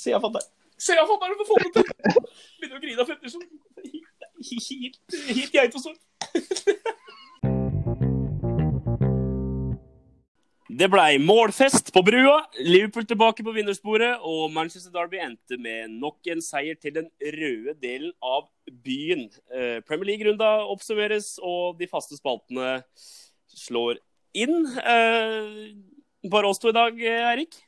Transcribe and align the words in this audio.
Se 0.00 0.14
jeg 0.14 0.22
fatter. 0.22 0.44
Se 0.80 0.96
jeg 0.96 1.04
å 1.04 1.08
få 1.10 1.18
det 1.60 1.74
til! 1.74 1.84
Begynner 2.60 2.78
å 2.78 2.80
grine 2.80 3.02
av 3.02 3.10
Petterson. 3.10 3.44
Helt, 4.40 4.96
helt 5.28 5.58
geitosår. 5.58 5.98
Det 10.80 10.88
blei 10.88 11.18
målfest 11.20 11.90
på 11.92 12.00
brua, 12.06 12.38
Liverpool 12.64 13.04
tilbake 13.04 13.44
på 13.44 13.52
vinnersporet, 13.52 14.22
og 14.24 14.48
Manchester 14.54 14.94
Derby 14.94 15.20
endte 15.20 15.58
med 15.60 15.92
nok 15.92 16.30
en 16.32 16.40
seier 16.40 16.78
til 16.80 16.94
den 16.96 17.10
røde 17.36 17.74
delen 17.82 18.14
av 18.24 18.48
byen. 18.86 19.26
Eh, 19.52 19.82
Premier 19.84 20.14
League-runda 20.14 20.62
oppsummeres, 20.72 21.34
og 21.44 21.76
de 21.82 21.90
faste 21.90 22.16
spaltene 22.16 22.78
slår 23.52 24.00
inn. 24.32 24.62
Eh, 24.80 25.74
bare 26.32 26.48
oss 26.48 26.62
to 26.62 26.72
i 26.72 26.78
dag, 26.78 26.96
Eirik? 27.34 27.60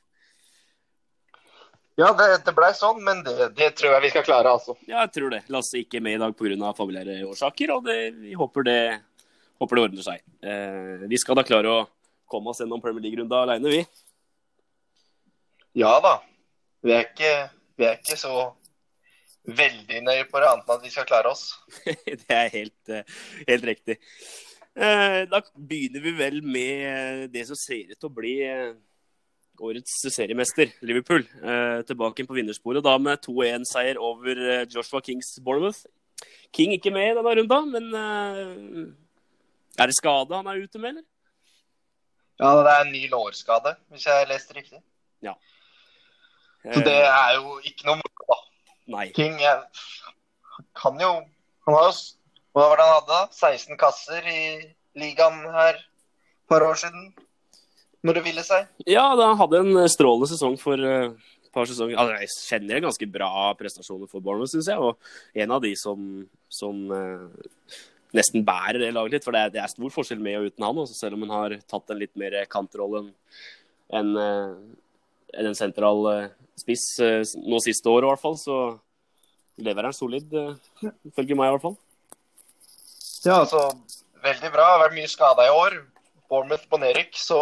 Ja, 2.02 2.10
det, 2.18 2.26
det 2.42 2.54
blei 2.56 2.72
sånn, 2.74 2.98
men 3.06 3.20
det, 3.22 3.52
det, 3.54 3.68
tror 3.79 3.92
jeg 3.94 4.02
vi 4.02 4.10
skal 4.10 4.24
klare, 4.26 4.50
altså. 4.56 4.74
Ja, 4.88 5.04
jeg 5.04 5.12
tror 5.14 5.30
det. 5.30 5.43
Lasse 5.54 5.79
ikke 5.79 6.00
med 6.02 6.16
i 6.16 6.22
dag 6.22 6.34
pga. 6.34 6.72
familiære 6.74 7.20
årsaker, 7.29 7.74
og 7.76 7.84
det, 7.86 7.98
vi 8.18 8.34
håper 8.38 8.66
det, 8.66 8.79
håper 9.62 9.79
det 9.79 9.84
ordner 9.84 10.07
seg. 10.07 10.24
Eh, 10.43 11.04
vi 11.07 11.20
skal 11.22 11.38
da 11.38 11.46
klare 11.46 11.70
å 11.70 11.84
komme 12.26 12.50
oss 12.50 12.62
gjennom 12.64 12.82
Premier 12.82 13.07
League-runda 13.07 13.44
aleine, 13.44 13.70
vi. 13.70 13.84
Ja 15.79 15.94
da. 16.02 16.16
Vi 16.82 16.90
er 16.96 17.07
ikke, 17.07 17.32
vi 17.79 17.86
er 17.86 18.00
ikke 18.00 18.18
så 18.18 18.50
veldig 19.46 20.02
nøye 20.02 20.26
på 20.30 20.43
det, 20.43 20.48
annet 20.50 20.66
enn 20.66 20.80
at 20.80 20.86
vi 20.88 20.94
skal 20.96 21.07
klare 21.07 21.30
oss. 21.30 21.52
det 22.26 22.34
er 22.34 22.50
helt, 22.57 22.96
helt 23.46 23.68
riktig. 23.71 24.00
Eh, 24.74 25.22
da 25.30 25.43
begynner 25.54 26.02
vi 26.02 26.16
vel 26.18 26.40
med 26.43 27.30
det 27.30 27.46
som 27.46 27.58
ser 27.58 27.93
ut 27.93 27.98
til 27.98 28.10
å 28.10 28.16
bli 28.16 28.40
eh, 28.48 28.72
årets 29.62 29.94
seriemester, 30.14 30.72
Liverpool. 30.82 31.25
Eh, 31.43 31.80
tilbake 31.89 32.27
på 32.27 32.36
vinnersporet 32.36 32.84
da 32.84 32.97
med 32.98 33.22
2-1-seier 33.25 34.00
over 34.02 34.42
Joshua 34.66 35.00
Kings 35.05 35.36
Bournemouth. 35.44 35.84
King 36.55 36.74
ikke 36.77 36.92
med 36.94 37.12
i 37.12 37.16
denne 37.16 37.36
runda, 37.38 37.60
men 37.64 37.94
er 39.80 39.88
det 39.88 39.96
skade 39.96 40.36
han 40.36 40.46
er 40.50 40.60
ute 40.62 40.78
med, 40.78 40.96
eller? 40.96 41.06
Ja, 42.42 42.50
det 42.58 42.72
er 42.72 42.84
en 42.84 42.92
ny 42.92 43.02
lårskade, 43.10 43.74
hvis 43.92 44.06
jeg 44.06 44.28
leste 44.28 44.56
riktig. 44.56 44.80
Ja. 45.22 45.34
Så 46.62 46.83
det 46.86 46.98
er 47.06 47.36
jo 47.38 47.58
ikke 47.66 47.86
noe 47.88 48.00
moro, 48.00 48.27
da. 48.28 48.38
Nei. 48.96 49.06
King 49.14 49.38
kan 50.78 50.98
jo 51.00 51.12
Han 51.66 51.77
har 51.77 51.84
jo 51.86 51.94
Hva 52.52 52.64
var 52.68 52.80
det 52.80 52.86
han 52.86 52.96
hadde? 52.98 53.18
da? 53.18 53.20
16 53.33 53.78
kasser 53.80 54.27
i 54.28 54.40
ligaen 54.98 55.38
her 55.55 55.78
et 55.78 55.84
par 56.50 56.64
år 56.66 56.74
siden? 56.83 57.12
Når 58.03 58.19
det 58.19 58.25
ville 58.27 58.42
seg? 58.47 58.67
Ja, 58.89 59.05
da 59.19 59.31
hadde 59.39 59.62
en 59.62 59.78
strålende 59.91 60.28
sesong 60.31 60.56
for 60.61 60.81
uh, 60.81 61.14
par 61.55 61.69
sesonger. 61.70 61.98
Altså, 62.00 62.19
jeg 62.25 62.33
kjenner 62.48 62.78
en 62.78 62.86
ganske 62.89 63.08
bra 63.14 63.31
prestasjoner 63.58 64.11
for 64.11 64.25
Bournemouth, 64.25 64.50
syns 64.50 64.70
jeg. 64.72 64.81
Og 64.83 65.42
en 65.45 65.55
av 65.55 65.62
de 65.62 65.72
som, 65.78 66.06
som 66.50 66.80
uh, 66.91 67.78
nesten 68.17 68.47
bærer 68.47 68.80
det 68.83 68.92
laget 68.97 69.19
litt. 69.19 69.27
For 69.27 69.36
det 69.36 69.45
er, 69.45 69.55
det 69.55 69.62
er, 69.62 69.70
stor 69.70 69.95
forskjell 69.95 70.23
med 70.25 70.41
og 70.41 70.50
uten 70.50 70.67
han, 70.67 70.83
også, 70.84 70.98
selv 70.98 71.19
om 71.19 71.27
han 71.27 71.36
har 71.36 71.56
tatt 71.70 71.95
en 71.95 72.03
litt 72.03 72.14
mer 72.19 72.41
kantrolle 72.50 73.05
enn 73.05 73.12
en, 73.92 74.12
en, 74.17 75.45
en 75.45 75.56
sentral 75.58 76.06
spiss 76.56 76.86
nå 77.36 77.58
siste 77.61 77.91
året, 77.92 78.06
i 78.06 78.11
hvert 78.11 78.23
fall. 78.23 78.39
Så 78.41 78.58
lever 79.62 79.89
han 79.89 79.97
solid, 79.97 80.33
ifølge 81.12 81.36
meg 81.36 81.50
i 81.50 81.56
hvert 81.56 81.67
fall. 81.69 81.78
Ja, 83.23 83.42
altså 83.45 83.69
veldig 84.25 84.50
bra. 84.55 84.69
Har 84.73 84.84
vært 84.86 84.97
mye 84.97 85.11
skada 85.11 85.47
i 85.47 85.55
år. 85.55 85.77
Bournemouth 86.33 86.64
på 86.70 86.80
nedrykk, 86.80 87.12
så 87.20 87.39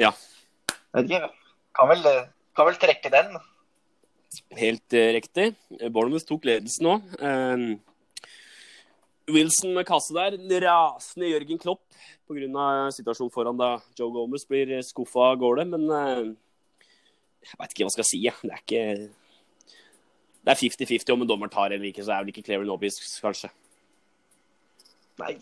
Ja. 0.00 0.12
Vet 0.96 1.10
ikke. 1.10 1.28
Kan 1.76 1.90
vel, 1.92 2.08
kan 2.56 2.68
vel 2.68 2.78
trekke 2.80 3.12
den. 3.12 3.36
Helt 4.56 4.96
uh, 4.96 5.10
riktig. 5.16 5.50
Bournemouth 5.92 6.26
tok 6.28 6.46
ledelsen 6.48 6.86
nå. 6.86 6.96
Uh, 7.20 7.76
Wilson 9.32 9.74
med 9.76 9.86
kasse 9.88 10.14
der. 10.16 10.38
Rasende 10.66 11.30
Jørgen 11.32 11.60
Klopp 11.62 11.84
pga. 12.26 12.90
situasjonen 12.94 13.32
foran 13.32 13.58
da 13.58 13.76
Joe 13.98 14.12
Gomez 14.14 14.46
blir 14.48 14.76
skuffa 14.86 15.32
av 15.32 15.38
gårde. 15.40 15.66
Men 15.72 15.86
uh, 15.90 16.24
jeg 17.46 17.60
veit 17.60 17.72
ikke 17.72 17.84
hva 17.84 17.90
jeg 17.90 17.96
skal 17.98 18.10
si. 18.10 18.22
Ja. 18.26 18.34
Det 18.42 18.52
er 18.52 18.64
ikke 18.64 18.84
Det 20.46 20.52
er 20.52 20.62
50-50 20.62 21.14
om 21.14 21.22
en 21.24 21.30
dommer 21.30 21.50
tar 21.50 21.72
eller 21.74 21.88
ikke, 21.88 22.04
så 22.06 22.14
er 22.14 22.22
vel 22.22 22.30
ikke 22.30 22.44
Clever 22.46 22.66
Nobis, 22.68 23.00
kanskje. 23.22 23.50
Nei, 25.16 25.32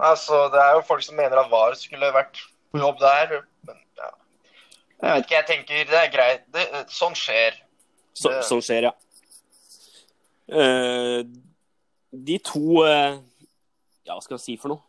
altså 0.00 0.46
det 0.50 0.60
er 0.62 0.78
jo 0.78 0.86
folk 0.88 1.04
som 1.04 1.18
mener 1.18 1.36
at 1.36 1.50
VAR 1.52 1.74
skulle 1.76 2.08
vært 2.14 2.40
på 2.72 2.80
jobb 2.80 2.98
der. 3.02 3.42
Men 3.68 3.78
ja. 3.98 4.10
Jeg 5.02 5.14
vet 5.16 5.24
ikke, 5.26 5.36
jeg 5.36 5.48
tenker 5.50 5.90
det 5.90 5.98
er 5.98 6.12
greit. 6.12 6.44
Det, 6.54 6.66
sånn 6.94 7.16
skjer. 7.18 7.58
Så, 8.12 8.30
det... 8.30 8.44
Sånn 8.46 8.62
skjer, 8.62 8.88
ja. 8.90 8.94
Uh, 10.52 11.22
de 12.12 12.36
to 12.44 12.82
uh, 12.84 13.16
Ja, 14.04 14.16
hva 14.16 14.20
skal 14.20 14.36
jeg 14.36 14.44
si 14.44 14.56
for 14.60 14.74
noe? 14.74 14.82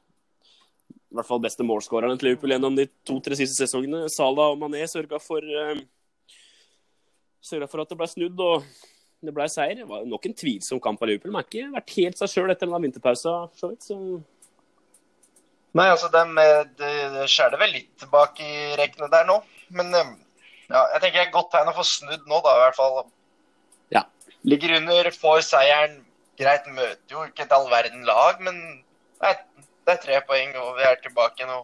I 1.13 1.19
hvert 1.19 1.29
fall 1.29 1.43
beste 1.43 1.65
målskårerne 1.65 2.17
til 2.17 2.31
Liverpool 2.31 2.55
gjennom 2.55 2.77
de 2.77 2.87
to-tre 3.05 3.37
siste 3.37 3.59
sesongene. 3.61 4.07
Salah 4.09 4.55
og 4.55 4.57
Mané 4.61 4.81
sørga 4.89 5.19
for, 5.21 5.45
uh, 5.45 5.77
sørga 7.45 7.69
for 7.69 7.83
at 7.83 7.93
det 7.93 7.99
ble 7.99 8.09
snudd 8.09 8.41
og 8.41 8.65
det 9.23 9.33
ble 9.35 9.45
seier. 9.51 9.77
Det 9.79 9.87
var 9.87 10.07
nok 10.09 10.25
en 10.27 10.37
tvilsom 10.41 10.81
kamp 10.83 11.01
av 11.01 11.11
Liverpool. 11.11 11.31
De 11.31 11.37
har 11.37 11.47
ikke 11.47 11.73
vært 11.75 11.97
helt 11.99 12.19
seg 12.19 12.31
sjøl 12.33 12.53
etter 12.53 12.69
den 12.69 12.87
vinterpausa. 12.87 13.35
Så 13.59 13.73
så... 13.85 13.99
Nei, 15.73 15.87
altså 15.89 16.09
de, 16.13 16.23
de, 16.77 16.91
de 17.15 17.25
skjærer 17.29 17.57
vel 17.61 17.73
litt 17.73 18.05
bak 18.11 18.37
i 18.43 18.53
rekkene 18.77 19.09
der 19.09 19.25
nå. 19.29 19.39
Men 19.73 19.89
ja, 19.93 20.83
jeg 20.93 21.01
tenker 21.01 21.17
det 21.17 21.23
er 21.23 21.29
et 21.29 21.35
godt 21.35 21.51
tegn 21.53 21.71
å 21.71 21.75
få 21.77 21.85
snudd 21.87 22.27
nå, 22.29 22.39
da, 22.45 22.55
i 22.55 22.61
hvert 22.63 22.77
fall. 22.77 22.99
Ja. 23.93 24.03
Ligger 24.45 24.77
under, 24.79 25.09
får 25.17 25.45
seieren. 25.49 25.99
Greit, 26.39 26.65
møter 26.73 27.13
jo 27.13 27.25
ikke 27.27 27.45
et 27.45 27.51
all 27.53 27.67
verden 27.69 28.05
lag, 28.09 28.39
men 28.41 28.57
det 29.21 29.29
er, 29.29 29.41
det 29.85 29.93
er 29.93 29.99
tre 30.01 30.21
poeng, 30.25 30.55
og 30.57 30.79
vi 30.79 30.87
er 30.89 30.97
tilbake 31.03 31.45
nå. 31.45 31.59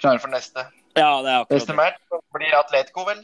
klare 0.00 0.22
for 0.22 0.32
neste. 0.32 0.64
Ja, 0.96 1.10
det 1.22 1.28
er 1.30 1.42
akkurat 1.42 1.58
Neste 1.58 1.76
match 1.76 2.22
blir 2.34 2.56
Atletico, 2.56 3.04
vel? 3.08 3.20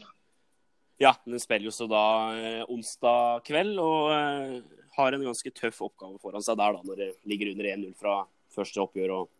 Ja, 1.01 1.15
den 1.25 1.41
spiller 1.41 1.67
jo 1.67 1.73
så 1.75 1.87
da 1.91 2.03
eh, 2.37 2.61
onsdag 2.71 3.41
kveld 3.49 3.79
og 3.83 4.13
eh, 4.15 4.59
har 4.95 5.15
en 5.15 5.25
ganske 5.27 5.51
tøff 5.57 5.81
oppgave 5.83 6.21
foran 6.21 6.45
seg 6.45 6.59
der 6.61 6.77
da, 6.77 6.83
når 6.87 7.01
det 7.01 7.09
ligger 7.27 7.51
under 7.51 7.67
1-0 7.73 7.97
fra 7.99 8.19
første 8.55 8.79
oppgjør 8.85 9.15
og, 9.17 9.31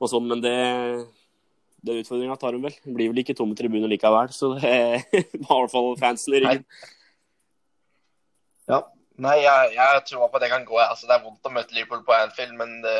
og 0.00 0.10
sånn. 0.10 0.28
Men 0.30 0.42
det, 0.44 0.54
den 1.86 2.00
utfordringa 2.02 2.38
tar 2.40 2.56
hun 2.56 2.64
vel. 2.64 2.76
Det 2.84 2.94
blir 2.96 3.12
vel 3.12 3.22
ikke 3.22 3.36
tomme 3.38 3.58
tribuner 3.58 3.90
likevel, 3.90 4.32
så 4.34 4.54
det 4.56 4.70
har 4.72 5.20
i 5.20 5.44
hvert 5.50 5.74
fall 5.74 5.92
fansen 6.00 6.36
i 6.36 6.42
ryggen. 6.44 6.66
Ja. 8.70 8.84
Nei, 9.20 9.36
jeg, 9.44 9.72
jeg 9.76 10.04
tror 10.08 10.30
på 10.32 10.40
det 10.40 10.48
kan 10.52 10.64
gå. 10.64 10.78
Altså, 10.80 11.08
det 11.08 11.16
er 11.16 11.24
vondt 11.24 11.44
å 11.44 11.52
møte 11.52 11.76
Liverpool 11.76 12.04
på 12.06 12.16
Anfield, 12.16 12.54
men 12.56 12.78
det, 12.84 12.96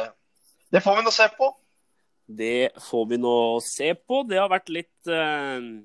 det 0.74 0.82
får 0.84 0.98
vi 0.98 1.04
nå 1.06 1.12
se 1.14 1.28
på. 1.36 1.48
Det 2.30 2.70
får 2.84 3.06
vi 3.10 3.18
nå 3.18 3.36
se 3.64 3.94
på. 3.96 4.20
Det 4.28 4.38
har 4.38 4.52
vært 4.52 4.68
litt 4.72 5.10
uh... 5.10 5.80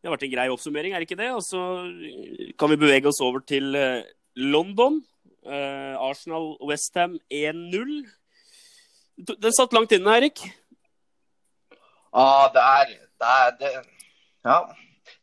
Det 0.00 0.10
har 0.10 0.18
vært 0.18 0.24
en 0.26 0.32
grei 0.34 0.50
oppsummering, 0.52 0.92
er 0.92 1.00
det 1.00 1.06
ikke 1.08 1.16
det? 1.16 1.30
Og 1.32 1.40
så 1.40 1.60
kan 2.60 2.68
vi 2.68 2.76
bevege 2.80 3.08
oss 3.08 3.22
over 3.24 3.40
til 3.48 3.70
London. 4.36 4.98
Uh, 5.44 5.96
Arsenal 6.00 6.54
Westham 6.64 7.16
1-0. 7.32 8.04
Den 9.16 9.52
satt 9.54 9.72
langt 9.72 9.92
inne, 9.94 10.16
Erik? 10.18 10.40
Ja, 12.14 12.22
ah, 12.22 12.46
det 12.54 12.62
er, 12.62 12.96
det 13.20 13.28
er 13.36 13.54
det, 13.60 13.70
Ja. 14.44 14.58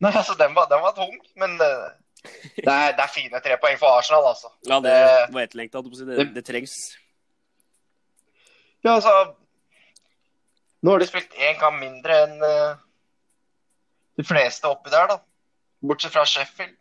Nei, 0.01 0.11
altså, 0.11 0.33
den 0.37 0.55
var, 0.55 0.67
den 0.69 0.81
var 0.81 0.93
tung, 0.97 1.13
men 1.39 1.53
det, 1.59 1.69
det, 2.55 2.67
er, 2.73 2.91
det 2.97 3.03
er 3.03 3.13
fine 3.13 3.41
tre 3.43 3.57
poeng 3.61 3.77
for 3.79 3.97
Arsenal, 3.97 4.27
altså. 4.31 4.49
Ja, 4.67 4.79
det 4.83 4.95
var 5.33 5.45
etterlengta. 5.45 5.81
Det, 5.81 6.25
det 6.35 6.45
trengs. 6.45 6.75
Ja, 8.83 8.95
altså 8.95 9.13
Nå 10.81 10.91
har 10.91 10.99
de 10.99 11.05
spilt 11.05 11.35
én 11.37 11.59
kamp 11.61 11.77
mindre 11.77 12.15
enn 12.23 12.39
uh, 12.41 12.79
de 14.17 14.25
fleste 14.25 14.69
oppi 14.69 14.89
der, 14.89 15.11
da. 15.11 15.19
Bortsett 15.85 16.13
fra 16.13 16.23
Sheffield. 16.25 16.73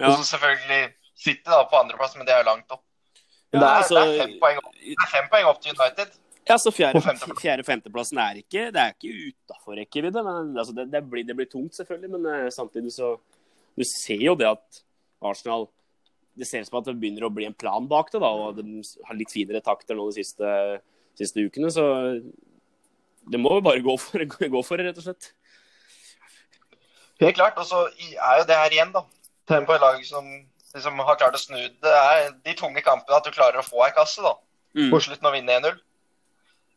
Ja. 0.00 0.08
Og 0.08 0.16
så 0.16 0.24
selvfølgelig 0.30 0.94
City 1.16 1.44
da, 1.44 1.62
på 1.68 1.76
andreplass, 1.76 2.16
men 2.16 2.28
det 2.28 2.32
er 2.32 2.48
langt 2.48 2.72
opp. 2.72 2.84
Ja, 3.56 3.60
det, 3.60 3.66
er, 3.66 3.82
altså, 3.82 3.94
det, 3.96 4.14
er 4.14 4.22
fem 4.22 4.38
poeng 4.42 4.58
opp, 4.62 4.72
det 4.76 5.10
fem 5.12 5.28
poeng 5.32 5.50
opp 5.50 5.60
til 5.64 5.76
United. 5.76 6.16
Ja, 6.46 6.56
så 6.62 6.70
Fjerde-femteplassen 6.70 8.20
er 8.22 8.38
ikke 8.38 8.68
det 8.74 8.82
er 8.82 8.92
ikke 8.92 9.30
utafor 9.30 9.78
rekkevidde. 9.80 10.22
men 10.22 10.52
altså, 10.54 10.74
det, 10.76 10.86
det, 10.92 11.02
blir, 11.10 11.24
det, 11.26 11.34
blir, 11.38 11.48
tungt, 11.50 11.74
selvfølgelig. 11.74 12.10
Men 12.12 12.28
uh, 12.46 12.50
samtidig 12.54 12.92
så 12.94 13.16
Du 13.76 13.84
ser 13.84 14.22
jo 14.22 14.36
det 14.38 14.46
at 14.48 14.82
Arsenal 15.20 15.66
Det 16.38 16.46
ser 16.46 16.62
ut 16.62 16.68
som 16.68 16.78
at 16.78 16.86
det 16.86 16.94
begynner 17.00 17.26
å 17.26 17.32
bli 17.32 17.48
en 17.48 17.56
plan 17.56 17.88
bak 17.88 18.12
det. 18.12 18.20
da, 18.22 18.30
og 18.30 18.60
De 18.60 18.84
har 19.08 19.18
litt 19.18 19.32
finere 19.32 19.64
takter 19.64 19.98
nå 19.98 20.06
de 20.10 20.20
siste, 20.20 20.52
siste 21.18 21.42
ukene. 21.42 21.72
Så 21.72 21.82
det 23.26 23.40
må 23.42 23.56
jo 23.56 23.66
bare 23.66 23.82
gå 23.82 23.96
for, 23.98 24.22
gå 24.54 24.62
for 24.62 24.78
det, 24.78 24.92
rett 24.92 25.02
og 25.02 25.08
slett. 25.08 25.32
Helt 27.24 27.38
klart. 27.40 27.58
Og 27.58 27.66
så 27.66 27.88
er 27.88 28.42
jo 28.42 28.46
det 28.46 28.60
her 28.60 28.76
igjen, 28.76 28.94
da. 28.94 29.02
Tegn 29.48 29.66
på 29.66 29.74
laget 29.78 30.04
lag 30.04 30.06
som 30.06 30.30
liksom 30.76 31.00
har 31.08 31.18
klart 31.18 31.36
å 31.36 31.40
snu 31.40 31.58
det. 31.58 31.92
er 31.92 32.30
de 32.44 32.54
tunge 32.58 32.82
kampene 32.84 33.18
at 33.18 33.26
du 33.26 33.34
klarer 33.34 33.60
å 33.60 33.66
få 33.66 33.82
ei 33.86 33.94
kasse, 33.96 34.22
da. 34.24 34.36
Mm. 34.76 34.90
På 34.92 35.00
slutten 35.00 35.28
og 35.28 35.34
vinne 35.36 35.56
1-0. 35.60 35.78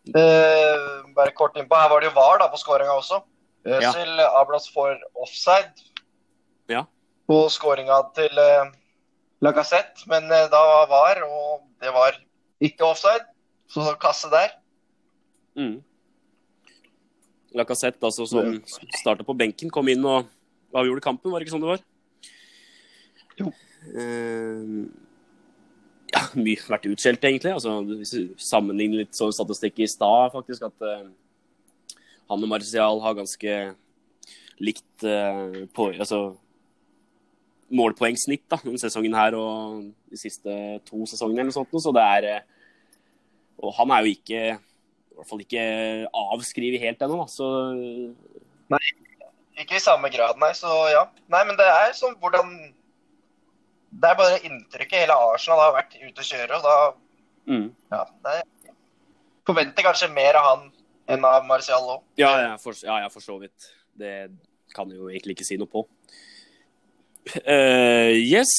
Uh, 0.09 1.09
bare 1.15 1.35
kort 1.35 1.57
innpå. 1.59 1.77
Her 1.77 1.91
var 1.91 2.01
det 2.01 2.09
jo 2.09 2.15
VAR 2.15 2.39
da 2.41 2.47
på 2.51 2.59
skåringa 2.61 2.95
også. 2.97 3.19
Øzil 3.67 4.21
ja. 4.21 4.29
Ablas 4.39 4.69
får 4.73 4.97
offside. 5.19 5.85
Ja. 6.69 6.85
på 7.25 7.37
skåringa 7.49 7.95
til 8.13 8.37
uh, 8.37 8.69
Lacassette, 9.41 10.05
men 10.09 10.25
uh, 10.29 10.47
da 10.49 10.61
var 10.89 11.21
og 11.25 11.65
det 11.81 11.93
var 11.93 12.17
ikke 12.61 12.87
offside. 12.87 13.25
Så 13.69 13.85
kasse 14.01 14.29
der. 14.31 14.55
Mm. 15.57 15.77
Lacassette, 17.53 18.01
altså, 18.05 18.25
som 18.29 18.57
starta 19.01 19.25
på 19.25 19.35
benken, 19.37 19.69
kom 19.73 19.89
inn 19.89 20.05
og 20.05 20.29
avgjorde 20.73 21.05
kampen, 21.05 21.31
var 21.31 21.41
det 21.41 21.47
ikke 21.47 21.57
sånn 21.57 21.65
det 21.65 21.73
var? 21.73 21.83
Jo. 23.39 23.51
Uh, 23.93 24.87
ja, 26.09 26.23
mye 26.37 26.69
vært 26.69 26.89
utskjelt, 26.89 27.25
egentlig. 27.25 27.53
Altså, 27.55 27.79
hvis 27.89 28.13
du 28.15 28.35
sammenligner 28.41 29.03
litt 29.03 29.17
sånn 29.17 29.33
statistikk 29.35 29.81
i 29.83 29.89
stad, 29.89 30.33
faktisk, 30.33 30.67
at 30.69 30.85
uh, 30.85 31.09
han 32.29 32.45
og 32.45 32.51
Marcial 32.51 33.01
har 33.03 33.17
ganske 33.17 33.57
likt 34.59 35.05
uh, 35.07 35.65
på, 35.75 35.91
altså, 35.95 36.23
målpoengsnitt 37.69 38.47
da, 38.49 38.57
denne 38.63 38.81
sesongen 38.81 39.13
her 39.13 39.35
og 39.37 39.83
de 40.09 40.17
siste 40.17 40.53
to 40.87 41.03
sesongene 41.09 41.45
eller 41.45 41.53
sånt. 41.53 41.75
Så 41.77 41.93
det 41.93 42.01
er 42.01 42.47
Og 43.59 43.75
han 43.77 43.91
er 43.91 44.05
jo 44.05 44.15
ikke 44.15 44.41
i 44.55 45.19
hvert 45.19 45.29
fall 45.29 45.41
ikke 45.43 45.63
avskrevet 46.15 46.81
helt 46.81 47.01
ennå, 47.03 47.19
da. 47.19 47.27
Så 47.27 47.47
Nei, 48.71 48.79
ikke 49.59 49.75
i 49.75 49.83
samme 49.83 50.09
grad, 50.13 50.37
nei. 50.39 50.53
Så 50.55 50.69
ja. 50.93 51.03
Nei, 51.31 51.43
men 51.47 51.57
det 51.59 51.67
er 51.67 51.91
sånn 51.97 52.15
hvordan 52.21 52.53
det 53.89 54.09
er 54.09 54.17
bare 54.19 54.41
inntrykket 54.45 55.03
hele 55.03 55.17
Arsenal 55.31 55.63
har 55.63 55.75
vært 55.77 55.97
ute 55.97 56.21
å 56.21 56.27
kjøre. 56.27 56.59
og 56.59 56.65
da 56.65 57.53
mm. 57.53 57.67
ja, 57.93 58.03
det 58.27 58.37
forventer 59.49 59.85
kanskje 59.87 60.11
mer 60.13 60.37
av 60.37 60.47
han 60.49 60.67
enn 61.09 61.25
av 61.25 61.47
Marcial 61.49 61.87
òg. 61.95 62.03
Ja, 62.21 62.35
jeg 62.43 62.61
for, 62.61 62.77
ja, 62.85 63.01
for 63.09 63.25
så 63.25 63.39
vidt. 63.41 63.71
Det 63.97 64.29
kan 64.75 64.91
jeg 64.91 65.01
jo 65.01 65.09
egentlig 65.09 65.37
ikke 65.37 65.47
si 65.47 65.57
noe 65.59 65.69
på. 65.71 65.85
Uh, 67.43 68.13
yes. 68.13 68.53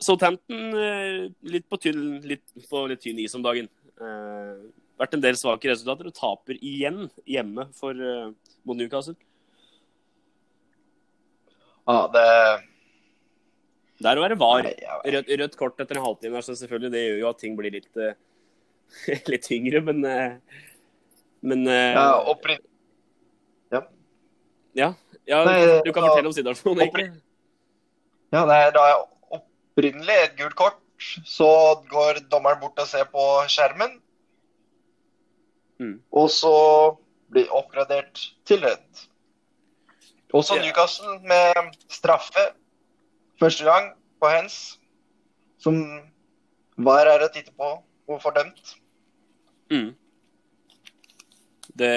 Southampton 0.00 0.72
uh, 0.72 1.28
litt 1.50 1.66
på 1.68 1.78
tynn 1.82 2.18
litt, 2.26 2.44
på 2.70 2.84
litt 2.88 3.02
tynn 3.04 3.20
is 3.20 3.36
om 3.36 3.44
dagen. 3.44 3.68
Uh, 4.00 4.70
vært 4.98 5.14
en 5.14 5.22
del 5.22 5.36
svake 5.38 5.70
resultater 5.70 6.08
og 6.08 6.16
taper 6.16 6.58
igjen 6.58 7.06
hjemme 7.28 7.68
for 7.76 7.94
uh, 7.94 8.32
mot 8.66 8.78
Newcastle. 8.78 9.16
Ja, 11.88 12.02
det 12.12 12.26
det 13.98 14.10
er 14.10 14.20
å 14.20 14.24
være 14.24 14.38
var. 14.38 14.66
Rødt, 15.04 15.30
rødt, 15.40 15.58
kort 15.58 15.80
etter 15.82 15.98
en 15.98 16.06
halvtime, 16.06 16.42
så 16.44 16.54
selvfølgelig, 16.58 16.90
det 16.94 17.04
gjør 17.04 17.20
jo 17.22 17.28
at 17.32 17.40
ting 17.42 17.56
blir 17.58 17.74
litt, 17.74 17.88
uh, 17.98 18.14
litt 19.32 19.46
tyngre, 19.46 19.82
men 19.90 20.02
uh, 20.06 20.64
Men 21.40 21.68
uh, 21.70 21.94
Ja, 21.94 22.06
opprinnelig 22.26 22.66
ja. 23.70 23.82
ja. 24.74 24.88
ja. 25.26 25.44
Nei, 25.46 25.58
du 25.86 25.92
kan 25.92 26.02
da, 26.02 26.10
fortelle 26.10 26.30
om 26.30 26.34
situasjonen, 26.34 26.82
egentlig. 26.86 27.08
Ja, 28.34 28.44
det 28.48 28.58
er 28.58 29.02
opprinnelig 29.38 30.18
et 30.24 30.38
gult 30.40 30.56
kort. 30.58 30.84
Så 31.26 31.48
går 31.90 32.24
dommeren 32.30 32.58
bort 32.58 32.80
og 32.82 32.88
ser 32.90 33.06
på 33.12 33.24
skjermen. 33.50 34.00
Mm. 35.78 36.00
Og 36.10 36.26
så 36.34 36.54
blir 37.30 37.52
oppgradert 37.54 38.18
til 38.48 38.64
rødt. 38.66 39.04
Også. 40.34 40.58
Newcastle 40.60 41.20
med 41.24 41.70
straffe 41.88 42.50
første 43.40 43.66
gang 43.66 43.92
på 44.18 44.30
hens, 44.32 44.58
som 45.62 45.78
hver 46.78 47.10
er 47.10 47.24
å 47.24 47.30
titte 47.32 47.54
på 47.54 47.70
og 48.08 48.20
får 48.22 48.36
dømt. 48.38 48.76
Mm. 49.72 49.90
Det, 51.78 51.90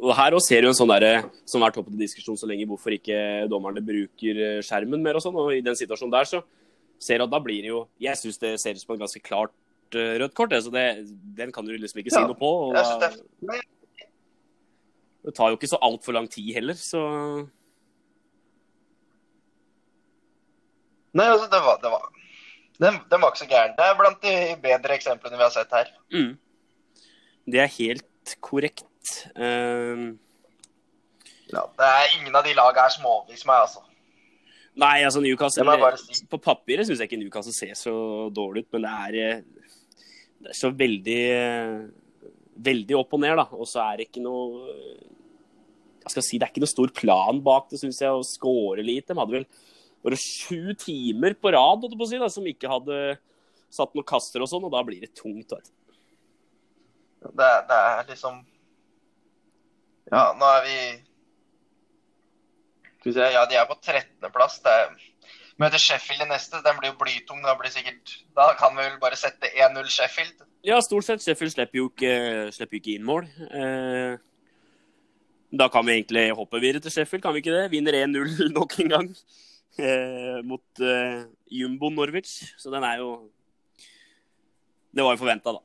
og 0.00 0.10
her 0.18 0.34
også 0.34 0.50
ser 0.50 0.64
du 0.64 0.70
en 0.70 0.76
sånn 0.76 0.90
der, 0.90 1.26
som 1.46 1.62
har 1.62 1.70
vært 1.70 1.82
oppe 1.82 1.92
til 1.92 2.02
diskusjon 2.02 2.38
så 2.38 2.48
lenge, 2.50 2.66
hvorfor 2.66 2.96
ikke 2.96 3.46
dommerne 3.50 3.82
bruker 3.84 4.40
eh, 4.42 4.62
skjermen 4.64 5.02
mer 5.04 5.18
og 5.18 5.22
sånn. 5.22 5.38
Og 5.38 5.52
i 5.54 5.62
den 5.62 5.76
situasjonen 5.78 6.14
der 6.16 6.30
så 6.30 6.40
ser 7.02 7.20
du 7.20 7.26
at 7.26 7.34
da 7.34 7.40
blir 7.42 7.60
det 7.62 7.70
jo 7.72 7.80
Jeg 8.00 8.16
syns 8.16 8.40
det 8.40 8.54
ser 8.62 8.74
ut 8.74 8.82
som 8.82 8.94
et 8.94 9.02
ganske 9.02 9.22
klart 9.22 9.52
uh, 9.94 10.14
rødt 10.22 10.34
kort, 10.34 10.54
så 10.64 10.72
det, 10.72 10.86
den 11.36 11.52
kan 11.54 11.66
du 11.66 11.74
liksom 11.76 12.00
ikke 12.02 12.14
si 12.14 12.18
ja, 12.18 12.26
noe 12.26 12.38
på. 12.38 12.50
Og 12.70 12.74
det 15.24 15.34
tar 15.36 15.52
jo 15.52 15.58
ikke 15.58 15.70
så 15.70 15.80
altfor 15.84 16.16
lang 16.16 16.26
tid 16.30 16.50
heller, 16.56 16.76
så 16.78 17.00
Nei, 21.14 21.28
altså, 21.30 21.46
det 21.52 21.60
var, 21.62 21.78
det 21.82 21.92
var 21.92 22.10
den, 22.82 22.98
den, 23.10 23.22
var 23.22 23.30
ikke 23.30 23.44
så 23.44 23.50
gæren. 23.50 23.76
Det 23.78 23.86
er 23.86 23.96
blant 23.98 24.24
de 24.24 24.34
bedre 24.62 24.96
eksemplene 24.98 25.38
vi 25.38 25.46
har 25.46 25.54
sett 25.54 25.74
her. 25.74 25.90
Mm. 26.10 26.32
Det 27.54 27.60
er 27.62 27.74
helt 27.78 28.36
korrekt. 28.42 28.86
Uh... 29.38 30.14
Ja, 31.52 31.62
det 31.78 31.86
er 31.86 32.14
ingen 32.16 32.34
av 32.34 32.46
de 32.46 32.54
lagene 32.56 32.88
er 32.88 33.04
overbeviser 33.06 33.46
meg, 33.46 33.66
altså. 33.68 33.84
Nei, 34.80 35.04
altså 35.06 35.20
Newcastle 35.22 35.98
si. 36.00 36.24
På 36.30 36.40
papiret 36.42 36.88
syns 36.88 36.98
jeg 36.98 37.06
ikke 37.06 37.20
Newcastle 37.20 37.54
ser 37.54 37.76
så 37.78 37.92
dårlig 38.34 38.64
ut, 38.64 38.72
men 38.74 38.86
det 38.86 38.94
er, 39.04 39.18
eh, 39.22 39.68
det 40.42 40.54
er 40.54 40.58
så 40.58 40.72
veldig 40.74 41.20
Veldig 42.64 42.94
opp 42.94 43.14
og 43.16 43.18
ned, 43.18 43.34
da. 43.38 43.44
Og 43.58 43.66
så 43.66 43.80
er 43.82 43.96
det 43.98 44.04
ikke 44.08 44.22
noe 44.22 44.74
Jeg 46.04 46.12
skal 46.12 46.22
si, 46.26 46.38
Det 46.38 46.46
er 46.46 46.52
ikke 46.52 46.62
noe 46.62 46.70
stor 46.70 46.92
plan 46.94 47.40
bak 47.42 47.70
det, 47.70 47.80
syns 47.82 47.98
jeg, 48.02 48.10
å 48.10 48.26
score 48.26 48.82
lite. 48.82 49.10
De 49.10 49.18
hadde 49.18 49.36
vel 49.38 49.46
var 50.04 50.12
det 50.12 50.20
sju 50.20 50.74
timer 50.76 51.32
på 51.40 51.52
rad 51.54 51.86
på 51.88 52.06
si, 52.08 52.18
da, 52.20 52.28
som 52.28 52.44
ikke 52.44 52.68
hadde 52.68 52.98
satt 53.72 53.94
noen 53.96 54.06
kaster 54.06 54.44
og 54.44 54.50
sånn, 54.50 54.66
og 54.68 54.74
da 54.74 54.82
blir 54.84 55.00
det 55.00 55.14
tungt. 55.16 55.54
Vet 55.56 55.70
det, 57.24 57.48
det, 57.70 57.78
er 57.78 58.04
liksom 58.10 58.42
Ja, 60.12 60.34
nå 60.36 60.44
er 60.44 60.66
vi 60.66 60.74
Skal 62.98 63.08
vi 63.08 63.14
se, 63.16 63.28
ja, 63.32 63.46
de 63.48 63.56
er 63.56 63.64
på 63.68 63.78
13.-plass. 63.80 64.60
Møter 65.60 65.80
Sheffield 65.80 66.26
i 66.26 66.28
neste. 66.28 66.60
Den 66.64 66.76
blir 66.80 66.92
jo 66.92 66.98
blytung. 67.00 67.40
Da, 67.44 67.54
blir 67.56 67.72
sikkert, 67.72 68.12
da 68.36 68.50
kan 68.60 68.76
vi 68.76 68.84
vel 68.84 69.00
bare 69.00 69.16
sette 69.16 69.48
1-0 69.52 69.88
Sheffield. 69.92 70.44
Ja, 70.64 70.80
stort 70.84 71.08
sett. 71.08 71.24
Sheffield 71.24 71.52
slipper 71.54 71.80
jo 71.80 71.88
ikke, 71.92 72.14
slipper 72.56 72.80
ikke 72.80 72.94
inn 72.98 73.04
mål. 73.08 73.28
Eh, 73.48 74.20
da 75.54 75.68
kan 75.72 75.84
vi 75.86 75.96
egentlig 75.96 76.26
hoppe 76.36 76.60
videre 76.60 76.84
til 76.84 76.92
Sheffield, 76.92 77.24
kan 77.24 77.36
vi 77.36 77.44
ikke 77.44 77.56
det? 77.56 77.66
Vinner 77.72 78.00
1-0 78.04 78.52
nok 78.58 78.78
en 78.84 78.94
gang 78.96 79.12
eh, 79.78 80.40
mot 80.46 80.80
eh, 80.80 81.24
Jumbo 81.50 81.90
Norwich. 81.90 82.54
Så 82.58 82.72
den 82.72 82.84
er 82.84 83.00
jo 83.02 83.30
Det 84.94 85.02
var 85.02 85.16
jo 85.16 85.22
forventa, 85.24 85.50
da. 85.50 85.60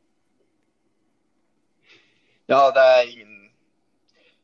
Ja, 2.49 2.63
det 2.73 2.81
er 2.81 3.11
ingen, 3.11 3.51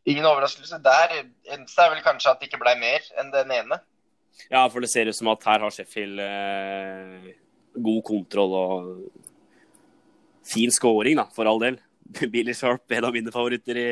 ingen 0.06 0.27
overraskelse 0.29 0.77
der. 0.83 1.15
Eneste 1.50 1.81
er 1.81 1.95
vel 1.95 2.03
kanskje 2.06 2.31
at 2.31 2.41
det 2.41 2.51
ikke 2.51 2.62
ble 2.62 2.75
mer 2.77 3.07
enn 3.17 3.31
den 3.33 3.53
ene. 3.56 3.79
Ja, 4.51 4.67
for 4.69 4.83
det 4.83 4.91
ser 4.91 5.09
ut 5.09 5.17
som 5.17 5.31
at 5.31 5.47
her 5.50 5.63
har 5.63 5.74
Sheffield 5.74 6.22
eh, 6.22 7.31
god 7.74 8.01
kontroll 8.05 8.53
og 8.60 8.91
fin 10.45 10.72
scoring, 10.72 11.17
da, 11.17 11.25
for 11.34 11.50
all 11.50 11.63
del. 11.63 11.79
Billy 12.34 12.53
Sharp, 12.53 12.86
en 12.91 13.10
av 13.10 13.15
mine 13.15 13.34
favoritter 13.34 13.81
i, 13.81 13.89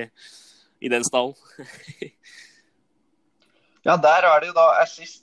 i 0.84 0.92
den 0.94 1.08
stallen. 1.08 1.34
ja, 3.88 3.98
der 3.98 4.30
er 4.30 4.44
det 4.44 4.52
jo 4.52 4.58
da 4.60 4.68
assist 4.84 5.23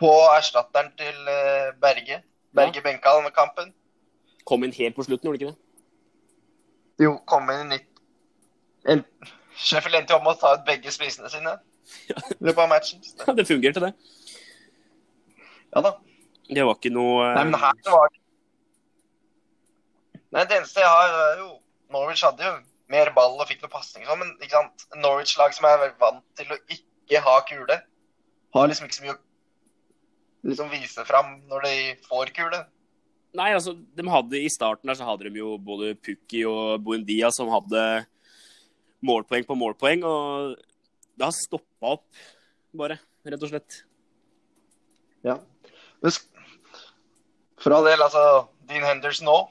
på 0.00 0.10
erstatteren 0.34 0.92
til 0.98 1.28
eh, 1.28 1.72
Berge. 1.80 2.22
Berge 2.56 2.80
ja. 2.80 2.84
benka 2.84 3.12
denne 3.18 3.32
kampen. 3.34 3.74
Kom 4.48 4.64
inn 4.64 4.74
helt 4.74 4.96
på 4.96 5.04
slutten, 5.06 5.28
gjorde 5.28 5.40
ikke 5.40 5.52
det? 5.52 7.04
Jo, 7.04 7.16
kom 7.28 7.50
inn 7.52 7.66
i 7.66 7.76
nytt. 7.76 7.88
Sheffield 9.60 10.00
endte 10.00 10.16
om 10.16 10.28
å 10.30 10.36
ta 10.40 10.54
ut 10.56 10.64
begge 10.66 10.92
spisene 10.92 11.28
sine 11.32 11.58
i 12.08 12.14
løpet 12.40 12.62
av 12.64 12.70
matchen. 12.70 13.02
Ja, 13.26 13.34
det 13.36 13.46
fungerte, 13.48 13.82
det. 13.84 13.92
Ja 15.74 15.84
da. 15.84 15.94
Det 16.50 16.64
var 16.66 16.78
ikke 16.78 16.90
noe 16.90 17.28
Nei, 17.36 17.44
men 17.46 17.60
her 17.62 17.76
var 17.86 18.08
det 18.10 18.18
Nei, 20.34 20.42
det 20.46 20.56
eneste 20.56 20.82
jeg 20.82 20.90
har, 20.90 21.14
er 21.28 21.40
jo 21.42 21.48
Norwich 21.94 22.22
hadde 22.26 22.46
jo 22.46 22.56
mer 22.90 23.10
ball 23.14 23.36
og 23.36 23.46
fikk 23.46 23.62
noe 23.64 23.70
pasning 23.70 24.06
sånn, 24.06 24.18
men 24.18 24.32
ikke 24.38 24.56
sant? 24.56 24.84
Norwich-lag 24.98 25.54
som 25.54 25.66
er 25.66 25.92
vant 25.98 26.22
til 26.38 26.50
å 26.50 26.58
ikke 26.70 27.22
ha 27.22 27.36
kule, 27.46 27.76
har 28.54 28.70
liksom 28.70 28.86
ikke 28.86 28.98
så 28.98 29.04
mye 29.06 29.14
å 29.14 29.20
liksom 30.46 30.70
vise 30.72 31.04
fram 31.08 31.38
når 31.50 31.66
de 31.66 31.74
får 32.06 32.32
kule? 32.36 32.62
Nei, 33.36 33.52
altså, 33.54 33.76
de 33.76 34.06
hadde 34.10 34.40
I 34.40 34.50
starten 34.50 34.90
der 34.90 34.98
så 34.98 35.06
hadde 35.06 35.30
de 35.30 35.42
jo 35.42 35.54
både 35.62 35.92
Pukki 36.02 36.42
og 36.50 36.80
Buendia 36.82 37.30
som 37.34 37.50
hadde 37.52 37.84
målpoeng 39.06 39.46
på 39.46 39.58
målpoeng. 39.58 40.02
Og 40.06 40.56
det 41.14 41.28
har 41.28 41.36
stoppa 41.36 41.94
opp, 41.94 42.08
bare, 42.74 42.98
rett 43.28 43.46
og 43.46 43.52
slett. 43.52 43.82
Ja. 45.26 45.38
Men 46.00 46.16
for 47.60 47.76
all 47.76 47.86
del, 47.86 48.02
altså 48.02 48.24
Dean 48.66 48.86
Henderson 48.86 49.30
òg. 49.30 49.50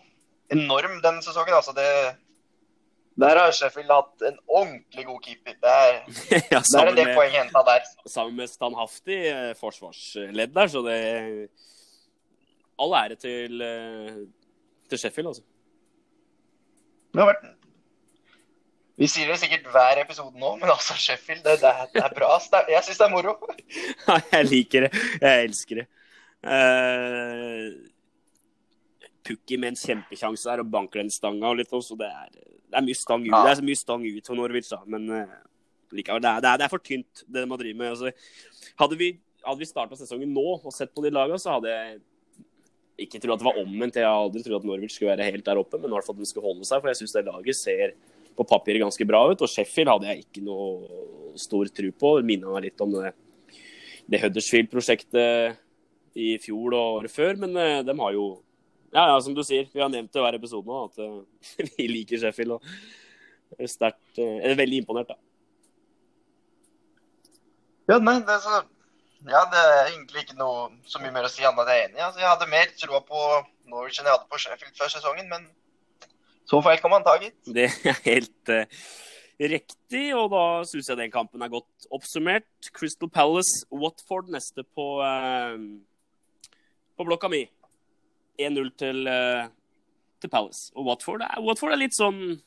Enorm 0.50 0.98
denne 1.04 1.22
sesongen. 1.22 1.54
altså 1.54 1.76
det 1.78 1.90
der 3.20 3.40
har 3.40 3.52
Sheffield 3.56 3.92
hatt 3.92 4.26
en 4.30 4.38
ordentlig 4.48 5.06
god 5.08 5.20
keeper. 5.26 5.56
Det 5.60 5.76
er, 5.76 5.94
ja, 6.54 6.62
det 6.64 6.82
er 6.82 6.92
det 6.96 7.06
med, 7.06 7.16
poenget 7.18 7.42
henta 7.42 7.64
der. 7.68 7.88
Sammen 8.08 8.36
med 8.40 8.52
standhaftig 8.52 9.20
eh, 9.32 9.52
forsvarsledd 9.60 10.56
der, 10.56 10.72
så 10.72 10.84
det 10.88 11.00
All 12.80 12.94
ære 12.96 13.16
til, 13.20 13.62
eh, 13.62 14.20
til 14.90 15.00
Sheffield, 15.02 15.28
altså. 15.28 15.44
Har 17.18 17.28
vært 17.28 17.48
Vi 19.00 19.08
sier 19.08 19.28
det 19.32 19.40
sikkert 19.40 19.68
hver 19.72 20.02
episode 20.02 20.40
nå, 20.40 20.56
men 20.62 20.72
altså 20.72 20.96
Sheffield, 21.00 21.44
det, 21.44 21.60
det, 21.62 21.72
det 21.94 22.04
er, 22.04 22.16
bra. 22.16 22.34
Jeg 22.68 22.84
syns 22.84 23.00
det 23.00 23.06
er 23.06 23.14
moro. 23.14 23.36
Jeg 24.34 24.48
liker 24.48 24.88
det. 24.88 25.06
Jeg 25.22 25.46
elsker 25.48 25.82
det. 25.82 25.86
Uh, 26.44 27.90
Pukki 29.28 29.58
med 29.60 29.74
en 29.74 29.80
kjempekjanse 29.80 30.52
her 30.52 30.64
og 30.64 30.72
banker 30.72 31.02
den 31.02 31.12
stanga 31.14 31.52
litt 31.56 31.72
også. 31.76 31.96
Det 32.00 32.10
er, 32.10 32.59
det 32.70 32.78
er 32.78 32.86
mye 32.86 32.98
stang 32.98 33.24
ut, 33.26 33.32
ja. 33.32 33.42
det 33.46 33.56
er 33.56 33.66
mye 33.66 33.80
stang 33.80 34.06
ut 34.06 34.30
for 34.30 34.38
Norwich, 34.38 34.70
da. 34.72 34.80
Men 34.90 35.08
uh, 35.10 35.40
likevel, 35.96 36.22
det 36.24 36.30
er, 36.30 36.44
det, 36.44 36.52
er, 36.52 36.62
det 36.62 36.68
er, 36.68 36.72
for 36.72 36.86
tynt, 36.86 37.24
det 37.26 37.48
man 37.50 37.62
driver 37.62 37.82
med. 37.82 37.96
Altså, 37.96 38.12
hadde 38.82 39.00
vi, 39.00 39.10
hadde 39.46 39.64
vi 39.64 39.70
starta 39.70 39.98
sesongen 40.00 40.32
nå 40.36 40.46
og 40.60 40.76
sett 40.76 40.94
på 40.94 41.04
de 41.06 41.14
lagene, 41.16 41.42
så 41.42 41.58
hadde 41.58 41.74
jeg 41.74 42.00
ikke 43.06 43.22
trodd 43.24 43.38
at 43.38 43.44
det 43.44 43.50
var 43.50 43.62
omvendt. 43.62 43.98
Jeg 44.00 44.08
har 44.08 44.20
aldri 44.20 44.44
trodd 44.46 44.62
at 44.62 44.68
Norwich 44.70 44.98
skulle 44.98 45.14
være 45.14 45.30
helt 45.32 45.46
der 45.48 45.62
oppe, 45.62 45.80
men 45.80 45.90
i 45.90 45.96
hvert 45.96 46.08
fall 46.08 46.18
at 46.18 46.24
den 46.24 46.30
skulle 46.30 46.50
holde 46.50 46.68
seg. 46.68 46.82
For 46.82 46.92
jeg 46.92 47.00
syns 47.02 47.16
det 47.16 47.26
laget 47.30 47.60
ser 47.60 47.96
på 48.38 48.46
papiret 48.48 48.84
ganske 48.84 49.08
bra 49.08 49.24
ut. 49.32 49.46
Og 49.46 49.52
Sheffield 49.52 49.92
hadde 49.94 50.12
jeg 50.12 50.26
ikke 50.26 50.44
noe 50.46 51.40
stor 51.40 51.72
tro 51.80 51.94
på. 52.04 52.14
Minna 52.28 52.52
meg 52.54 52.68
litt 52.68 52.84
om 52.84 52.94
det, 52.98 53.14
det 54.10 54.22
Huddersfield-prosjektet 54.26 55.58
i 56.20 56.34
fjor 56.42 56.76
og 56.76 57.00
året 57.00 57.14
før, 57.14 57.38
men 57.40 57.54
uh, 57.56 57.80
de 57.86 57.96
har 58.02 58.16
jo 58.16 58.26
ja, 58.94 59.04
ja, 59.12 59.20
som 59.22 59.36
du 59.38 59.44
sier, 59.46 59.68
vi 59.74 59.82
har 59.82 59.92
nevnt 59.92 60.14
det 60.14 60.24
hver 60.24 60.38
episode 60.40 60.66
nå, 60.70 60.88
at 60.90 61.02
uh, 61.04 61.70
vi 61.78 61.88
liker 61.92 62.22
Sheffield. 62.22 62.58
og 62.58 63.60
er 63.60 63.70
sterkt, 63.70 64.18
uh, 64.18 64.40
er 64.46 64.58
veldig 64.58 64.84
imponert, 64.84 65.14
da. 65.14 65.18
Ja, 67.90 67.98
nei, 67.98 68.20
det 68.22 68.36
er, 68.36 68.42
så, 68.44 68.60
ja, 69.26 69.44
det 69.50 69.62
er 69.62 69.80
egentlig 69.88 70.26
ikke 70.26 70.38
noe 70.38 70.68
så 70.90 71.02
mye 71.02 71.14
mer 71.14 71.26
å 71.26 71.32
si 71.32 71.46
annet 71.46 71.64
enn 71.64 71.74
jeg 71.74 71.84
er 71.84 71.88
enig. 71.90 72.04
Altså, 72.06 72.22
jeg 72.22 72.30
hadde 72.30 72.50
mer 72.52 72.74
troa 72.78 73.02
på 73.06 73.24
Norwich 73.70 73.98
enn 73.98 74.10
jeg 74.10 74.16
hadde 74.16 74.30
på 74.30 74.42
Sheffield 74.42 74.78
før 74.78 74.94
sesongen, 74.94 75.30
men 75.32 75.48
så 76.50 76.62
feil 76.66 76.82
kan 76.82 76.94
man 76.94 77.06
ta, 77.06 77.16
gitt. 77.22 77.38
Det 77.46 77.68
er 77.70 78.02
helt 78.06 78.54
uh, 78.54 78.82
riktig, 79.54 80.06
og 80.18 80.32
da 80.34 80.44
syns 80.70 80.90
jeg 80.90 81.02
den 81.02 81.14
kampen 81.14 81.46
er 81.46 81.54
godt 81.54 81.90
oppsummert. 81.94 82.50
Crystal 82.74 83.10
Palace, 83.10 83.66
Watford 83.70 84.30
neste 84.34 84.66
på, 84.66 84.88
uh, 85.02 85.58
på 86.98 87.10
blokka 87.10 87.30
mi. 87.30 87.46
1-0 88.40 88.70
til, 88.80 89.02
uh, 89.08 89.50
til, 90.22 90.32
Palace. 90.32 90.70
Og 90.76 90.88
Watford 90.88 91.26
er, 91.26 91.42
Watford 91.44 91.76
er 91.76 91.82
litt 91.84 91.98
sånn 91.98 92.40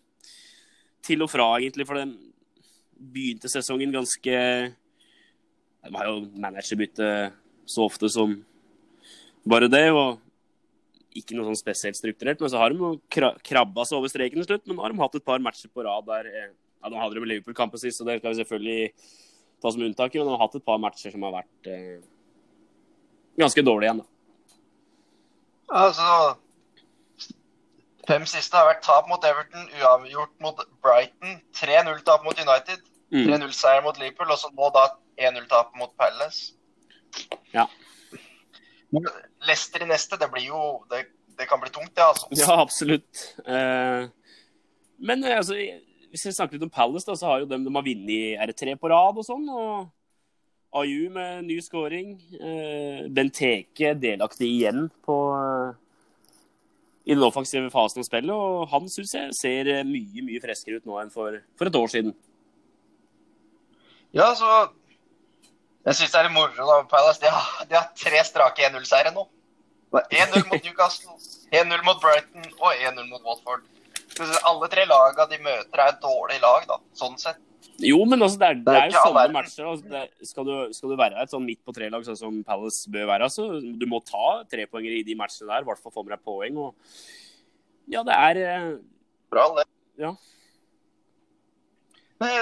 til 1.03 1.25
og 1.25 1.31
fra, 1.33 1.49
egentlig, 1.59 1.87
for 1.89 1.99
den 1.99 2.15
begynte 3.13 3.51
sesongen 3.51 3.93
ganske 3.95 4.39
de 5.83 5.97
har 5.97 6.07
jo 6.07 6.21
managerbytte 6.39 7.07
så 7.67 7.87
ofte 7.89 8.11
som 8.13 8.37
bare 9.49 9.71
det. 9.71 9.89
og 9.91 10.21
ikke 11.13 11.37
noe 11.37 11.51
sånn 11.51 11.59
spesielt 11.59 11.99
strukturert, 11.99 12.41
men 12.41 12.49
så 12.49 12.61
har 12.61 12.73
de 12.73 13.33
krabba 13.45 13.85
seg 13.85 13.99
over 13.99 14.09
streken 14.09 14.41
til 14.41 14.47
slutt. 14.49 14.63
Men 14.65 14.79
nå 14.79 14.85
har 14.85 14.95
de 14.95 15.03
hatt 15.03 15.19
et 15.19 15.27
par 15.27 15.43
matcher 15.45 15.69
på 15.69 15.85
rad 15.85 16.07
der 16.09 16.29
eh, 16.31 16.53
ja, 16.55 16.89
Nå 16.89 16.97
hadde 16.97 17.19
de 17.19 17.29
Liverpool-kampen 17.29 17.81
sist, 17.83 18.01
så 18.01 18.07
det 18.09 18.17
skal 18.21 18.33
vi 18.33 18.41
selvfølgelig 18.41 18.87
ta 19.61 19.73
som 19.75 19.85
unntak. 19.85 20.17
Men 20.17 20.31
de 20.31 20.33
har 20.33 20.41
hatt 20.41 20.57
et 20.57 20.65
par 20.65 20.81
matcher 20.81 21.13
som 21.13 21.27
har 21.27 21.35
vært 21.37 21.69
eh, 21.69 22.01
ganske 23.43 23.67
dårlige 23.67 23.91
igjen, 23.91 24.01
da. 24.01 24.12
Altså 25.71 26.37
Fem 28.09 28.25
siste 28.27 28.59
har 28.59 28.67
vært 28.67 28.83
tap 28.83 29.07
mot 29.07 29.23
Everton, 29.25 29.69
uavgjort 29.79 30.33
mot 30.43 30.59
Brighton, 30.83 31.37
3-0-tap 31.55 32.25
mot 32.27 32.35
United, 32.35 32.83
3-0-seier 33.15 33.79
mm. 33.79 33.87
mot 33.87 34.01
Liverpool, 34.01 34.33
og 34.35 34.41
så 34.41 34.51
nå 34.51 34.71
da 34.75 34.89
1-0-tap 35.23 35.71
mot 35.79 35.93
Palace. 36.01 36.57
Ja. 37.55 37.69
Leicester 39.47 39.85
i 39.85 39.89
neste, 39.89 40.19
det 40.21 40.29
blir 40.33 40.49
jo 40.49 40.59
Det, 40.91 41.05
det 41.39 41.47
kan 41.49 41.63
bli 41.63 41.71
tungt, 41.71 41.95
det, 41.95 42.03
altså. 42.03 42.27
Ja, 42.35 42.59
absolutt. 42.59 43.23
Eh, 43.47 44.11
men 44.99 45.25
eh, 45.25 45.39
altså, 45.39 45.55
hvis 46.11 46.27
vi 46.27 46.35
snakker 46.35 46.59
litt 46.59 46.67
om 46.67 46.75
Palace, 46.75 47.07
da, 47.07 47.15
så 47.15 47.31
har 47.31 47.45
jo 47.45 47.51
de, 47.55 47.63
de 47.63 47.75
har 47.79 47.87
vunnet 47.87 48.49
R3 48.51 48.75
på 48.83 48.91
rad 48.91 49.23
og 49.23 49.31
sånn. 49.31 49.47
og 49.47 49.93
AU 50.73 51.11
med 51.13 51.45
ny 51.45 51.59
scoring. 51.61 52.15
Eh, 52.33 53.09
Benteke 53.13 53.93
delaktig 54.01 54.49
igjen 54.49 54.87
på 55.05 55.17
i 57.05 57.15
den 57.15 57.25
offensive 57.27 57.71
fasen 57.73 58.03
av 58.03 58.09
spillet. 58.09 58.35
Og 58.35 58.69
han 58.73 58.89
syns 58.91 59.15
jeg 59.17 59.39
ser 59.39 59.73
mye 59.89 60.27
mye 60.27 60.43
friskere 60.43 60.81
ut 60.81 60.89
nå 60.89 61.01
enn 61.03 61.13
for, 61.15 61.41
for 61.59 61.71
et 61.71 61.79
år 61.79 61.93
siden. 61.93 62.15
Ja, 64.13 64.33
så 64.37 64.49
jeg 65.87 65.99
syns 65.99 66.15
det 66.15 66.21
er 66.21 66.33
moro 66.35 66.67
da, 66.69 66.83
Palace. 66.91 67.21
De 67.23 67.31
har, 67.33 67.65
de 67.69 67.79
har 67.79 67.89
tre 67.99 68.23
strake 68.29 68.69
1-0-seire 68.69 69.15
nå. 69.15 69.27
1-0 69.93 70.47
mot 70.49 70.65
Newcastle, 70.65 71.19
1-0 71.53 71.83
mot 71.85 71.99
Brighton 72.01 72.47
og 72.63 72.71
1-0 72.73 73.09
mot 73.11 73.25
Watford. 73.27 73.67
Alle 74.49 74.69
tre 74.73 74.87
lagene 74.89 75.27
de 75.29 75.39
møter, 75.45 75.83
er 75.83 75.99
dårlige 76.01 76.41
lag, 76.45 76.65
da, 76.69 76.79
sånn 76.97 77.19
sett. 77.21 77.41
Jo, 77.83 77.99
men 78.09 78.23
altså, 78.23 78.39
det, 78.41 78.49
er, 78.49 78.61
det 78.67 78.75
er 78.79 78.91
jo 78.93 79.03
sånne 79.03 79.25
matcher. 79.35 79.69
Altså, 79.71 80.05
skal, 80.29 80.47
du, 80.49 80.55
skal, 80.77 80.93
du, 80.93 80.97
være 81.01 81.23
et 81.23 81.33
sånn 81.33 81.45
midt 81.47 81.63
på 81.67 81.75
tre-lag, 81.77 82.05
sånn 82.07 82.19
som 82.19 82.41
Palace 82.47 82.91
bør 82.93 83.11
være, 83.11 83.31
så 83.33 83.49
du 83.61 83.87
må 83.91 84.03
ta 84.07 84.41
trepoengere 84.51 85.01
i 85.01 85.07
de 85.07 85.17
matchene 85.19 85.51
der. 85.51 85.65
I 85.65 85.71
hvert 85.71 85.83
fall 85.83 85.95
få 85.95 86.07
med 86.07 86.15
deg 86.17 86.25
poeng. 86.27 86.61
Og... 86.67 86.99
Ja, 87.93 88.05
det 88.07 88.19
er 88.19 88.43
eh... 88.47 88.69
Bra, 89.33 89.49
det. 89.59 89.67
Ja. 90.03 90.15
Nei, 92.23 92.35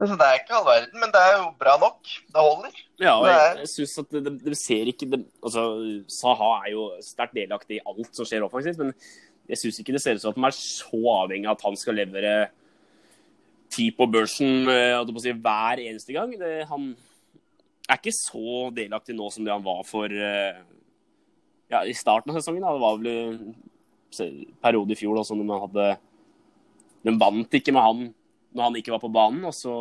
Altså, 0.00 0.14
det 0.16 0.26
er 0.26 0.38
ikke 0.38 0.54
all 0.56 0.64
verden, 0.64 0.96
men 0.96 1.10
det 1.12 1.20
er 1.20 1.34
jo 1.36 1.48
bra 1.60 1.74
nok. 1.76 1.98
Det 2.08 2.40
holder. 2.40 2.76
Ja, 3.02 3.18
og 3.18 3.26
jeg, 3.28 3.48
jeg 3.58 3.68
synes 3.68 3.98
at 4.00 4.14
det, 4.16 4.32
det, 4.46 4.56
ser 4.56 4.88
ikke 4.88 5.08
det, 5.12 5.18
altså, 5.44 5.64
Saha 6.08 6.54
er 6.62 6.70
jo 6.72 6.86
sterkt 7.04 7.36
delaktig 7.36 7.76
i 7.76 7.82
alt 7.84 8.08
som 8.16 8.28
skjer 8.28 8.46
offensivt, 8.46 8.80
men 8.80 8.94
jeg 9.50 9.60
syns 9.60 9.80
ikke 9.82 9.92
det 9.92 10.00
ser 10.00 10.16
ut 10.16 10.24
som 10.24 10.32
at 10.32 10.38
de 10.40 10.46
er 10.48 10.56
så 10.56 11.02
avhengig 11.18 11.50
av 11.50 11.58
at 11.58 11.66
han 11.66 11.76
skal 11.76 12.00
levere 12.00 12.32
ti 13.70 13.90
på 13.94 14.06
børsen 14.10 14.68
eh, 14.70 15.14
si, 15.22 15.32
hver 15.32 15.82
eneste 15.82 16.14
gang. 16.16 16.34
Det, 16.38 16.52
han 16.70 16.90
er 17.88 17.98
ikke 17.98 18.14
så 18.14 18.68
delaktig 18.74 19.16
nå 19.16 19.30
som 19.32 19.46
det 19.46 19.54
han 19.54 19.64
var 19.64 19.82
for 19.88 20.10
eh, 20.10 20.60
ja, 21.70 21.82
i 21.86 21.94
starten 21.96 22.32
av 22.32 22.40
sesongen. 22.40 22.64
Da. 22.64 22.74
Det 22.74 22.84
var 22.84 23.00
vel 23.00 23.10
en 23.14 24.54
periode 24.62 24.94
i 24.94 24.98
fjor 24.98 25.18
da, 25.18 25.26
som 25.26 25.42
man 25.42 25.66
hadde 25.68 25.90
De 27.06 27.14
vant 27.16 27.54
ikke 27.56 27.72
med 27.72 27.86
han 27.86 28.06
når 28.50 28.66
han 28.66 28.76
ikke 28.80 28.92
var 28.96 29.02
på 29.02 29.12
banen. 29.14 29.44
Og 29.46 29.54
så 29.56 29.74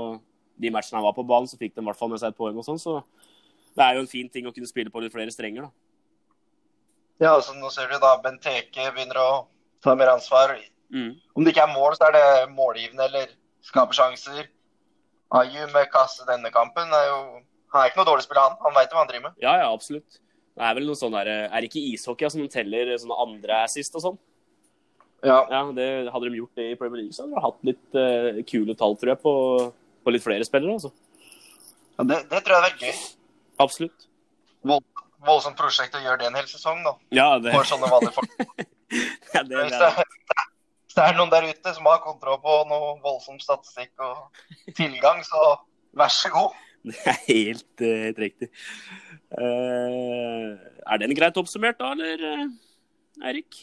de 0.59 0.71
matchene 0.73 0.99
han 0.99 1.07
var 1.07 1.17
på 1.17 1.27
banen, 1.27 1.49
så 1.49 1.57
fikk 1.59 1.75
de 1.75 1.83
i 1.83 1.87
hvert 1.87 1.99
fall 1.99 2.11
med 2.11 2.21
seg 2.21 2.33
et 2.33 2.39
poeng 2.39 2.57
og 2.59 2.65
sånn. 2.67 2.81
Så 2.81 2.99
det 3.75 3.85
er 3.85 3.97
jo 3.97 4.03
en 4.03 4.11
fin 4.11 4.29
ting 4.31 4.47
å 4.47 4.53
kunne 4.55 4.69
spille 4.69 4.91
på 4.93 5.01
litt 5.03 5.13
flere 5.13 5.33
strenger, 5.33 5.69
da. 5.69 5.73
Ja, 7.19 7.33
altså 7.33 7.51
nå 7.57 7.67
ser 7.73 7.89
du 7.91 7.97
da 7.99 8.13
Benteke 8.23 8.85
begynner 8.93 9.17
å 9.19 9.31
ta 9.83 9.91
mer 9.99 10.13
ansvar. 10.13 10.53
Mm. 10.93 11.17
Om 11.35 11.43
det 11.43 11.51
ikke 11.51 11.65
er 11.65 11.73
mål, 11.73 11.97
så 11.97 12.07
er 12.07 12.15
det 12.15 12.27
målgivende 12.55 13.07
eller 13.09 13.33
skaper 13.65 13.97
sjanser. 13.97 14.47
Ayu 15.39 15.67
med 15.73 15.91
kasse 15.93 16.25
denne 16.25 16.49
kampen 16.49 16.89
er 16.89 17.05
jo 17.05 17.19
Han 17.69 17.83
er 17.83 17.91
ikke 17.91 17.99
noe 17.99 18.07
dårlig 18.07 18.23
spiller, 18.25 18.47
han. 18.49 18.57
Han 18.65 18.73
veit 18.73 18.89
hva 18.89 19.03
han 19.03 19.09
driver 19.11 19.27
med. 19.27 19.35
Ja, 19.43 19.51
ja, 19.61 19.67
absolutt. 19.69 20.17
Det 20.57 20.65
er 20.65 20.73
vel 20.75 20.87
noe 20.89 20.97
sånn 20.97 21.13
der, 21.13 21.29
Er 21.47 21.61
det 21.61 21.69
ikke 21.69 21.83
ishockey 21.93 22.31
som 22.33 22.47
teller 22.49 22.95
sånne 22.97 23.17
andre 23.27 23.59
assist 23.67 23.93
og 23.99 24.05
sånn? 24.07 24.17
Ja. 25.23 25.43
ja 25.51 25.61
det, 25.75 25.85
hadde 26.11 26.31
de 26.31 26.39
gjort 26.39 26.59
det 26.59 26.65
i 26.71 26.77
Premier 26.79 27.03
League, 27.03 27.13
så 27.13 27.25
hadde 27.25 27.35
de 27.35 27.43
hatt 27.43 27.67
litt 27.67 27.97
uh, 27.99 28.41
kule 28.47 28.75
tall, 28.79 28.95
tror 28.99 29.13
jeg, 29.13 29.21
på, 29.23 29.33
på, 30.03 30.13
litt 30.15 30.23
flere 30.23 30.47
spillere. 30.47 30.77
Altså. 30.79 30.93
Ja, 31.97 32.05
det, 32.11 32.19
det, 32.31 32.41
tror 32.45 32.55
jeg 32.55 32.69
er 32.69 32.85
gøy. 32.85 33.01
Absolutt. 33.65 34.07
Vold, 34.69 34.85
voldsomt 35.27 35.59
prosjekt 35.59 35.97
å 35.99 36.03
gjøre 36.03 36.21
det 36.21 36.29
en 36.29 36.39
hel 36.39 36.47
sesong, 36.51 36.83
da. 36.87 36.95
Ja, 37.15 37.27
det... 37.43 37.51
For 37.55 37.67
sånne 37.67 37.91
vanlige 37.91 38.15
folk. 38.15 38.39
ja, 39.35 39.43
det, 39.43 39.65
det, 39.75 39.91
hvis 40.89 40.97
det 40.97 41.03
er 41.05 41.17
noen 41.19 41.29
der 41.29 41.45
ute 41.45 41.71
som 41.75 41.85
har 41.85 41.99
kontroll 42.01 42.39
på 42.41 42.53
noe 42.65 42.95
voldsom 43.03 43.35
statistikk 43.37 43.91
og 44.01 44.73
tilgang, 44.73 45.19
så 45.21 45.51
vær 45.93 46.09
så 46.09 46.31
god. 46.33 46.55
Det 46.89 46.95
er 47.11 47.17
helt, 47.27 47.81
uh, 47.83 47.97
helt 48.07 48.21
riktig. 48.23 48.47
Uh, 49.29 50.55
er 50.89 51.01
den 51.01 51.13
greit 51.13 51.37
oppsummert 51.37 51.77
da, 51.77 51.91
eller, 51.91 52.47
Eirik? 53.21 53.59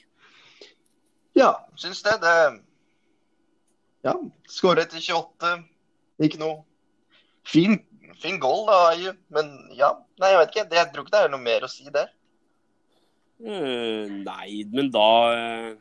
Ja, 1.35 1.49
syns 1.75 2.05
det. 2.07 2.15
Det 2.23 2.37
Ja, 4.07 4.15
skåret 4.47 4.87
etter 4.87 5.03
28. 5.03 5.65
Ikke 6.23 6.39
noe 6.39 6.63
Fin, 7.47 7.81
fin 8.23 8.39
goal, 8.39 8.69
da, 8.71 9.15
men 9.35 9.51
ja. 9.75 9.91
Nei, 10.21 10.31
jeg 10.31 10.39
vet 10.45 10.55
ikke. 10.55 10.69
Jeg 10.79 10.93
tror 10.93 11.09
ikke 11.09 11.17
det 11.17 11.25
er 11.25 11.35
noe 11.35 11.43
mer 11.43 11.67
å 11.67 11.73
si 11.73 11.91
der. 11.91 12.15
Uh, 13.43 14.07
nei, 14.23 14.63
men 14.71 14.95
da 14.95 15.11
uh, 15.35 15.75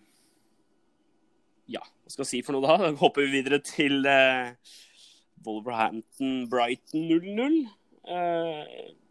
Ja, 1.71 1.81
hva 1.81 2.13
skal 2.13 2.23
jeg 2.25 2.31
si 2.31 2.41
for 2.45 2.55
noe 2.55 2.65
da? 2.65 2.77
Da 2.83 2.91
hopper 2.99 3.25
vi 3.25 3.39
videre 3.39 3.61
til 3.65 4.05
uh, 4.05 4.53
Wolverhampton-Brighton 5.45 7.07
0-0. 7.09 7.61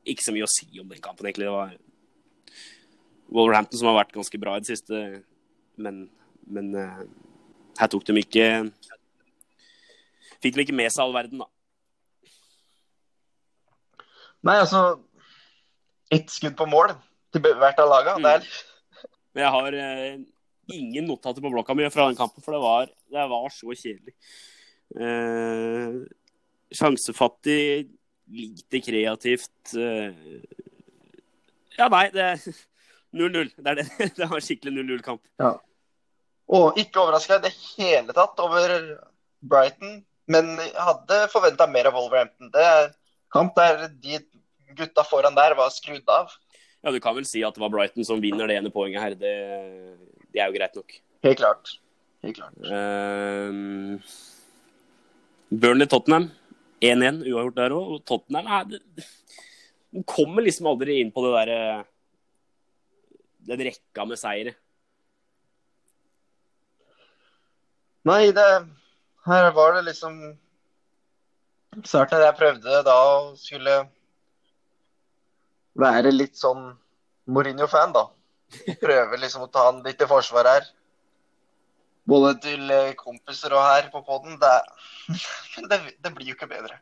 ikke 0.06 0.22
så 0.22 0.34
mye 0.34 0.46
å 0.46 0.52
si 0.52 0.68
om 0.78 0.90
den 0.90 1.02
kampen, 1.02 1.26
egentlig. 1.26 1.48
Det 1.48 1.54
var 1.54 1.74
Wolverhampton 3.34 3.80
som 3.80 3.90
har 3.90 4.02
vært 4.04 4.14
ganske 4.14 4.38
bra 4.38 4.54
i 4.56 4.62
det 4.62 4.70
siste, 4.70 5.00
men 5.80 6.04
men 6.50 6.74
uh, 6.76 7.02
her 7.80 7.90
tok 7.90 8.06
de 8.08 8.20
ikke 8.20 8.46
Fikk 10.44 10.58
de 10.58 10.64
ikke 10.66 10.76
med 10.76 10.92
seg 10.92 11.06
all 11.06 11.14
verden, 11.14 11.40
da. 11.40 11.48
Nei, 14.44 14.58
altså 14.60 15.00
Ett 16.12 16.28
skudd 16.32 16.56
på 16.58 16.68
mål 16.68 16.92
til 17.32 17.42
hvert 17.42 17.80
av 17.82 17.88
lagene. 17.90 18.34
Mm. 18.36 18.44
Jeg 19.40 19.50
har 19.56 19.76
uh, 19.80 20.18
ingen 20.72 21.08
notater 21.08 21.42
på 21.44 21.50
blokka 21.52 21.74
mi 21.76 21.88
fra 21.92 22.08
den 22.08 22.18
kampen, 22.18 22.42
for 22.44 22.56
det 22.56 22.62
var, 22.62 22.92
det 23.12 23.26
var 23.30 23.48
så 23.52 23.74
kjedelig. 23.74 24.14
Eh, 25.00 25.98
sjansefattig, 26.74 27.90
lite 28.30 28.80
kreativt. 28.84 29.74
Eh, 29.76 30.14
ja, 31.78 31.88
nei, 31.88 32.08
det 32.14 32.30
0-0. 33.14 33.50
Det, 33.56 33.74
det, 33.78 33.86
det 34.18 34.30
var 34.30 34.42
skikkelig 34.42 34.82
0-0-kamp. 34.82 35.22
Ja. 35.42 35.54
Og 36.54 36.78
ikke 36.80 37.00
overraska 37.00 37.38
i 37.38 37.46
det 37.46 37.54
hele 37.56 38.14
tatt 38.16 38.40
over 38.42 38.74
Brighton, 39.44 40.02
men 40.30 40.56
hadde 40.58 41.24
forventa 41.32 41.66
mer 41.70 41.88
av 41.88 41.96
Wolverhampton. 41.96 42.50
Det 42.52 42.64
er 42.64 42.90
kamp 43.32 43.56
der 43.56 43.86
de 43.88 44.18
gutta 44.74 45.04
foran 45.06 45.36
der 45.36 45.56
var 45.56 45.72
skrudd 45.72 46.08
av. 46.10 46.32
Ja, 46.84 46.92
du 46.92 47.00
kan 47.00 47.16
vel 47.16 47.24
si 47.28 47.40
at 47.46 47.56
det 47.56 47.62
var 47.62 47.72
Brighton 47.72 48.04
som 48.04 48.20
vinner 48.20 48.48
det 48.50 48.58
ene 48.58 48.72
poenget 48.72 49.00
her. 49.00 49.14
Det, 49.16 49.34
det 50.34 50.42
er 50.42 50.50
jo 50.50 50.56
greit 50.58 50.78
nok. 50.78 50.96
Helt 51.24 51.38
klart. 51.40 51.74
Helt 52.24 52.36
klart. 52.36 52.56
Uh, 52.66 54.00
Burnley-Tottenham 55.54 56.30
1-1, 56.82 57.22
uavgjort 57.30 57.58
der 57.58 57.74
òg. 57.76 57.94
Og 57.94 58.04
Tottenham 58.08 58.50
er, 58.58 58.64
de 59.94 60.04
kommer 60.10 60.44
liksom 60.44 60.68
aldri 60.72 60.98
inn 61.00 61.12
på 61.14 61.24
det 61.26 61.34
der, 61.38 61.84
Den 63.44 63.60
rekka 63.60 64.06
med 64.08 64.18
seire. 64.18 64.54
Nei, 68.08 68.32
det 68.36 68.48
Her 69.24 69.50
var 69.56 69.74
det 69.76 69.84
liksom 69.86 70.16
Starten 71.84 72.20
jeg 72.20 72.36
prøvde 72.38 72.82
da 72.86 72.94
å 72.94 73.34
skulle 73.36 73.78
være 75.74 76.12
litt 76.14 76.36
sånn 76.38 76.68
Mourinho-fan, 77.26 77.94
da. 77.96 78.04
Prøver 78.80 79.22
liksom 79.22 79.46
å 79.46 79.50
ta 79.52 79.68
han 79.70 79.82
litt 79.84 80.02
i 80.02 80.08
forsvar 80.10 80.50
her. 80.50 80.68
Både 82.08 82.34
til 82.44 82.68
eh, 82.72 82.92
kompiser 82.98 83.54
og 83.56 83.64
her 83.64 83.88
på 83.92 84.02
poden. 84.04 84.36
Det, 84.40 84.54
det, 85.70 85.80
det, 85.96 86.12
blir 86.12 86.32
jo 86.32 86.36
ikke 86.36 86.50
bedre. 86.50 86.78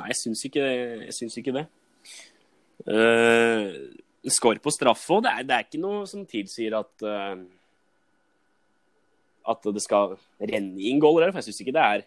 Nei, 0.00 0.10
jeg 0.12 0.20
syns 0.24 0.44
ikke, 0.48 0.66
jeg 1.06 1.16
syns 1.16 1.38
ikke 1.40 1.54
det. 1.54 1.66
Uh, 2.88 3.68
Skår 4.30 4.58
på 4.62 4.72
straffe 4.74 5.16
òg. 5.16 5.24
Det, 5.26 5.34
det, 5.48 5.56
er 5.56 5.66
ikke 5.68 5.82
noe 5.82 6.04
som 6.08 6.26
tilsier 6.28 6.74
at 6.78 7.06
uh, 7.06 7.40
at 9.50 9.68
det 9.74 9.82
skal 9.82 10.16
renne 10.38 10.80
inn 10.90 11.00
goaler 11.02 11.28
her. 11.28 11.34
For 11.34 11.40
jeg 11.40 11.50
syns 11.50 11.62
ikke 11.64 11.76
det 11.76 11.84
er 11.84 12.06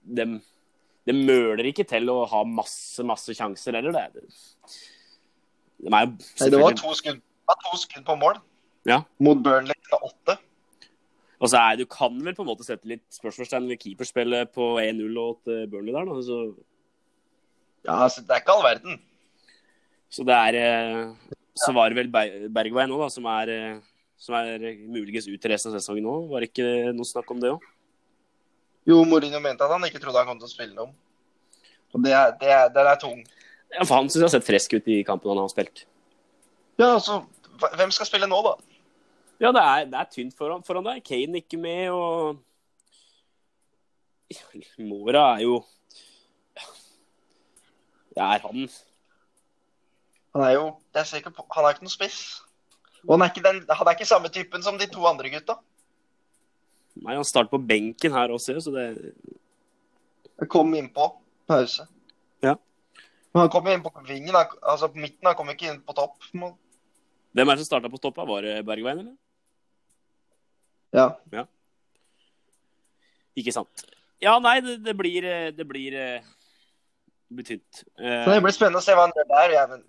det, 0.00 0.26
det 1.08 1.16
møler 1.16 1.70
ikke 1.70 1.86
til 1.88 2.10
å 2.12 2.22
ha 2.30 2.44
masse, 2.48 3.04
masse 3.06 3.34
sjanser 3.36 3.78
heller. 3.78 3.96
Det, 3.96 4.24
de 5.80 5.88
er 5.88 5.90
Nei, 5.90 6.04
det 6.52 6.60
var 6.60 6.76
to 6.76 6.92
skudd, 6.96 7.20
to 7.64 7.80
skudd 7.80 8.06
på 8.06 8.16
mål 8.20 8.38
ja. 8.88 9.02
mot 9.22 9.42
Burnley 9.44 9.76
til 9.86 10.06
åtte. 10.06 10.36
Og 11.40 11.48
så 11.48 11.60
er, 11.60 11.78
Du 11.80 11.86
kan 11.88 12.16
vel 12.24 12.36
på 12.36 12.44
en 12.44 12.50
måte 12.50 12.66
sette 12.66 12.88
litt 12.88 13.04
spørsmålstegn 13.14 13.68
ved 13.70 13.80
keeperspillet 13.80 14.52
på 14.54 14.74
1-0 14.82 15.20
og 15.22 15.40
til 15.46 15.66
Burnley 15.72 15.96
der, 15.96 16.08
da. 16.08 16.18
Så... 16.24 16.40
Ja, 17.86 18.02
altså, 18.04 18.20
det 18.20 18.34
er 18.34 18.42
ikke 18.42 18.56
all 18.56 18.66
verden. 18.66 19.00
Så 20.12 20.26
det 20.26 20.36
er 20.36 20.58
eh, 20.58 21.36
Så 21.56 21.72
var 21.72 21.88
det 21.88 21.96
vel 21.96 22.10
Bergveien 22.52 22.90
nå, 22.92 22.98
da, 23.00 23.08
som 23.12 23.28
er, 23.32 23.52
eh, 23.54 24.08
som 24.20 24.36
er 24.36 24.66
muligens 24.84 25.28
ut 25.30 25.40
til 25.40 25.54
resten 25.54 25.72
av 25.72 25.80
sesongen 25.80 26.04
nå. 26.04 26.16
Var 26.32 26.44
det 26.44 26.50
ikke 26.52 26.96
noe 26.96 27.08
snakk 27.08 27.30
om 27.32 27.40
det 27.40 27.54
òg? 27.54 27.64
Jo, 28.88 29.02
Mourinho 29.04 29.40
mente 29.44 29.64
at 29.64 29.72
han 29.72 29.84
ikke 29.86 30.00
trodde 30.02 30.20
han 30.20 30.28
kom 30.28 30.40
til 30.40 30.48
å 30.48 30.52
spille 30.52 30.76
noe. 30.76 30.92
Og 31.94 32.04
det 32.04 32.12
er, 32.16 32.32
det 32.40 32.52
er, 32.52 32.68
det 32.72 32.84
er 32.84 33.00
tung. 33.00 33.20
Ja, 33.70 33.84
for 33.84 33.96
Han 33.96 34.08
syns 34.10 34.20
jeg 34.20 34.28
har 34.28 34.34
sett 34.34 34.46
frisk 34.46 34.74
ut 34.76 34.88
i 34.90 35.02
kampen 35.06 35.32
han 35.32 35.42
har 35.42 35.50
spilt. 35.52 35.84
Ja, 36.80 36.94
altså, 36.94 37.20
Hvem 37.60 37.90
skal 37.94 38.08
spille 38.08 38.28
nå, 38.30 38.38
da? 38.46 38.52
Ja, 39.40 39.52
det 39.56 39.62
er, 39.62 39.84
det 39.88 39.98
er 39.98 40.08
tynt 40.12 40.36
foran, 40.36 40.64
foran 40.66 40.84
deg. 40.84 41.02
Kane 41.04 41.40
ikke 41.40 41.58
med, 41.60 41.90
og 41.90 42.36
Mora 44.78 45.24
er 45.36 45.42
jo 45.46 45.56
Det 48.14 48.22
er 48.22 48.44
han. 48.44 48.68
Han 50.34 50.44
er 50.46 50.52
jo 50.54 50.64
jeg 50.94 51.06
ser 51.06 51.22
ikke 51.22 51.34
på, 51.34 51.46
Han 51.56 51.64
er 51.64 51.74
ikke 51.74 51.86
noe 51.88 51.94
spiss. 51.94 52.20
Og 53.08 53.14
han 53.14 53.24
er, 53.24 53.30
ikke 53.32 53.46
den, 53.46 53.62
han 53.64 53.86
er 53.86 53.96
ikke 53.96 54.06
samme 54.06 54.28
typen 54.28 54.62
som 54.62 54.78
de 54.78 54.86
to 54.92 55.06
andre 55.08 55.30
gutta. 55.32 55.56
Nei, 57.00 57.14
han 57.14 57.24
starter 57.24 57.48
på 57.54 57.62
benken 57.64 58.12
her 58.12 58.32
også, 58.34 58.58
så 58.60 58.72
det 58.74 59.14
Jeg 60.40 60.48
kom 60.52 60.74
innpå 60.74 61.06
pause. 61.48 61.86
Ja. 62.44 62.54
Men 63.32 63.46
han 63.46 63.52
kom 63.52 63.68
inn 63.70 63.82
på 63.82 63.92
vingen, 64.06 64.36
altså 64.36 64.88
på 64.88 65.00
midten. 65.00 65.26
Han 65.26 65.36
kom 65.38 65.50
ikke 65.52 65.70
inn 65.70 65.80
på 65.86 65.96
topp. 65.96 66.18
Hvem 67.36 67.48
er 67.48 67.56
det 67.56 67.62
som 67.64 67.70
starta 67.70 67.90
på 67.92 68.00
toppa? 68.02 68.26
Var 68.26 68.46
det 68.46 68.54
Bergveien, 68.66 69.02
eller? 69.04 69.16
Ja. 70.94 71.06
ja. 71.32 71.44
Ikke 73.38 73.54
sant. 73.54 73.84
Ja, 74.20 74.34
nei, 74.42 74.58
det, 74.64 74.80
det 74.84 74.96
blir 74.98 75.22
Det 75.56 75.66
blir, 75.66 75.94
det 75.94 77.36
blir 77.36 77.46
tynt. 77.52 77.84
Uh, 78.00 78.26
det 78.26 78.40
blir 78.42 78.56
spennende 78.56 78.82
å 78.82 78.84
se 78.84 78.96
hva 78.96 79.06
han 79.06 79.14
gjør 79.16 79.28
der. 79.30 79.54
Ja, 79.54 79.66
men 79.70 79.84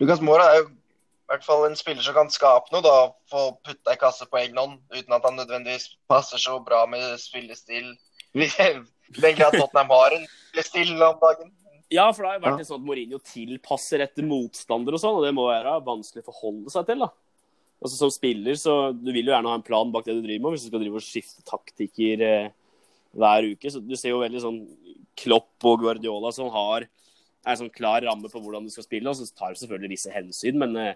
Lukas 0.00 0.22
Mora 0.24 0.46
er 0.52 0.62
jo 0.62 0.68
i 0.70 1.32
hvert 1.32 1.44
fall 1.46 1.66
en 1.66 1.76
spiller 1.78 2.02
som 2.02 2.16
kan 2.16 2.30
skape 2.32 2.72
noe. 2.74 2.82
da, 2.82 2.94
Få 3.30 3.50
putta 3.66 3.94
i 3.94 4.00
kasse 4.00 4.26
på 4.26 4.40
egen 4.40 4.58
hånd 4.58 4.78
uten 4.94 5.14
at 5.14 5.26
han 5.26 5.36
nødvendigvis 5.38 5.92
passer 6.10 6.40
så 6.42 6.56
bra 6.62 6.86
med 6.90 7.18
spillestil. 7.22 7.92
Den 8.34 9.36
grad 9.36 9.54
Tottenham 9.58 9.90
har 9.90 10.14
en 10.14 10.26
spillestil 10.30 10.94
om 11.02 11.18
dagen. 11.22 11.52
Ja, 11.90 12.06
for 12.14 12.22
det 12.22 12.30
har 12.30 12.38
jo 12.38 12.44
vært 12.44 12.62
ja. 12.62 12.66
sånn 12.68 12.80
at 12.80 12.86
Mourinho 12.86 13.18
tilpasser 13.26 14.04
etter 14.04 14.26
motstander 14.26 14.94
og 14.94 15.02
sånn, 15.02 15.16
og 15.18 15.26
det 15.26 15.34
må 15.34 15.48
være 15.48 15.74
vanskelig 15.86 16.22
å 16.22 16.28
forholde 16.28 16.70
seg 16.70 16.86
til. 16.86 17.02
da. 17.02 17.10
Altså 17.80 17.96
Som 17.96 18.12
spiller 18.14 18.58
så 18.60 18.76
du 18.94 19.10
vil 19.10 19.26
jo 19.26 19.34
gjerne 19.34 19.50
ha 19.50 19.58
en 19.58 19.66
plan 19.66 19.90
bak 19.90 20.06
det 20.06 20.14
du 20.18 20.22
driver 20.22 20.44
med, 20.44 20.54
hvis 20.54 20.66
du 20.66 20.70
skal 20.70 20.84
drive 20.84 21.00
og 21.00 21.06
skifte 21.06 21.44
taktikker 21.48 22.24
eh, 22.26 22.52
hver 23.16 23.48
uke. 23.50 23.72
så 23.72 23.82
Du 23.82 23.96
ser 23.98 24.14
jo 24.14 24.22
veldig 24.22 24.42
sånn 24.44 24.60
Klopp 25.18 25.66
og 25.66 25.82
Guardiola 25.82 26.30
som 26.32 26.52
har 26.54 26.86
er 27.40 27.54
en 27.54 27.60
sånn 27.62 27.72
klar 27.72 28.04
ramme 28.04 28.28
på 28.28 28.40
hvordan 28.42 28.66
du 28.66 28.72
skal 28.72 28.84
spille, 28.84 29.08
og 29.08 29.16
så 29.16 29.26
tar 29.32 29.54
du 29.54 29.60
selvfølgelig 29.60 29.94
visse 29.94 30.12
hensyn, 30.12 30.58
men, 30.60 30.76
eh, 30.76 30.94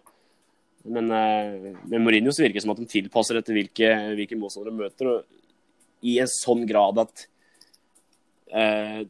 men 0.84 1.10
eh, 1.16 1.70
med 1.88 2.02
Mourinho 2.04 2.34
så 2.34 2.44
virker 2.44 2.60
det 2.60 2.64
som 2.66 2.74
at 2.74 2.82
de 2.82 2.88
tilpasser 2.90 3.40
etter 3.40 3.56
hvilke, 3.56 3.90
hvilke 4.18 4.38
motstandere 4.38 4.74
de 4.74 4.82
møter, 4.82 5.08
og 5.08 6.04
i 6.04 6.18
en 6.20 6.28
sånn 6.28 6.66
grad 6.68 7.00
at 7.00 7.24
eh, 8.52 9.06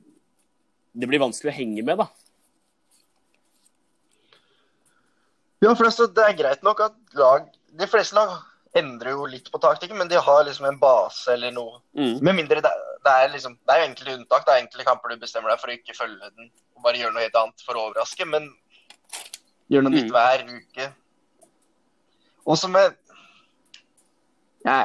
det 0.94 1.08
blir 1.10 1.22
vanskelig 1.22 1.50
å 1.52 1.56
henge 1.56 1.82
med, 1.86 2.00
da. 2.00 2.08
Ja, 5.64 5.72
for 5.74 5.88
det 5.88 6.24
er 6.24 6.36
greit 6.36 6.64
nok 6.66 6.82
at 6.84 6.96
lag 7.16 7.46
De 7.78 7.86
fleste 7.88 8.16
lag 8.18 8.34
endrer 8.76 9.14
jo 9.14 9.24
litt 9.30 9.46
på 9.52 9.60
taktikken, 9.62 9.96
men 9.96 10.10
de 10.10 10.18
har 10.20 10.42
liksom 10.44 10.66
en 10.68 10.78
base 10.80 11.30
eller 11.32 11.54
noe. 11.54 11.78
Mm. 11.96 12.18
Med 12.26 12.36
mindre 12.40 12.62
det, 12.62 12.72
det, 13.06 13.12
er 13.12 13.30
liksom 13.32 13.54
Det 13.56 13.74
er 13.74 13.86
enkelte 13.86 14.16
unntak. 14.18 14.44
Det 14.46 14.52
er 14.52 14.62
enkelte 14.64 14.86
kamper 14.88 15.14
du 15.14 15.22
bestemmer 15.22 15.52
deg 15.52 15.62
for 15.62 15.70
å 15.70 15.76
ikke 15.78 15.96
følge 15.96 16.30
den 16.34 16.50
og 16.74 16.82
bare 16.84 17.00
gjøre 17.00 17.14
noe 17.14 17.24
helt 17.24 17.38
annet 17.38 17.64
for 17.64 17.78
å 17.78 17.86
overraske, 17.88 18.26
men 18.28 18.50
gjør 19.72 19.86
noe 19.86 19.94
nytt 19.94 20.10
mm. 20.10 20.14
hver 20.14 20.44
uke. 20.50 20.88
Også 22.50 22.68
med 22.68 22.98
ja, 24.66 24.82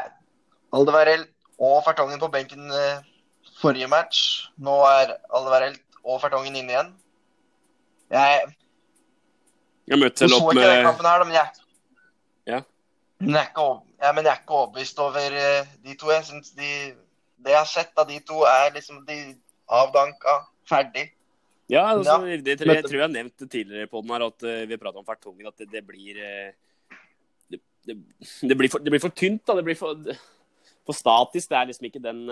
Aldevarell 0.75 1.25
og 1.59 1.81
Fertongen 1.83 2.21
på 2.21 2.29
benken 2.31 2.69
eh, 2.71 3.01
forrige 3.59 3.89
match. 3.91 4.21
Nå 4.61 4.77
er 4.87 5.17
Aldevarell 5.33 5.75
og 6.03 6.21
Fertongen 6.23 6.55
inn 6.55 6.71
igjen. 6.71 6.93
Jeg 8.09 8.47
Jeg 9.89 9.99
møtte 9.99 10.25
selv 10.25 10.39
opp 10.39 10.53
med 10.53 10.65
den 10.65 10.85
kampen 10.85 11.09
her, 11.09 11.25
men 11.25 11.35
jeg, 11.37 11.61
ja. 12.49 12.59
Men 13.19 13.35
jeg, 13.35 13.43
er 13.43 13.51
ikke, 13.51 13.67
ja, 14.01 14.11
men 14.15 14.25
jeg 14.25 14.31
er 14.31 14.41
ikke 14.41 14.57
overbevist 14.61 14.99
over 15.03 15.37
uh, 15.37 15.71
de 15.85 15.95
to. 15.99 16.11
Jeg 16.13 16.25
synes 16.25 16.51
de, 16.55 16.71
Det 17.39 17.53
jeg 17.53 17.59
har 17.59 17.69
sett 17.69 17.99
av 18.01 18.07
de 18.07 18.19
to, 18.27 18.41
er 18.47 18.73
liksom 18.75 19.03
de 19.07 19.19
avdanka, 19.69 20.39
ferdig. 20.69 21.09
Ja, 21.69 21.85
altså, 21.91 22.17
ja. 22.25 22.37
Det, 22.37 22.57
tror 22.59 22.71
jeg, 22.73 22.81
jeg, 22.81 22.89
tror 22.89 22.97
jeg 22.97 23.03
har 23.03 23.13
nevnt 23.13 23.51
tidligere 23.51 23.87
på 23.87 24.01
den 24.01 24.15
her, 24.15 24.25
at 24.25 24.47
uh, 24.47 24.69
vi 24.69 24.77
prata 24.81 25.01
om 25.01 25.05
Fertongen, 25.05 25.47
at 25.47 25.61
det, 25.61 25.69
det 25.71 25.85
blir 25.85 26.17
uh, 26.17 26.49
det, 27.49 27.61
det, 28.41 28.57
blir 28.57 28.69
for, 28.69 28.79
det 28.79 28.91
blir 28.93 29.03
for 29.03 29.13
tynt, 29.13 29.45
da. 29.47 29.55
Det 29.57 29.65
blir 29.67 29.77
for, 29.77 29.95
for 30.85 30.97
statisk. 30.97 31.49
Det 31.49 31.57
er 31.57 31.69
liksom 31.69 31.89
ikke 31.89 32.03
den 32.03 32.25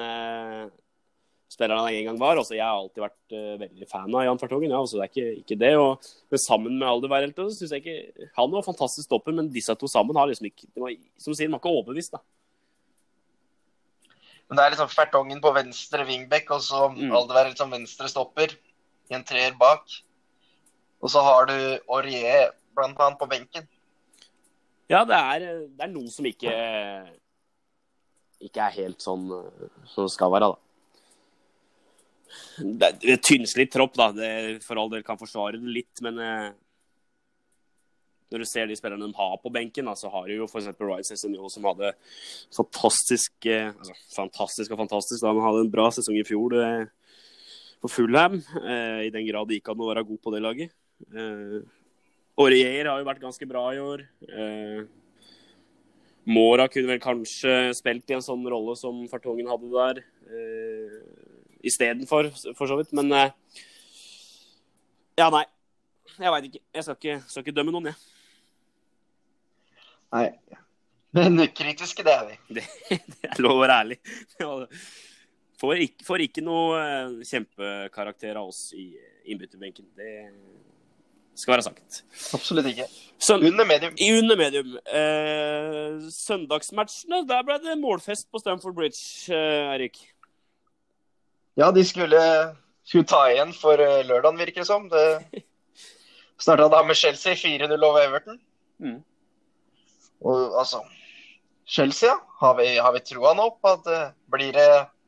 spilleren 1.51 1.79
han 1.79 1.95
en 1.95 2.09
gang 2.09 2.19
var. 2.19 2.39
Altså, 2.39 2.55
jeg 2.57 2.65
har 2.65 2.77
alltid 2.77 3.03
vært 3.03 3.35
uh, 3.35 3.59
veldig 3.63 3.89
fan 3.89 4.15
av 4.15 4.25
Jan 4.25 4.39
Fartogen. 4.41 4.73
Ja, 4.73 4.81
altså, 4.83 4.99
det 4.99 5.05
er 5.05 5.11
ikke, 5.13 5.43
ikke 5.43 5.59
det. 5.61 5.73
Og, 5.79 6.09
men 6.31 6.41
sammen 6.43 6.79
med 6.79 6.87
Alderweireld 6.89 7.37
syns 7.55 7.71
jeg 7.71 7.83
ikke 7.83 8.31
Han 8.39 8.51
var 8.53 8.65
fantastisk 8.65 9.07
stopper, 9.07 9.35
men 9.37 9.51
disse 9.53 9.75
to 9.79 9.89
sammen 9.91 10.19
har 10.19 10.29
liksom 10.29 10.49
ikke 10.49 10.67
var, 10.75 10.97
Som 11.21 11.37
sier, 11.37 11.47
de 11.47 11.55
var 11.55 11.63
ikke 11.63 11.73
overbevist, 11.73 12.17
da. 12.17 12.23
Men 14.47 14.59
det 14.59 14.63
er 14.63 14.75
liksom 14.75 14.91
Fertongen 14.91 15.41
på 15.43 15.51
venstre 15.55 16.05
wingback 16.07 16.51
og 16.55 16.61
så 16.63 16.85
mm. 16.93 17.09
Alderweireld 17.11 17.59
som 17.59 17.71
venstre 17.71 18.11
stopper. 18.11 18.55
I 19.07 19.15
en 19.15 19.23
treer 19.27 19.55
bak. 19.59 19.87
Og 21.03 21.11
så 21.11 21.23
har 21.23 21.47
du 21.47 21.57
Aurier 21.93 22.51
blant 22.75 22.99
annet 22.99 23.19
på 23.19 23.27
benken. 23.31 23.67
Ja, 24.91 25.03
det 25.07 25.15
er, 25.15 25.47
det 25.67 25.83
er 25.83 25.91
noen 25.91 26.11
som 26.11 26.27
ikke 26.27 26.51
ikke 28.37 28.61
er 28.61 28.75
helt 28.75 29.01
sånn 29.01 29.25
som 29.89 30.05
det 30.05 30.13
skal 30.13 30.29
være, 30.29 30.51
da 30.51 30.66
det, 32.57 32.91
er 32.91 33.13
et 33.15 33.25
tynnslitt 33.25 33.73
tropp, 33.73 33.97
da. 33.97 34.11
Det, 34.15 34.31
for 34.65 34.79
all 34.79 34.91
del 34.93 35.05
kan 35.07 35.19
forsvare 35.19 35.59
det 35.61 35.75
litt, 35.79 36.01
men 36.05 36.19
eh, 36.23 36.47
når 38.31 38.43
du 38.43 38.47
ser 38.49 38.67
de 38.67 38.75
spillerne 38.75 39.07
de 39.07 39.15
har 39.17 39.37
på 39.39 39.51
benken, 39.53 39.87
da, 39.87 39.95
så 39.95 40.11
har 40.11 40.27
du 40.27 40.35
jo 40.35 40.49
f.eks. 40.49 40.69
Ryan 40.81 41.07
Cessenio, 41.07 41.47
som 41.51 41.67
hadde 41.69 41.93
fantastisk 42.55 43.47
eh, 43.47 43.71
altså, 43.71 43.95
Fantastisk 44.17 44.75
og 44.75 44.83
fantastisk, 44.83 45.23
da 45.23 45.31
han 45.31 45.45
hadde 45.45 45.65
en 45.65 45.73
bra 45.73 45.87
sesong 45.95 46.19
i 46.19 46.25
fjor 46.27 46.57
eh, 46.59 46.85
for 47.79 47.93
Fulham. 47.93 48.41
Eh, 48.63 49.07
I 49.07 49.13
den 49.13 49.27
grad 49.29 49.47
det 49.49 49.61
gikk 49.61 49.71
an 49.71 49.83
å 49.85 49.89
være 49.93 50.05
god 50.07 50.21
på 50.23 50.35
det 50.35 50.43
laget. 50.43 50.75
Eh, 51.07 51.59
Aurier 52.37 52.89
har 52.91 52.99
jo 53.01 53.07
vært 53.07 53.23
ganske 53.23 53.49
bra 53.49 53.63
i 53.73 53.81
år. 53.81 54.03
Eh, 54.27 54.81
Mora 56.27 56.67
kunne 56.67 56.91
vel 56.91 56.99
kanskje 56.99 57.71
spilt 57.77 58.11
i 58.11 58.17
en 58.17 58.25
sånn 58.25 58.43
rolle 58.51 58.75
som 58.75 58.99
Fartongen 59.07 59.47
hadde 59.47 59.71
der 59.71 60.01
eh, 60.27 60.97
istedenfor, 61.65 62.29
for 62.57 62.69
så 62.69 62.77
vidt. 62.79 62.93
Men 62.97 63.11
eh, 63.15 63.63
ja, 65.17 65.29
nei. 65.33 65.45
Jeg 66.17 66.33
veit 66.33 66.47
ikke. 66.49 66.63
Jeg 66.73 66.85
skal 66.85 66.97
ikke, 66.97 67.17
skal 67.29 67.43
ikke 67.45 67.55
dømme 67.57 67.73
noen, 67.75 67.91
jeg. 67.91 67.97
Nei. 70.15 70.29
Men 71.17 71.39
kritiske, 71.55 72.05
det 72.05 72.13
er 72.13 72.25
vi. 72.29 72.39
Det, 72.57 72.63
det 73.17 73.29
er 73.31 73.43
lov 73.43 73.57
å 73.57 73.63
være 73.63 73.77
ærlig. 73.83 73.99
Får 75.57 75.81
ikke, 75.81 76.05
får 76.05 76.23
ikke 76.27 76.43
noe 76.45 76.77
eh, 76.77 77.13
kjempekarakter 77.25 78.37
av 78.37 78.51
oss 78.51 78.69
i 78.77 78.91
innbytterbenken. 79.31 79.87
Det 79.97 80.11
skal 81.37 81.55
være 81.55 81.65
sagt. 81.67 82.01
Absolutt 82.37 82.69
ikke. 82.71 82.85
Søn 83.21 83.45
Under 83.45 83.65
medium. 83.65 83.95
I 83.97 84.11
under 84.17 84.37
medium. 84.37 84.75
Eh, 84.85 86.05
søndagsmatchene, 86.13 87.23
der 87.29 87.45
ble 87.45 87.57
det 87.63 87.77
målfest 87.81 88.29
på 88.29 88.41
Stamford 88.41 88.77
Bridge, 88.77 89.33
eh, 89.33 89.73
Erik. 89.75 89.99
Ja, 91.57 91.71
de 91.73 91.83
skulle, 91.85 92.21
skulle 92.85 93.07
ta 93.09 93.23
igjen 93.31 93.53
for 93.57 93.81
eh, 93.81 94.03
lørdagen, 94.05 94.37
virker 94.37 94.61
det 94.61 94.69
som. 94.69 94.87
Det 94.91 95.43
starta 96.37 96.67
da 96.69 96.83
med 96.85 96.97
Chelsea 96.99 97.33
4-0 97.33 97.73
over 97.81 98.03
Everton. 98.03 98.37
Mm. 98.83 98.99
Og 100.21 100.59
altså 100.61 100.83
Chelsea, 101.65 102.09
ja. 102.11 102.17
Har 102.39 102.53
vi, 102.59 102.67
har 102.77 102.93
vi 102.93 103.01
troa 103.01 103.31
nå 103.33 103.47
på 103.57 103.71
at 103.73 103.81
det 103.87 104.01
blir, 104.29 104.51
det, 104.53 104.67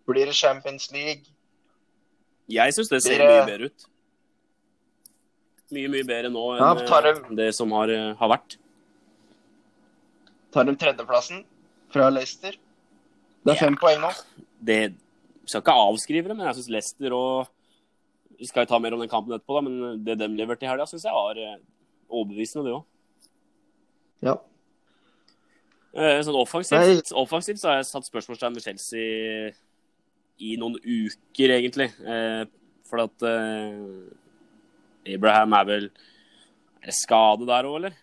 blir 0.09 0.25
det 0.25 0.33
Champions 0.35 0.89
League? 0.91 1.29
Jeg 2.49 2.73
syns 2.73 2.89
det 2.89 3.03
ser 3.05 3.21
det- 3.21 3.27
mye 3.29 3.45
bedre 3.45 3.69
ut. 3.69 3.85
Mye, 5.69 5.87
mye 5.93 6.03
bedre 6.09 6.31
nå 6.33 6.47
enn 6.55 6.63
Ja, 6.65 6.87
tar 6.89 7.05
eh, 7.11 7.19
det- 7.37 7.53
som 7.55 7.71
har, 7.77 7.89
eh, 7.93 8.15
har 8.17 8.29
vært. 8.33 8.57
Tar 10.51 10.63
de 10.65 10.73
tredjeplassen 10.75 11.45
fra 11.93 12.09
Leicester? 12.09 12.57
Det 13.45 13.53
er 13.53 13.59
fem 13.67 13.77
poeng 13.77 14.01
nå. 14.01 14.09
Det 14.65 14.95
skal 15.49 15.63
ikke 15.63 15.75
avskrive 15.87 16.29
det, 16.29 16.35
men 16.37 16.47
jeg 16.49 16.59
syns 16.59 16.69
Leicester 16.75 17.15
og 17.17 17.49
Vi 18.39 18.47
skal 18.47 18.63
jo 18.63 18.69
ta 18.71 18.77
mer 18.79 18.93
om 18.95 19.01
den 19.03 19.09
kampen 19.11 19.33
etterpå, 19.35 19.57
da, 19.57 19.61
men 19.65 20.03
det 20.05 20.15
de 20.21 20.27
leverte 20.31 20.63
i 20.63 20.69
helga, 20.69 20.85
syns 20.87 21.03
jeg 21.03 21.11
var 21.15 21.35
eh, 21.43 21.57
overbevisende, 22.07 22.63
det 22.69 22.75
òg. 22.77 22.85
Ja. 24.23 24.35
Eh, 25.97 26.21
Sånn 26.23 26.37
offensivt, 26.39 27.11
offensivt 27.19 27.59
så 27.59 27.71
har 27.73 27.81
jeg 27.81 27.89
satt 27.89 28.07
spørsmålstegn 28.07 28.55
ved 28.55 28.63
Chelsea 28.63 29.51
i 30.39 30.53
noen 30.61 30.77
uker, 30.79 31.51
egentlig. 31.57 31.89
Eh, 31.99 32.45
For 32.87 33.03
at 33.03 33.21
Abraham 35.09 35.53
er 35.59 35.65
vel 35.67 35.89
Er 36.79 36.87
det 36.89 36.95
skade 36.95 37.45
der 37.49 37.67
òg, 37.67 37.75
eller? 37.81 37.97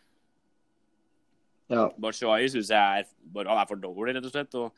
ja. 1.73 1.89
Batshuayi 1.99 2.47
syns 2.53 2.69
jeg 2.71 3.01
er, 3.01 3.09
bare, 3.35 3.49
han 3.51 3.59
er 3.59 3.67
for 3.67 3.81
dårlig, 3.81 4.13
rett 4.15 4.29
og 4.29 4.35
slett. 4.35 4.55
Og 4.55 4.69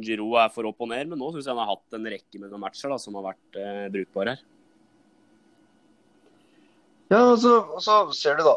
Giroud 0.00 0.38
er 0.40 0.52
for 0.54 0.68
opp 0.70 0.80
og 0.80 0.88
ned. 0.92 1.08
Men 1.12 1.18
nå 1.20 1.32
syns 1.34 1.46
jeg 1.46 1.52
han 1.52 1.60
har 1.62 1.72
hatt 1.74 1.96
en 1.98 2.08
rekke 2.14 2.40
med 2.40 2.50
noen 2.52 2.62
matcher 2.64 2.92
da, 2.92 2.98
som 3.02 3.16
har 3.18 3.26
vært 3.32 3.58
eh, 3.60 3.86
brukbare 3.92 4.36
her. 4.36 4.44
Ja, 7.12 7.18
og 7.28 7.38
så, 7.42 7.58
og 7.76 7.82
så 7.84 7.96
ser 8.16 8.38
du 8.38 8.46
da 8.46 8.54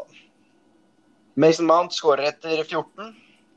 Mason 1.36 1.66
Mount 1.68 1.92
skårer 1.92 2.30
etter 2.30 2.62
14. 2.64 3.10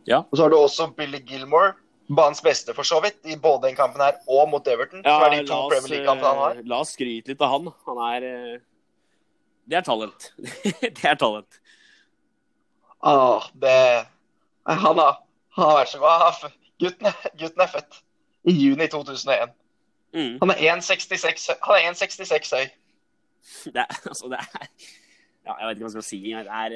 Ja. 0.10 0.26
Og 0.28 0.36
så 0.36 0.44
har 0.44 0.52
du 0.52 0.58
også 0.60 0.90
Billy 0.98 1.22
Gilmore, 1.24 1.78
banens 2.12 2.42
beste 2.44 2.74
for 2.76 2.84
så 2.88 3.00
vidt, 3.06 3.20
i 3.30 3.38
både 3.40 3.70
den 3.70 3.78
kampen 3.78 4.02
her 4.04 4.18
og 4.28 4.50
mot 4.52 4.68
Everton. 4.68 5.04
som 5.06 5.24
er 5.24 5.38
de 5.38 5.46
to 5.48 5.60
Premier 5.72 5.94
League-kampene 5.94 6.28
han 6.34 6.42
har. 6.44 6.60
eh, 6.60 6.68
la 6.68 6.82
oss 6.84 6.92
skryte 6.98 7.32
litt 7.32 7.46
av 7.46 7.54
han. 7.56 7.72
Han 7.88 8.02
er 8.10 8.28
eh, 8.28 8.60
Det 9.70 9.78
er 9.80 9.86
talent. 9.88 10.32
det 11.00 11.06
er 11.06 11.16
talent. 11.22 11.60
Ah, 13.00 13.46
det 13.56 14.08
Han 14.68 14.98
har, 15.00 15.22
han 15.56 15.70
har 15.70 15.78
vært 15.80 15.94
så 15.94 16.02
god. 16.04 16.50
Gutten, 16.80 17.10
gutten 17.40 17.64
er 17.64 17.72
født 17.74 18.00
i 18.48 18.56
juni 18.56 18.88
2001. 18.88 19.52
Mm. 20.14 20.38
Han 20.42 20.54
er 20.54 20.62
1,66 20.76 21.50
han 21.66 21.76
er 21.76 21.92
1,66 21.92 22.56
høy. 22.56 22.70
Det 23.74 23.82
er, 23.82 24.00
altså, 24.06 24.28
det 24.28 24.40
er 24.40 24.66
ja, 25.46 25.54
Jeg 25.60 25.68
vet 25.68 25.78
ikke 25.78 25.86
hva 25.86 25.90
jeg 25.90 25.96
skal 25.96 26.08
si. 26.08 26.20
Det 26.20 26.58
er, 26.62 26.74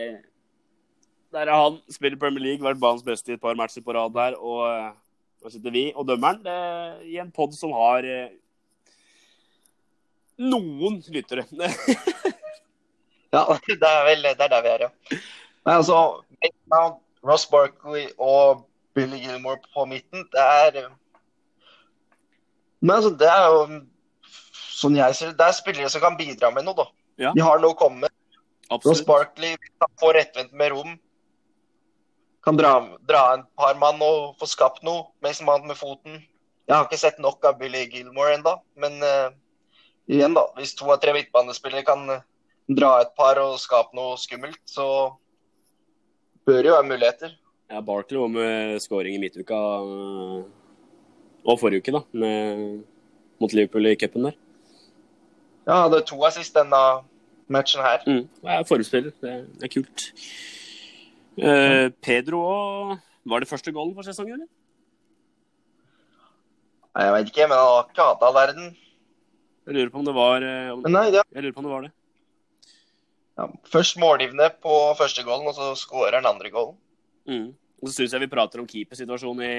det 1.33 1.41
er 1.41 1.51
han. 1.51 1.79
Spiller 1.91 2.19
Premier 2.19 2.43
League, 2.45 2.65
vært 2.65 2.79
banens 2.81 3.03
beste 3.05 3.33
i 3.33 3.35
et 3.35 3.41
par 3.41 3.57
matcher 3.59 3.83
på 3.83 3.93
rad 3.95 4.13
der. 4.15 4.37
Og 4.39 4.63
eh, 4.69 4.93
nå 5.43 5.51
sitter 5.51 5.75
vi 5.75 5.83
og 5.91 6.07
dømmeren 6.07 6.39
det, 6.45 6.55
i 7.11 7.19
en 7.21 7.31
pod 7.35 7.53
som 7.57 7.75
har 7.75 8.07
eh, 8.07 8.31
noen 10.41 11.01
lyttere. 11.13 11.47
Ja, 13.33 13.47
det 13.65 13.87
er 13.89 14.03
vel 14.05 14.19
det 14.27 14.45
er 14.45 14.49
der 14.51 14.61
vi 14.61 14.69
er, 14.69 14.81
ja. 14.85 15.17
Nei, 15.65 15.73
altså 15.79 15.95
Ross 17.25 17.47
Barkley 17.49 18.03
og 18.21 18.61
Billy 18.93 19.21
Gilmore 19.23 19.61
på 19.73 19.85
midten, 19.89 20.27
det 20.33 20.43
er 20.43 20.89
Men 22.81 22.95
altså, 22.97 23.13
det 23.17 23.29
er 23.29 23.47
jo 23.49 23.63
Sånn 24.73 24.97
jeg 24.97 25.15
ser 25.15 25.31
det, 25.31 25.37
det 25.39 25.47
er 25.47 25.55
spillere 25.55 25.89
som 25.89 26.01
kan 26.03 26.17
bidra 26.19 26.49
med 26.51 26.65
noe, 26.67 26.75
da. 26.75 26.85
Ja. 27.21 27.31
De 27.31 27.43
har 27.45 27.61
noe 27.61 27.71
å 27.71 27.77
komme 27.79 28.03
med. 28.03 28.11
Absolutt. 28.73 29.05
Barkley 29.07 29.55
kan 29.79 30.13
rettvendt 30.17 30.51
med 30.59 30.73
rom. 30.73 30.97
Kan 32.43 32.57
dra, 32.59 32.73
dra 33.07 33.21
en 33.37 33.45
par 33.55 33.77
mann 33.79 34.01
og 34.03 34.33
få 34.41 34.49
skapt 34.49 34.83
noe. 34.83 35.05
Mason 35.23 35.47
Mount 35.47 35.69
med 35.69 35.79
foten. 35.79 36.17
Jeg 36.67 36.75
har 36.75 36.87
ikke 36.87 36.99
sett 36.99 37.21
nok 37.23 37.45
av 37.47 37.61
Billy 37.61 37.85
Gilmore 37.91 38.35
ennå, 38.37 38.57
men 38.79 38.99
uh, 39.03 39.31
igjen, 40.11 40.35
da. 40.35 40.45
Hvis 40.57 40.75
to 40.79 40.89
av 40.91 40.99
tre 41.03 41.13
midtbanespillere 41.15 41.85
kan 41.87 42.03
eh, 42.11 42.23
dra 42.71 42.95
et 43.03 43.11
par 43.19 43.39
og 43.41 43.57
skape 43.59 43.95
noe 43.95 44.15
skummelt, 44.19 44.59
så 44.67 44.85
bør 46.47 46.59
det 46.59 46.71
jo 46.71 46.77
være 46.77 46.89
muligheter. 46.91 47.35
Ja, 47.71 47.81
Barkley 47.81 48.19
var 48.19 48.27
med 48.29 48.81
scoring 48.83 49.15
i 49.15 49.21
midtuka 49.21 49.55
øh, 49.55 50.43
og 51.45 51.59
forrige 51.59 51.81
uke, 51.83 51.91
da. 51.95 52.01
Med, 52.13 52.83
mot 53.41 53.53
Liverpool 53.53 53.85
i 53.89 53.95
cupen 53.99 54.27
der. 54.29 54.35
Ja, 55.67 55.77
hadde 55.85 56.01
to 56.05 56.19
assist 56.27 56.55
denne 56.55 56.81
matchen 57.47 57.81
her. 57.83 58.03
Mm. 58.07 58.27
jeg 58.43 58.59
er 58.59 58.63
forespiller. 58.67 59.11
Det, 59.21 59.31
er- 59.31 59.47
det 59.59 59.69
er 59.69 59.73
kult. 59.73 60.09
Uh, 61.33 61.87
Pedro 62.05 62.39
òg 62.45 62.97
Var 63.25 63.39
det 63.41 63.47
første 63.49 63.71
goalen 63.73 63.95
for 63.95 64.03
sesongen, 64.05 64.33
eller? 64.35 64.47
Nei, 66.93 67.05
Jeg 67.07 67.13
vet 67.15 67.29
ikke, 67.31 67.47
men 67.47 67.57
han 67.57 67.65
har 67.71 67.87
ikke 67.89 68.05
hatt 68.11 68.25
all 68.27 68.35
verden. 68.35 68.67
Jeg 69.65 69.73
lurer 69.77 69.89
på 69.93 70.01
om 70.01 70.05
det 70.05 70.13
var 70.13 70.43
eh, 70.45 70.69
om, 70.75 70.83
nei, 70.91 71.05
det, 71.15 71.23
Jeg 71.33 71.41
lurer 71.45 71.55
på 71.55 71.61
om 71.63 71.67
det 71.69 71.71
var 71.73 71.85
det. 71.87 71.91
ja, 73.39 73.45
først 73.71 73.97
målgivende 73.97 74.49
på 74.61 74.75
første 74.99 75.23
goalen, 75.23 75.47
og 75.47 75.55
så 75.55 75.71
skårer 75.79 76.19
han 76.19 76.27
andre 76.29 76.51
goalen. 76.53 76.75
Mm. 77.29 77.53
Og 77.83 77.89
så 77.89 77.97
syns 77.97 78.15
jeg 78.15 78.23
vi 78.23 78.31
prater 78.31 78.61
om 78.61 78.67
keepersituasjonen 78.67 79.43
i, 79.43 79.55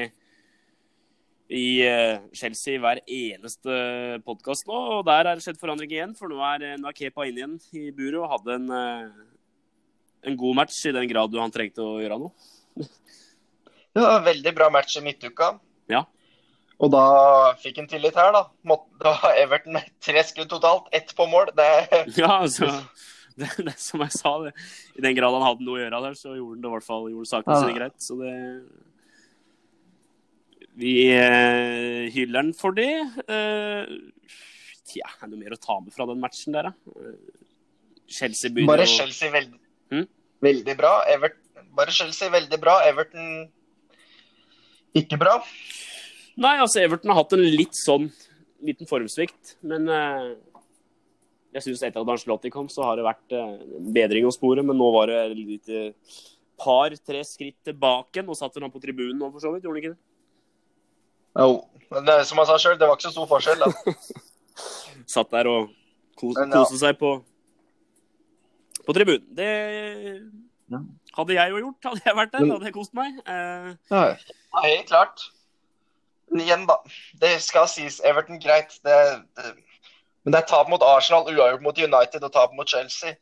i 1.53 1.67
eh, 1.85 2.23
Chelsea 2.37 2.81
hver 2.81 3.03
eneste 3.05 3.77
podkast 4.25 4.69
nå. 4.69 4.81
Og 4.99 5.05
der 5.09 5.29
er 5.29 5.37
det 5.37 5.45
skjedd 5.45 5.61
forandring 5.61 5.93
igjen, 5.93 6.17
for 6.17 6.33
nå 6.33 6.41
er, 6.49 6.75
nå 6.81 6.89
er 6.89 6.97
Kepa 6.97 7.29
inne 7.29 7.43
igjen 7.43 7.59
i 7.77 7.93
buret 7.95 8.21
og 8.23 8.33
hadde 8.33 8.59
en, 8.59 8.67
eh, 8.81 9.29
en 10.31 10.41
god 10.41 10.61
match 10.63 10.81
i 10.89 10.95
den 10.97 11.09
grad 11.11 11.37
han 11.41 11.55
trengte 11.55 11.85
å 11.85 12.01
gjøre 12.01 12.21
noe. 12.23 12.33
det 12.81 14.05
var 14.07 14.19
en 14.19 14.29
veldig 14.33 14.57
bra 14.57 14.71
match 14.73 14.97
i 15.01 15.05
midtuka. 15.05 15.55
Ja. 15.93 16.07
Og 16.83 16.91
da 16.91 17.07
fikk 17.61 17.77
han 17.83 17.91
tillit 17.93 18.17
her, 18.19 18.33
da. 18.35 18.47
Måtte, 18.67 18.89
da 19.05 19.13
har 19.21 19.37
Everton 19.45 19.79
tre 20.03 20.25
skudd 20.27 20.49
totalt, 20.51 20.89
ett 20.97 21.13
på 21.17 21.29
mål. 21.31 21.53
Det, 21.57 21.69
Ja, 22.21 22.41
altså 22.41 22.73
det, 23.41 23.49
det 23.67 23.75
som 23.83 24.03
jeg 24.05 24.15
sa, 24.15 24.33
det. 24.45 24.53
i 24.99 25.03
den 25.03 25.17
grad 25.17 25.35
han 25.35 25.43
hadde 25.47 25.65
noe 25.67 25.79
å 25.79 25.83
gjøre 25.83 26.01
der, 26.07 26.17
så 26.19 26.35
gjorde 26.37 26.55
han 26.55 26.63
det 26.65 26.69
i 26.71 26.75
hvert 26.77 26.87
fall 26.87 27.09
gjorde 27.11 27.31
sakene 27.31 27.55
Ja. 27.57 27.63
sine 27.65 27.79
greit. 27.79 27.97
Så 28.05 28.19
det 28.21 28.35
Vi 30.75 30.95
eh, 31.15 32.11
hyller 32.15 32.41
han 32.43 32.53
for 32.59 32.75
det. 32.75 32.91
Eh, 33.31 33.95
tja, 34.91 35.07
er 35.07 35.27
det 35.27 35.31
noe 35.33 35.43
mer 35.45 35.55
å 35.55 35.61
ta 35.63 35.79
med 35.81 35.95
fra 35.95 36.07
den 36.11 36.23
matchen 36.23 36.57
der, 36.57 36.71
da? 36.71 36.95
Eh, 36.99 37.19
Chelsea 38.11 38.51
begynner 38.53 38.75
bare 38.75 38.87
Chelsea 38.91 39.31
veldig, 39.33 39.61
hmm? 39.95 40.09
veldig 40.45 40.75
bra. 40.79 40.95
Everton, 41.15 41.69
bare 41.79 41.95
Chelsea 41.95 42.31
veldig 42.35 42.59
bra. 42.61 42.75
Everton 42.91 43.47
ikke 44.95 45.19
bra. 45.19 45.39
Nei, 46.39 46.57
altså 46.59 46.83
Everton 46.83 47.11
har 47.11 47.23
hatt 47.23 47.33
en 47.37 47.43
litt 47.47 47.75
sånn 47.79 48.09
liten 48.65 48.89
formsvikt, 48.91 49.57
men 49.67 49.89
eh, 49.93 50.35
jeg 51.55 51.63
syns 51.69 51.85
etter 51.87 52.03
at 52.03 52.11
Arncelotti 52.11 52.51
kom, 52.51 52.67
så 52.73 52.83
har 52.89 52.99
det 52.99 53.07
vært 53.07 53.35
eh, 53.37 53.53
bedring 53.95 54.27
å 54.27 54.33
spore. 54.35 54.65
Men 54.67 54.79
nå 54.81 54.89
var 54.95 55.11
det 55.11 55.21
et 55.21 55.37
lite 55.39 55.85
par-tre 56.61 57.21
skritt 57.27 57.61
tilbake. 57.67 58.25
Nå 58.27 58.35
satt 58.39 58.59
han 58.59 58.73
på 58.73 58.83
tribunen 58.83 59.21
nå, 59.21 59.31
for 59.35 59.45
så 59.45 59.53
vidt, 59.55 59.67
gjorde 59.67 59.79
han 59.79 59.83
ikke 59.85 59.95
det? 59.95 60.01
Jo. 61.45 61.55
Men 61.91 62.09
det, 62.09 62.17
som 62.29 62.41
han 62.41 62.49
sa 62.49 62.59
sjøl, 62.63 62.79
det 62.79 62.89
var 62.89 62.99
ikke 62.99 63.09
så 63.09 63.15
stor 63.15 63.31
forskjell, 63.31 63.63
da. 63.63 63.95
Satt 65.15 65.31
der 65.35 65.51
og 65.51 65.71
kos, 66.19 66.35
Men 66.39 66.51
ja. 66.51 66.61
koste 66.61 66.79
seg 66.81 66.99
på, 66.99 67.17
på 68.87 68.97
tribunen. 68.97 69.31
Det 69.35 69.53
Ja. 70.73 70.81
Hadde 71.15 71.35
jeg 71.37 71.53
jo 71.53 71.59
gjort, 71.61 71.87
hadde 71.87 72.03
jeg 72.09 72.17
vært 72.19 72.33
der, 72.33 72.47
hadde 72.51 72.67
jeg 72.67 72.75
kost 72.75 72.95
meg. 72.99 73.19
Eh... 73.31 73.67
Ja, 73.93 74.01
helt 74.65 74.89
klart. 74.89 75.29
Men 76.33 76.43
igjen, 76.43 76.65
da. 76.67 76.81
Det 77.23 77.37
skal 77.45 77.69
sies. 77.71 78.01
Everton, 78.03 78.41
greit. 78.43 78.75
Det, 78.83 78.97
det... 79.39 79.53
Men 80.25 80.35
det 80.35 80.41
er 80.41 80.49
tap 80.49 80.71
mot 80.73 80.83
Arsenal, 80.89 81.27
uavgjort 81.29 81.65
mot 81.65 81.79
United 81.79 82.25
og 82.25 82.33
tap 82.33 82.55
mot 82.57 82.69
Chelsea. 82.69 83.15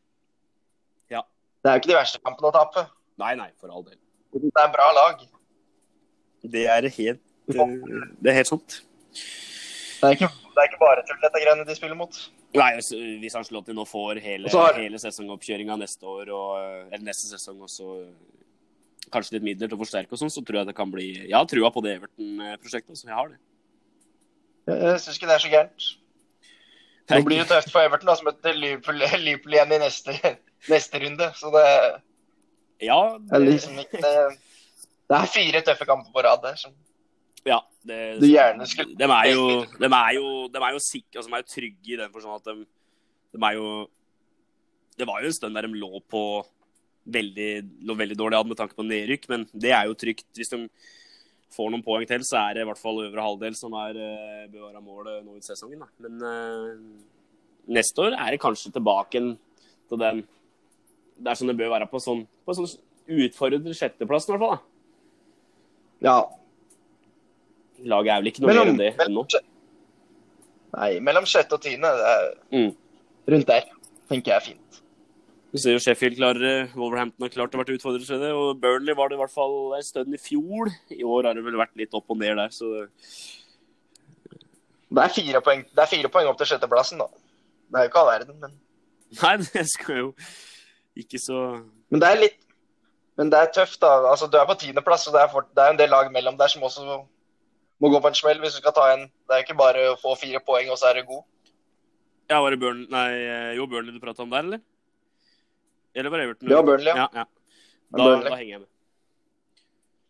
Ja. 1.11 1.25
Det 1.63 1.71
er 1.71 1.77
jo 1.77 1.83
ikke 1.83 1.91
de 1.93 1.99
verste 1.99 2.21
kampene 2.23 2.51
å 2.53 2.55
tape. 2.55 2.87
Nei, 3.23 3.35
nei, 3.39 3.49
for 3.61 3.75
all 3.75 3.85
del. 3.87 3.99
Det 4.33 4.51
er 4.51 4.69
en 4.69 4.75
bra 4.75 4.87
lag. 4.97 5.25
Det 6.53 6.63
er 6.67 6.87
helt, 6.97 7.23
det 7.47 8.31
er 8.31 8.39
helt 8.39 8.51
sant. 8.51 8.79
Det 9.13 10.09
er 10.09 10.17
ikke, 10.17 10.31
det 10.31 10.63
er 10.63 10.71
ikke 10.71 10.81
bare 10.81 11.05
tull, 11.07 11.19
dette 11.23 11.43
greiene 11.43 11.67
de 11.67 11.77
spiller 11.79 11.99
mot. 11.99 12.17
Nei, 12.59 12.71
Hvis 13.23 13.37
Ancelotti 13.39 13.75
nå 13.77 13.85
får 13.89 14.19
hele, 14.25 14.51
har... 14.53 14.79
hele 14.79 14.99
sesongoppkjøringa 15.01 15.77
neste 15.81 16.09
år, 16.09 16.33
og, 16.35 16.57
eller 16.89 17.07
neste 17.07 17.31
sesong 17.31 17.63
også 17.65 17.95
kanskje 19.13 19.37
litt 19.37 19.47
midler 19.47 19.71
til 19.71 19.79
å 19.79 19.83
forsterke, 19.83 20.15
og 20.15 20.21
sånn, 20.21 20.33
så 20.33 20.43
tror 20.45 20.63
jeg 20.63 20.71
det 20.71 20.77
kan 20.77 20.91
bli 20.91 21.09
Jeg 21.21 21.37
har 21.37 21.49
trua 21.49 21.71
på 21.73 21.83
det 21.85 21.97
Everton-prosjektet. 21.99 22.99
så 22.99 23.09
jeg 23.09 23.17
har 23.17 23.33
det. 23.33 23.41
Jeg 24.73 25.03
syns 25.05 25.19
ikke 25.19 25.31
det 25.31 25.37
er 25.37 25.45
så 25.45 25.53
gærent. 25.53 25.89
Nå 27.13 27.27
blir 27.27 27.43
det 27.43 27.49
tøft 27.51 27.73
for 27.73 27.85
Everton, 27.85 28.09
da, 28.11 28.17
som 28.19 28.29
møter 28.29 28.57
Liverpool, 28.57 29.03
Liverpool 29.27 29.57
igjen 29.57 29.75
i 29.77 29.81
neste, 29.83 30.15
neste, 30.71 31.03
runde. 31.03 31.29
Så 31.39 31.53
det, 31.55 31.67
ja, 32.89 33.01
det... 33.19 33.37
er 33.39 33.45
liksom 33.47 33.83
ikke 33.83 34.01
det, 34.03 34.15
det 35.11 35.19
er 35.19 35.35
fire 35.35 35.63
tøffe 35.67 35.89
kamper 35.89 36.15
på 36.15 36.25
rad 36.27 36.43
der. 36.45 36.57
Som... 36.61 36.75
Ja, 37.49 37.59
det, 37.89 37.99
du 38.23 38.29
gjerne 38.31 38.67
skulle 38.71 38.95
De 38.99 39.09
er 39.09 39.33
jo, 39.33 39.47
de 39.79 39.89
er 39.89 40.17
jo, 40.19 40.27
de 40.53 40.63
er 40.63 40.77
jo 40.77 40.83
sikre, 40.83 41.19
altså, 41.19 41.29
de 41.29 41.37
er 41.37 41.45
jo 41.45 41.53
trygge 41.57 41.95
i 41.95 42.01
den 42.01 42.15
forstand 42.15 42.39
at 42.39 42.51
de, 42.53 42.67
de 43.35 43.47
er 43.49 43.57
jo 43.59 43.69
Det 44.99 45.09
var 45.09 45.23
jo 45.23 45.31
en 45.31 45.39
stund 45.39 45.57
der 45.59 45.67
de 45.67 45.81
lå 45.81 46.03
på 46.13 46.25
veldig, 47.03 47.53
lå 47.83 47.97
veldig 47.99 48.19
dårlig 48.19 48.39
an 48.39 48.51
med 48.53 48.59
tanke 48.61 48.77
på 48.79 48.87
nedrykk, 48.87 49.25
men 49.33 49.47
det 49.51 49.73
er 49.75 49.89
jo 49.89 49.97
trygt. 49.99 50.29
Hvis 50.39 50.53
de 50.53 50.61
får 51.53 51.73
noen 51.73 51.85
poeng 51.85 52.05
til, 52.09 52.25
så 52.27 52.41
er 52.41 52.57
det 52.57 52.65
i 52.65 52.69
hvert 52.71 52.81
fall 52.81 53.01
øvre 53.05 53.25
halvdel 53.27 53.57
som 53.59 53.75
er, 53.81 53.99
uh, 53.99 54.45
bevara 54.53 54.83
målet 54.83 55.23
nå 55.25 55.37
ut 55.37 55.47
sesongen. 55.47 55.85
Da. 55.85 55.91
Men 56.05 56.23
uh, 56.27 57.73
neste 57.77 58.07
år 58.07 58.17
er 58.17 58.35
det 58.35 58.43
kanskje 58.43 58.75
tilbake 58.75 59.23
til 59.23 60.01
den 60.01 60.23
Det 61.23 61.31
er 61.31 61.39
sånn 61.39 61.53
det 61.53 61.59
bør 61.61 61.75
være 61.75 61.87
på 61.91 62.01
sånn, 62.03 62.25
på 62.43 62.55
sånn 62.57 62.71
utfordrende 63.23 63.75
sjetteplass, 63.77 64.27
i 64.27 64.33
hvert 64.33 64.43
fall. 64.43 64.57
da. 64.57 64.69
Ja, 66.03 66.17
Laget 67.89 68.13
er 68.13 68.23
vel 68.23 68.31
ikke 68.31 68.45
noe 68.45 68.53
mellom, 68.53 68.69
mer 68.69 68.73
enn 68.73 68.81
det 68.81 69.07
ennå? 69.07 69.25
Nei, 70.73 70.91
mellom 71.05 71.27
sjette 71.29 71.57
og 71.57 71.65
tiende. 71.65 71.91
Mm. 72.55 72.71
Rundt 73.35 73.49
der 73.49 73.67
tenker 74.11 74.33
jeg 74.33 74.37
er 74.37 74.47
fint. 74.47 74.83
Vi 75.53 75.61
ser 75.61 75.75
jo 75.75 75.81
Sheffield 75.85 76.17
klarer 76.17 76.71
Wolverhampton 76.73 77.27
har 77.27 77.33
klart 77.35 77.53
å 77.53 77.61
være 77.61 77.75
utfordret 77.77 78.09
til 78.09 78.23
det. 78.23 78.31
Og 78.33 78.57
Burnley 78.61 78.97
var 78.97 79.11
det 79.11 79.19
i 79.19 79.21
hvert 79.21 79.35
fall 79.35 79.75
en 79.77 79.85
stund 79.85 80.15
i 80.17 80.21
fjor. 80.21 80.71
I 80.89 81.05
år 81.05 81.29
har 81.29 81.37
det 81.37 81.45
vel 81.45 81.59
vært 81.61 81.77
litt 81.77 81.93
opp 81.99 82.09
og 82.15 82.21
ned 82.23 82.39
der, 82.41 82.55
så 82.57 82.87
Det 84.93 85.03
er 85.03 85.13
fire 85.13 85.43
poeng, 85.45 85.67
det 85.69 85.85
er 85.85 85.91
fire 85.91 86.09
poeng 86.13 86.31
opp 86.31 86.41
til 86.41 86.49
sjetteplassen, 86.49 87.05
da. 87.05 87.09
Det 87.69 87.81
er 87.81 87.85
jo 87.85 87.93
ikke 87.93 88.01
all 88.01 88.11
verden, 88.13 88.39
men 88.41 88.57
Nei, 89.21 89.35
det 89.53 89.67
skal 89.69 89.99
jo 89.99 90.09
ikke 90.97 91.21
så 91.21 91.39
Men 91.93 92.01
det 92.01 92.09
er 92.09 92.21
litt 92.21 92.39
Men 93.21 93.29
det 93.33 93.39
er 93.41 93.53
tøft, 93.53 93.81
da. 93.85 93.93
Altså, 94.09 94.31
du 94.33 94.41
er 94.41 94.49
på 94.49 94.57
tiendeplass, 94.65 95.07
og 95.09 95.17
det 95.17 95.21
er, 95.21 95.31
for... 95.33 95.45
det 95.53 95.65
er 95.65 95.75
en 95.75 95.81
del 95.81 95.93
lag 95.93 96.09
mellom 96.13 96.41
der 96.41 96.49
som 96.49 96.65
også 96.65 97.03
må 97.83 97.91
gå 97.93 98.01
på 98.01 98.09
en 98.09 98.17
smell 98.17 98.41
hvis 98.41 98.57
du 98.57 98.63
skal 98.63 98.73
ta 98.73 98.89
en. 98.95 99.05
Det 99.29 99.37
er 99.37 99.45
ikke 99.45 99.59
bare 99.59 99.91
å 99.91 100.01
få 100.01 100.17
fire 100.17 100.41
poeng, 100.41 100.73
og 100.73 100.81
så 100.81 100.89
er 100.89 101.01
du 101.03 101.11
god. 101.13 101.25
Ja, 102.31 102.41
var 102.41 102.55
det 102.55 102.61
Burn... 102.63 102.87
Nei, 102.89 103.09
jo, 103.59 103.67
Burnley 103.69 103.93
du 103.93 104.01
prata 104.01 104.25
om 104.25 104.33
der, 104.33 104.47
eller? 104.47 104.63
Eller 105.95 106.11
var 106.11 106.19
det 106.19 106.25
Everton? 106.25 106.49
Det 106.49 106.57
var 106.57 106.67
Burnley, 106.67 106.93
ja. 106.93 106.97
ja, 106.97 107.09
ja. 107.23 107.27
Da, 107.93 108.07
da, 108.25 108.37
henger 108.37 108.53
jeg 108.55 108.63
med. 108.63 108.71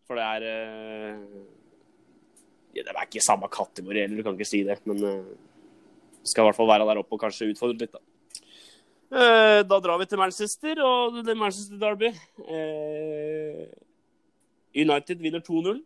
For 0.06 0.18
det 0.18 0.26
er 0.26 0.44
uh... 0.46 1.40
ja, 2.76 2.84
Det 2.84 2.92
er 2.92 3.06
ikke 3.06 3.24
samme 3.24 3.50
kategori 3.52 4.04
heller, 4.04 4.20
du 4.20 4.26
kan 4.26 4.38
ikke 4.38 4.50
si 4.52 4.62
det. 4.66 4.78
Men 4.86 5.02
uh... 5.02 6.20
skal 6.22 6.44
i 6.44 6.50
hvert 6.50 6.58
fall 6.58 6.70
være 6.70 6.86
der 6.90 7.02
oppe 7.02 7.18
og 7.18 7.22
kanskje 7.24 7.50
utfordre 7.50 7.82
litt, 7.82 7.96
da. 7.96 8.04
Uh, 9.12 9.60
da 9.68 9.80
drar 9.84 9.98
vi 10.00 10.06
til 10.08 10.20
Manchester 10.20 10.78
og 10.86 11.18
det 11.26 11.34
Manchester 11.36 11.80
Derby. 11.80 12.12
United 14.72 15.18
vinner 15.20 15.42
2-0 15.44 15.82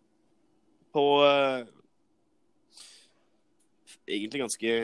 på 0.94 1.06
egentlig 4.06 4.40
ganske 4.40 4.76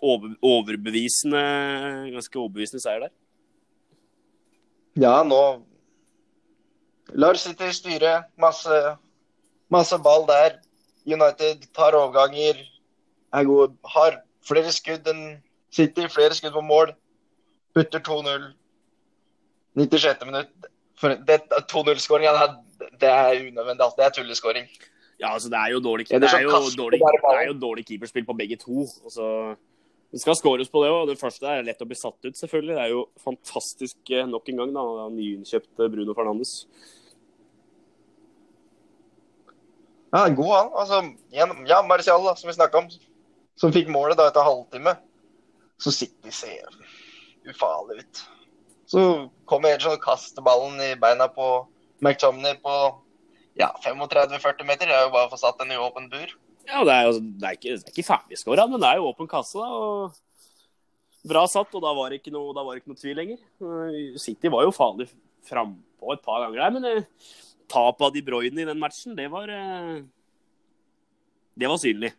overbevisende 0.00 1.40
ganske 2.12 2.38
overbevisende 2.38 2.82
seier 2.82 3.06
der. 3.06 3.14
Ja, 4.98 5.22
nå 5.22 5.62
lar 7.14 7.34
City 7.34 7.70
styre. 7.74 8.24
Masse, 8.38 8.96
masse 9.70 9.98
ball 10.02 10.26
der. 10.28 10.58
United 11.06 11.66
tar 11.74 11.96
overganger. 11.98 12.58
Er 13.32 13.44
gode. 13.44 13.74
Har 13.84 14.20
flere 14.46 14.72
skudd 14.72 15.06
enn 15.10 15.40
City. 15.70 16.08
Flere 16.10 16.34
skudd 16.34 16.54
på 16.54 16.64
mål. 16.66 16.94
Putter 17.74 18.02
2-0. 18.02 18.50
96. 19.78 20.26
minutt. 20.26 20.70
2-0-skåringa, 21.00 22.32
det 23.00 23.08
er 23.08 23.30
unødvendig. 23.48 23.84
Altså. 23.84 23.94
Det 23.96 24.04
er 24.04 24.10
tulleskåring. 24.10 24.66
Ja, 25.20 25.32
altså 25.32 25.48
det 25.48 25.58
er 25.58 25.66
jo 25.72 25.80
dårlig, 25.80 26.08
det 26.08 26.22
er 26.22 26.40
jo 26.40 26.50
dårlig, 26.76 27.00
det 27.00 27.40
er 27.40 27.46
jo 27.46 27.54
dårlig 27.60 27.86
keeperspill 27.86 28.24
på 28.24 28.32
begge 28.32 28.56
to. 28.56 28.80
Og 28.80 29.04
Altså, 29.04 29.56
det 30.10 30.18
skal 30.18 30.34
skåres 30.38 30.70
på 30.70 30.82
det 30.82 30.90
òg. 30.90 31.04
Det 31.10 31.20
første 31.20 31.46
er 31.46 31.66
lett 31.66 31.82
å 31.82 31.86
bli 31.86 31.98
satt 31.98 32.18
ut, 32.26 32.34
selvfølgelig. 32.34 32.74
Det 32.74 32.82
er 32.82 32.94
jo 32.94 33.04
fantastisk 33.22 34.10
eh, 34.10 34.26
nok 34.26 34.48
en 34.50 34.62
gang, 34.62 34.72
da. 34.74 35.06
Nyinnkjøpte 35.14 35.86
Bruno 35.92 36.16
Fernandes. 36.18 36.54
Ja, 40.10 40.24
god 40.34 40.50
han. 40.56 40.72
Altså, 40.82 40.98
ja, 41.70 41.78
Marcial, 41.86 42.26
som 42.36 42.50
vi 42.50 42.56
snakka 42.56 42.82
om, 42.82 42.90
som 43.60 43.74
fikk 43.74 43.92
målet 43.94 44.18
da 44.18 44.26
etter 44.32 44.46
halvtime. 44.46 44.96
Så 45.80 45.94
City 45.94 46.34
ser 46.34 46.66
ufarlig 47.46 48.02
ut. 48.02 48.24
Så 48.90 49.04
kommer 49.48 49.76
Edson 49.76 49.94
og 49.94 50.02
kaster 50.02 50.42
ballen 50.42 50.80
i 50.82 50.96
beina 50.98 51.30
på 51.30 51.46
McTomney 52.02 52.58
på 52.58 52.74
ja, 53.60 53.70
35-40 53.86 54.66
meter. 54.66 54.90
Det 54.90 54.96
er 54.96 55.06
jo 55.06 55.14
bare 55.14 55.30
å 55.30 55.32
få 55.32 55.38
satt 55.38 55.62
den 55.62 55.70
i 55.70 55.78
åpen 55.78 56.10
bur. 56.10 56.34
Ja, 56.68 56.82
det 56.86 56.94
er, 56.94 57.06
jo, 57.08 57.20
det 57.40 57.46
er 57.46 57.56
ikke, 57.56 57.78
ikke 57.92 58.06
ferdigskåra, 58.06 58.66
men 58.70 58.82
det 58.82 58.90
er 58.90 59.00
jo 59.00 59.08
åpen 59.10 59.28
kasse. 59.30 59.58
da, 59.58 59.70
og 59.70 60.18
Bra 61.28 61.42
satt, 61.50 61.74
og 61.76 61.82
da 61.84 61.90
var 61.96 62.10
det 62.10 62.20
ikke 62.22 62.32
noe, 62.32 62.52
det 62.56 62.78
ikke 62.80 62.90
noe 62.94 63.00
tvil 63.00 63.18
lenger. 63.18 63.40
City 64.20 64.48
var 64.52 64.64
jo 64.64 64.72
farlig 64.72 65.10
frampå 65.48 66.14
et 66.14 66.22
par 66.24 66.46
ganger 66.46 66.62
der, 66.62 66.72
men 66.72 66.86
eh, 66.88 67.34
tapet 67.68 68.06
av 68.06 68.14
De 68.14 68.22
Bruyne 68.24 68.62
i 68.62 68.68
den 68.68 68.80
matchen, 68.80 69.16
det 69.18 69.26
var 69.32 69.52
eh, 69.52 70.00
Det 71.60 71.68
var 71.68 71.80
synlig. 71.82 72.14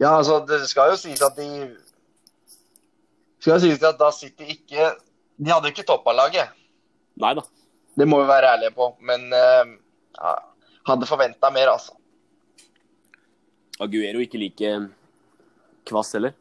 Ja, 0.00 0.16
altså, 0.16 0.40
det 0.48 0.62
skal 0.70 0.94
jo 0.94 0.96
sies 0.98 1.20
at 1.22 1.36
de 1.36 1.48
skal 3.38 3.58
jo 3.58 3.60
sies 3.66 3.84
at 3.84 4.00
da 4.00 4.08
City 4.16 4.48
ikke 4.56 4.94
De 5.36 5.52
hadde 5.52 5.70
ikke 5.70 5.84
toppa 5.86 6.16
laget. 6.16 6.56
Nei 7.20 7.34
da. 7.36 7.44
Det 7.94 8.08
må 8.08 8.22
vi 8.22 8.30
være 8.32 8.56
ærlige 8.56 8.72
på. 8.74 8.88
Men 9.06 9.28
ja, 9.30 10.32
hadde 10.88 11.08
forventa 11.08 11.50
mer, 11.54 11.72
altså. 11.74 11.96
Aguero 13.82 14.22
ikke 14.22 14.38
like 14.38 14.72
kvass 15.88 16.14
heller? 16.14 16.34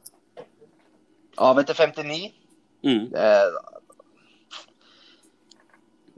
Av 1.42 1.58
etter 1.62 1.78
59? 1.78 2.34
Mm. 2.84 3.06
Det, 3.14 3.30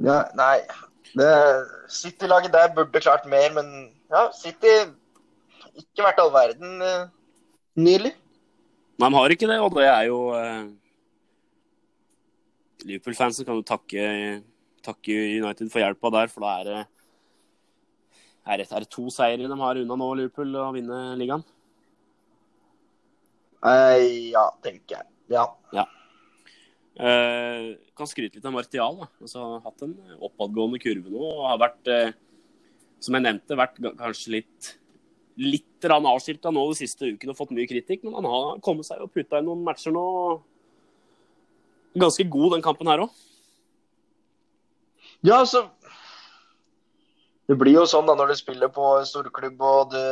ja, 0.03 0.17
nei 0.35 0.57
City-laget 1.87 2.51
der 2.51 2.73
burde 2.75 2.99
klart 2.99 3.27
mer, 3.29 3.53
men 3.55 3.69
ja, 4.11 4.25
City 4.35 4.71
ikke 5.79 6.03
vært 6.03 6.19
all 6.19 6.33
verden 6.33 6.81
uh, 6.83 7.05
nylig. 7.79 8.11
Nei, 8.99 9.07
de 9.07 9.15
har 9.15 9.35
ikke 9.35 9.47
det, 9.47 9.59
og 9.63 9.71
det 9.77 9.85
er 9.87 10.01
jo 10.09 10.19
uh, 10.35 10.65
Liverpool-fansen 12.83 13.47
kan 13.47 13.59
jo 13.59 13.65
takke 13.67 14.09
takke 14.85 15.15
United 15.39 15.71
for 15.71 15.81
hjelpa 15.81 16.11
der, 16.13 16.29
for 16.29 16.45
da 16.45 16.51
er 16.59 16.67
det 16.67 16.81
er 18.45 18.61
det, 18.61 18.69
er 18.69 18.85
det 18.85 18.91
to 18.93 19.09
seire 19.13 19.41
de 19.41 19.59
har 19.59 19.81
unna 19.81 19.97
nå, 19.97 20.09
Liverpool, 20.19 20.53
å 20.61 20.71
vinne 20.75 21.01
ligaen? 21.19 21.43
Eh, 23.65 24.31
ja, 24.35 24.45
tenker 24.61 24.99
jeg. 24.99 25.09
Ja. 25.33 25.47
ja. 25.73 25.85
Eh, 26.95 27.73
kan 27.97 28.07
skryte 28.07 28.37
litt 28.37 28.45
av 28.45 28.53
Martial. 28.53 29.01
da. 29.01 29.09
Altså, 29.21 29.41
har 29.41 29.65
hatt 29.65 29.85
en 29.87 29.95
oppadgående 30.29 30.79
kurve 30.83 31.09
nå. 31.09 31.21
og 31.25 31.45
har 31.49 31.61
vært, 31.63 31.91
eh, 31.91 32.17
som 33.01 33.17
jeg 33.17 33.25
nevnte, 33.25 33.57
vært 33.57 33.81
kanskje 33.97 34.37
litt 34.39 34.73
litt 35.35 35.83
avskilta 35.83 36.51
nå 36.53 36.61
de 36.71 36.77
siste 36.79 37.09
ukene 37.11 37.33
og 37.33 37.37
fått 37.37 37.53
mye 37.55 37.67
kritikk. 37.67 38.05
Men 38.05 38.19
han 38.19 38.29
har 38.29 38.61
kommet 38.63 38.87
seg 38.87 39.01
og 39.03 39.11
putta 39.13 39.41
inn 39.41 39.49
noen 39.49 39.65
matcher 39.65 39.93
nå. 39.95 40.05
Ganske 41.99 42.25
god 42.31 42.55
den 42.55 42.63
kampen 42.65 42.87
her 42.91 43.03
òg. 43.05 43.21
Ja, 45.25 45.41
altså 45.41 45.67
Det 47.45 47.57
blir 47.61 47.77
jo 47.77 47.85
sånn 47.89 48.07
da 48.09 48.15
når 48.17 48.33
du 48.33 48.37
spiller 48.39 48.71
på 48.73 48.87
storklubb 49.05 49.61
og 49.61 49.91
det, 49.93 50.05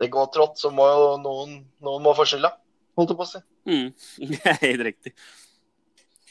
det 0.00 0.08
går 0.12 0.30
trått, 0.32 0.56
så 0.60 0.70
må 0.72 0.86
jo 0.88 1.08
noen, 1.20 1.58
noen 1.84 2.04
må 2.04 2.14
få 2.16 2.24
skylda, 2.28 2.54
holdt 2.96 3.12
jeg 3.12 3.18
på 3.18 3.26
å 3.26 3.30
si. 3.30 3.42
Mm. 3.68 3.88
Helt 4.64 4.84
riktig. 4.88 5.12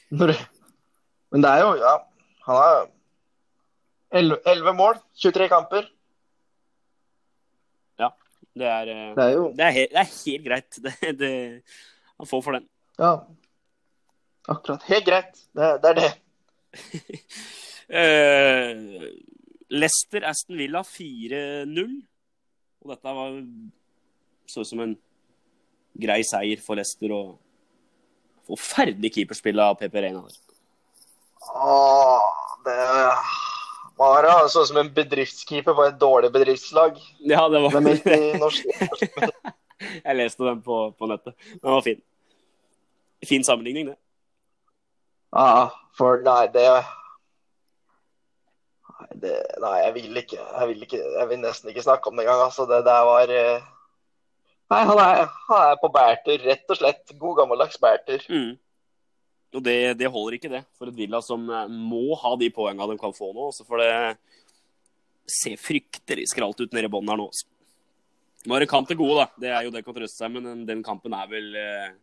Men 0.10 1.44
det 1.44 1.52
er 1.52 1.64
jo 1.66 1.72
Ja, 1.82 1.96
han 2.48 2.60
har 2.62 2.86
11 4.16 4.74
mål, 4.78 5.00
23 5.20 5.50
kamper. 5.52 5.90
Ja, 8.00 8.10
det 8.56 8.70
er 8.70 8.92
eh, 8.94 9.10
Det 9.18 9.24
er 9.26 9.34
jo 9.34 9.48
Det 9.58 9.66
er, 9.66 9.80
det 9.92 10.00
er 10.00 10.12
helt 10.14 10.46
greit. 10.46 10.78
Det, 10.86 11.16
det, 11.20 11.32
han 12.16 12.30
får 12.30 12.42
for 12.46 12.56
den. 12.56 12.68
Ja. 13.02 13.14
Akkurat. 14.48 14.86
Helt 14.88 15.06
greit. 15.06 15.42
Det, 15.58 15.72
det 15.84 15.90
er 15.92 15.98
det. 16.00 16.12
uh, 17.92 19.10
Leicester 19.69 20.25
Aston 20.30 20.58
Villa 20.60 20.84
4-0. 20.86 21.95
Og 22.84 22.93
dette 22.93 23.15
var 23.17 23.39
så 24.49 24.62
ut 24.62 24.69
som 24.69 24.84
en 24.84 24.93
grei 26.06 26.19
seier 26.28 26.62
for 26.62 26.78
Leicester. 26.78 27.13
Og 27.15 27.39
forferdelig 28.49 29.13
keeperspill 29.15 29.62
av 29.63 29.78
PP 29.80 29.97
Reina. 30.06 30.21
Åh, 31.56 32.21
det 32.65 32.78
var 33.97 34.47
så 34.49 34.62
ut 34.62 34.67
som 34.67 34.78
en 34.82 34.93
bedriftskeeper 34.93 35.73
på 35.73 35.88
et 35.89 35.99
dårlig 35.99 36.32
bedriftslag. 36.32 36.99
Ja, 37.19 37.47
det 37.49 37.62
var 37.65 37.80
Det. 37.82 37.99
Jeg 40.06 40.15
leste 40.15 40.43
den 40.43 40.62
på, 40.63 40.91
på 40.91 41.08
nettet. 41.08 41.36
Den 41.62 41.71
var 41.71 41.82
fin. 41.82 42.01
Fin 43.28 43.43
sammenligning, 43.43 43.89
det. 43.89 43.97
Ja, 45.36 45.71
for 45.97 46.21
nei, 46.23 46.47
det 46.54 46.63
det, 49.22 49.36
nei 49.62 49.78
jeg 49.84 49.96
vil 49.96 50.20
ikke. 50.22 50.41
Jeg 50.41 50.68
vil 50.72 50.84
ikke. 50.88 51.00
Jeg 51.20 51.30
vil 51.30 51.41
nesten 51.41 51.72
ikke 51.72 51.86
snakke 51.86 52.12
om 52.12 52.18
det 52.18 52.26
engang. 52.26 52.44
Altså, 52.48 52.68
det 52.70 52.84
der 52.88 53.08
var 53.08 53.34
eh, 53.34 53.72
Nei, 54.74 54.80
han 54.89 54.98
er, 54.98 55.28
han 55.46 55.63
er 55.70 55.76
på 55.78 55.91
bærtur, 55.94 56.39
rett 56.41 56.72
og 56.74 56.80
slett. 56.80 57.12
God 57.22 57.36
gammeldags 57.38 57.78
bærtur. 57.78 58.24
Mm. 58.34 58.56
Og 59.56 59.63
det, 59.63 59.76
det, 60.00 60.10
holder 60.12 60.38
ikke, 60.39 60.50
det, 60.52 60.63
for 60.76 60.89
et 60.89 60.98
Villa 60.98 61.22
som 61.22 61.44
eh, 61.46 61.68
må 61.70 62.18
ha 62.18 62.34
de 62.39 62.50
poengene 62.54 62.96
de 62.96 63.02
kan 63.02 63.13
få 63.15 63.30
nå. 63.32 63.52
Også 63.52 63.65
for 63.68 63.84
det 63.84 64.15
ser 65.30 65.60
fryktelig 65.62 66.28
skralt 66.34 66.60
ut 66.62 66.74
nede 66.74 66.89
i 66.89 66.94
bånn 66.94 67.12
her 67.12 67.22
nå. 67.22 67.30
Nå 68.46 68.56
er 68.56 68.65
det 68.65 68.70
kamp 68.70 68.89
til 68.89 68.98
gode, 69.00 69.24
da. 69.24 69.41
Det 69.41 69.54
er 69.54 69.65
jo 69.65 69.74
det 69.74 69.84
kan 69.86 69.96
trøste 69.98 70.22
seg, 70.22 70.34
men 70.34 70.65
den 70.68 70.84
kampen 70.86 71.13
er 71.18 71.30
vel 71.30 71.54
eh, 71.62 71.94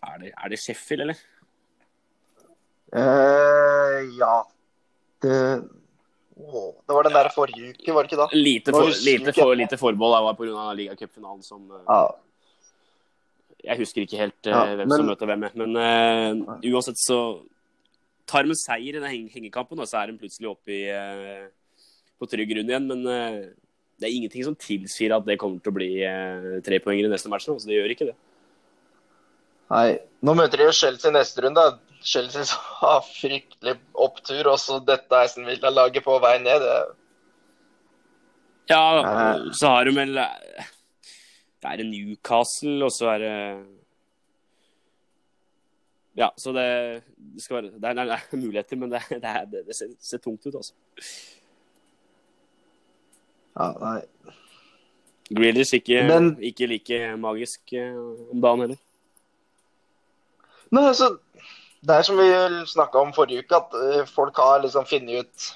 er, 0.00 0.16
det, 0.20 0.32
er 0.32 0.52
det 0.52 0.60
Sheffield, 0.60 1.06
eller? 1.06 1.20
Uh, 2.90 4.00
ja. 4.18 4.34
Det 5.22 5.36
oh, 6.36 6.72
Det 6.86 6.96
var 6.96 7.06
den 7.06 7.14
der 7.14 7.30
forrige 7.34 7.70
uke, 7.74 7.92
var 7.94 8.06
det 8.06 8.12
ikke 8.12 8.22
da? 8.22 8.28
Lite, 8.32 8.72
for, 8.72 8.90
lite, 9.04 9.34
for, 9.36 9.54
lite 9.54 9.78
forbehold 9.80 10.26
var 10.26 10.36
pga. 10.38 10.72
ligacupfinalen 10.78 11.42
som 11.44 11.62
uh, 11.70 11.84
ja. 11.88 12.00
Jeg 13.70 13.82
husker 13.82 14.06
ikke 14.06 14.20
helt 14.20 14.48
uh, 14.48 14.52
ja, 14.52 14.64
hvem 14.80 14.88
men, 14.88 14.96
som 14.96 15.08
møter 15.10 15.28
hvem, 15.28 15.46
men 15.60 15.76
uh, 15.76 16.58
uansett 16.72 17.00
så 17.00 17.20
tar 18.30 18.46
de 18.46 18.54
en 18.54 18.58
seier 18.62 18.96
i 18.96 19.02
den 19.02 19.28
hengekampen, 19.34 19.80
og 19.82 19.88
så 19.90 20.00
er 20.00 20.10
de 20.10 20.20
plutselig 20.20 20.48
oppe 20.52 20.70
i, 20.70 20.84
på 22.14 22.28
trygg 22.30 22.52
grunn 22.52 22.68
igjen. 22.70 22.84
Men 22.86 23.00
det 23.02 24.06
er 24.06 24.12
ingenting 24.14 24.44
som 24.46 24.54
tilsier 24.54 25.16
at 25.16 25.26
det 25.26 25.34
kommer 25.40 25.58
til 25.58 25.72
å 25.72 25.74
bli 25.74 25.88
tre 26.62 26.78
poenger 26.84 27.08
i 27.08 27.10
neste 27.10 27.32
match. 27.32 27.48
Så 27.50 27.66
det 27.66 27.80
gjør 27.80 27.90
ikke 27.96 28.06
det. 28.12 28.14
Nei. 29.74 29.98
Nå 30.22 30.36
møter 30.38 30.62
de 30.62 30.68
jo 30.68 30.76
Chelsea 30.78 31.10
neste 31.10 31.42
runde. 31.42 31.64
Chelsea 32.02 32.44
har 32.80 33.02
fryktelig 33.04 33.76
opptur, 33.92 34.48
og 34.48 34.58
så 34.60 34.78
dette 34.84 35.16
Aston 35.16 35.48
Villa-laget 35.48 36.04
på 36.04 36.16
vei 36.22 36.38
ned. 36.42 36.64
Det... 36.64 36.78
Ja, 38.70 38.84
så 39.56 39.74
har 39.74 39.84
de 39.84 39.94
vel 39.96 40.14
Det 40.14 41.70
er 41.72 41.84
Newcastle, 41.84 42.84
og 42.86 42.92
så 42.94 43.12
er 43.16 43.24
det 43.24 43.36
Ja, 46.16 46.30
så 46.38 46.52
det, 46.52 46.68
det 47.16 47.42
skal 47.42 47.56
være 47.56 47.72
Det 47.76 47.90
er, 47.90 47.94
det 47.94 48.16
er 48.16 48.36
muligheter, 48.36 48.76
men 48.76 48.92
det, 48.92 49.02
det, 49.10 49.24
er, 49.24 49.44
det 49.50 49.76
ser, 49.76 49.92
ser, 50.00 50.18
tungt 50.18 50.46
ut, 50.46 50.54
altså. 50.54 50.74
Ja, 53.58 53.72
nei. 53.80 54.00
Grealish 55.30 55.74
ikke, 55.74 56.02
men... 56.08 56.36
ikke 56.42 56.66
like 56.66 57.16
magisk 57.16 57.72
eh, 57.76 57.94
om 58.32 58.40
dagen 58.42 58.64
heller. 58.64 58.80
Nei, 60.70 60.86
altså 60.86 61.16
det 61.80 61.96
er 61.96 62.04
som 62.04 62.18
vi 62.20 62.28
snakka 62.68 63.00
om 63.00 63.12
forrige 63.16 63.44
uke, 63.44 63.56
at 63.56 63.76
eh, 63.80 64.06
folk 64.08 64.36
har 64.42 64.60
liksom 64.64 64.86
funnet 64.88 65.24
ut 65.24 65.50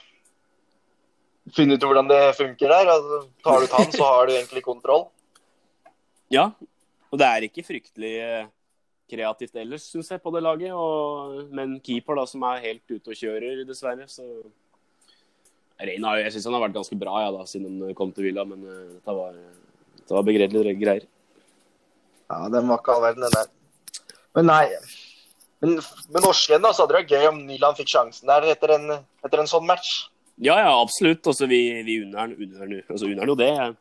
funnet 1.53 1.77
ut 1.77 1.85
hvordan 1.85 2.09
det 2.09 2.23
funker 2.39 2.73
der. 2.73 2.91
Altså, 2.95 3.21
tar 3.45 3.61
du 3.61 3.67
ut 3.69 3.77
han, 3.77 3.93
så 3.93 4.09
har 4.09 4.27
du 4.27 4.35
egentlig 4.35 4.65
kontroll. 4.65 5.07
Ja, 6.33 6.49
og 7.13 7.21
det 7.21 7.29
er 7.29 7.47
ikke 7.47 7.67
fryktelig 7.67 8.15
eh, 8.25 8.47
kreativt 9.11 9.57
ellers, 9.61 9.87
syns 9.93 10.11
jeg, 10.11 10.23
på 10.25 10.33
det 10.35 10.43
laget. 10.45 10.73
Og, 10.73 11.45
men 11.55 11.77
keeper, 11.85 12.17
da, 12.19 12.27
som 12.31 12.45
er 12.49 12.65
helt 12.65 12.85
ute 12.89 13.13
og 13.13 13.19
kjører, 13.19 13.65
dessverre, 13.69 14.09
så 14.11 14.27
Reina, 15.85 16.15
jeg 16.23 16.33
syns 16.33 16.47
han 16.49 16.55
har 16.57 16.63
vært 16.69 16.77
ganske 16.77 16.97
bra 16.97 17.19
ja, 17.25 17.31
da, 17.35 17.45
siden 17.51 17.81
han 17.83 17.97
kom 17.99 18.13
til 18.15 18.29
Villa, 18.29 18.45
men 18.47 18.61
uh, 18.63 18.93
dette 18.95 19.15
var, 19.17 19.35
det 19.99 20.15
var 20.15 20.27
begredelige 20.27 20.77
greier. 20.79 21.09
Ja, 22.31 22.45
den 22.49 22.71
var 22.71 22.79
ikke 22.79 22.95
all 22.95 23.03
verden, 23.03 23.27
den 23.27 23.35
der. 23.35 23.51
Men 24.39 24.49
nei, 24.49 24.63
men 25.65 25.79
med 26.13 26.21
norske 26.21 26.59
så 26.61 26.83
hadde 26.83 26.93
det 26.93 26.99
vært 26.99 27.13
gøy 27.15 27.27
om 27.31 27.39
Nyland 27.49 27.79
fikk 27.79 27.95
sjansen 27.95 28.29
der 28.29 28.45
etter 28.53 28.75
en, 28.77 28.91
etter 29.25 29.41
en 29.41 29.49
sånn 29.49 29.65
match. 29.65 30.11
Ja, 30.37 30.59
ja, 30.61 30.73
absolutt. 30.77 31.25
Altså, 31.31 31.49
vi, 31.49 31.61
vi 31.87 32.01
unner 32.03 32.35
altså, 32.35 33.09
han 33.09 33.31
jo 33.31 33.37
det. 33.39 33.49
Jeg 33.49 33.77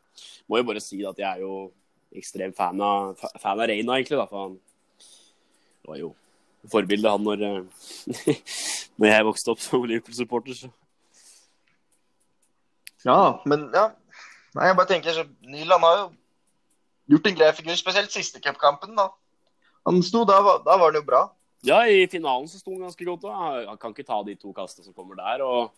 må 0.48 0.60
jo 0.60 0.68
bare 0.70 0.80
si 0.80 1.02
at 1.04 1.20
jeg 1.20 1.28
er 1.28 1.42
jo 1.42 1.66
ekstrem 2.14 2.54
fan 2.56 2.80
av, 2.80 3.18
fan 3.42 3.58
av 3.58 3.68
Reina, 3.68 3.98
egentlig. 3.98 4.16
Da, 4.16 4.24
for 4.30 4.46
han 4.46 4.56
var 5.90 6.00
jo 6.00 6.14
forbildet, 6.72 7.10
han, 7.10 7.26
når, 7.26 7.44
eh, 7.44 8.32
når 9.02 9.10
jeg 9.10 9.28
vokste 9.28 9.52
opp 9.52 9.60
som 9.60 9.84
Liverpool-supporter. 9.84 10.64
Ja, 13.04 13.20
men 13.44 13.68
ja. 13.74 13.90
Nei, 14.54 14.70
jeg 14.70 14.78
bare 14.78 14.88
tenker 14.88 15.12
så 15.12 15.26
Nyland 15.50 15.84
har 15.84 15.96
jo 15.98 16.04
gjort 17.12 17.26
en 17.28 17.36
grei 17.36 17.52
figur, 17.52 17.76
spesielt 17.76 18.14
siste 18.14 18.40
cupkampen. 18.40 18.94
da. 18.96 19.10
Han 19.84 20.00
sto, 20.06 20.22
da, 20.24 20.38
da 20.64 20.78
var 20.78 20.88
han 20.88 21.02
jo 21.02 21.04
bra. 21.04 21.26
Ja, 21.64 21.78
i 21.88 22.04
finalen 22.12 22.48
så 22.48 22.58
sto 22.60 22.74
han 22.74 22.84
ganske 22.84 23.06
godt. 23.08 23.24
Da. 23.24 23.34
Han 23.70 23.78
kan 23.80 23.94
ikke 23.94 24.06
ta 24.06 24.20
de 24.26 24.36
to 24.36 24.52
kastene 24.56 24.84
som 24.84 24.96
kommer 24.96 25.16
der. 25.20 25.44
Og... 25.44 25.70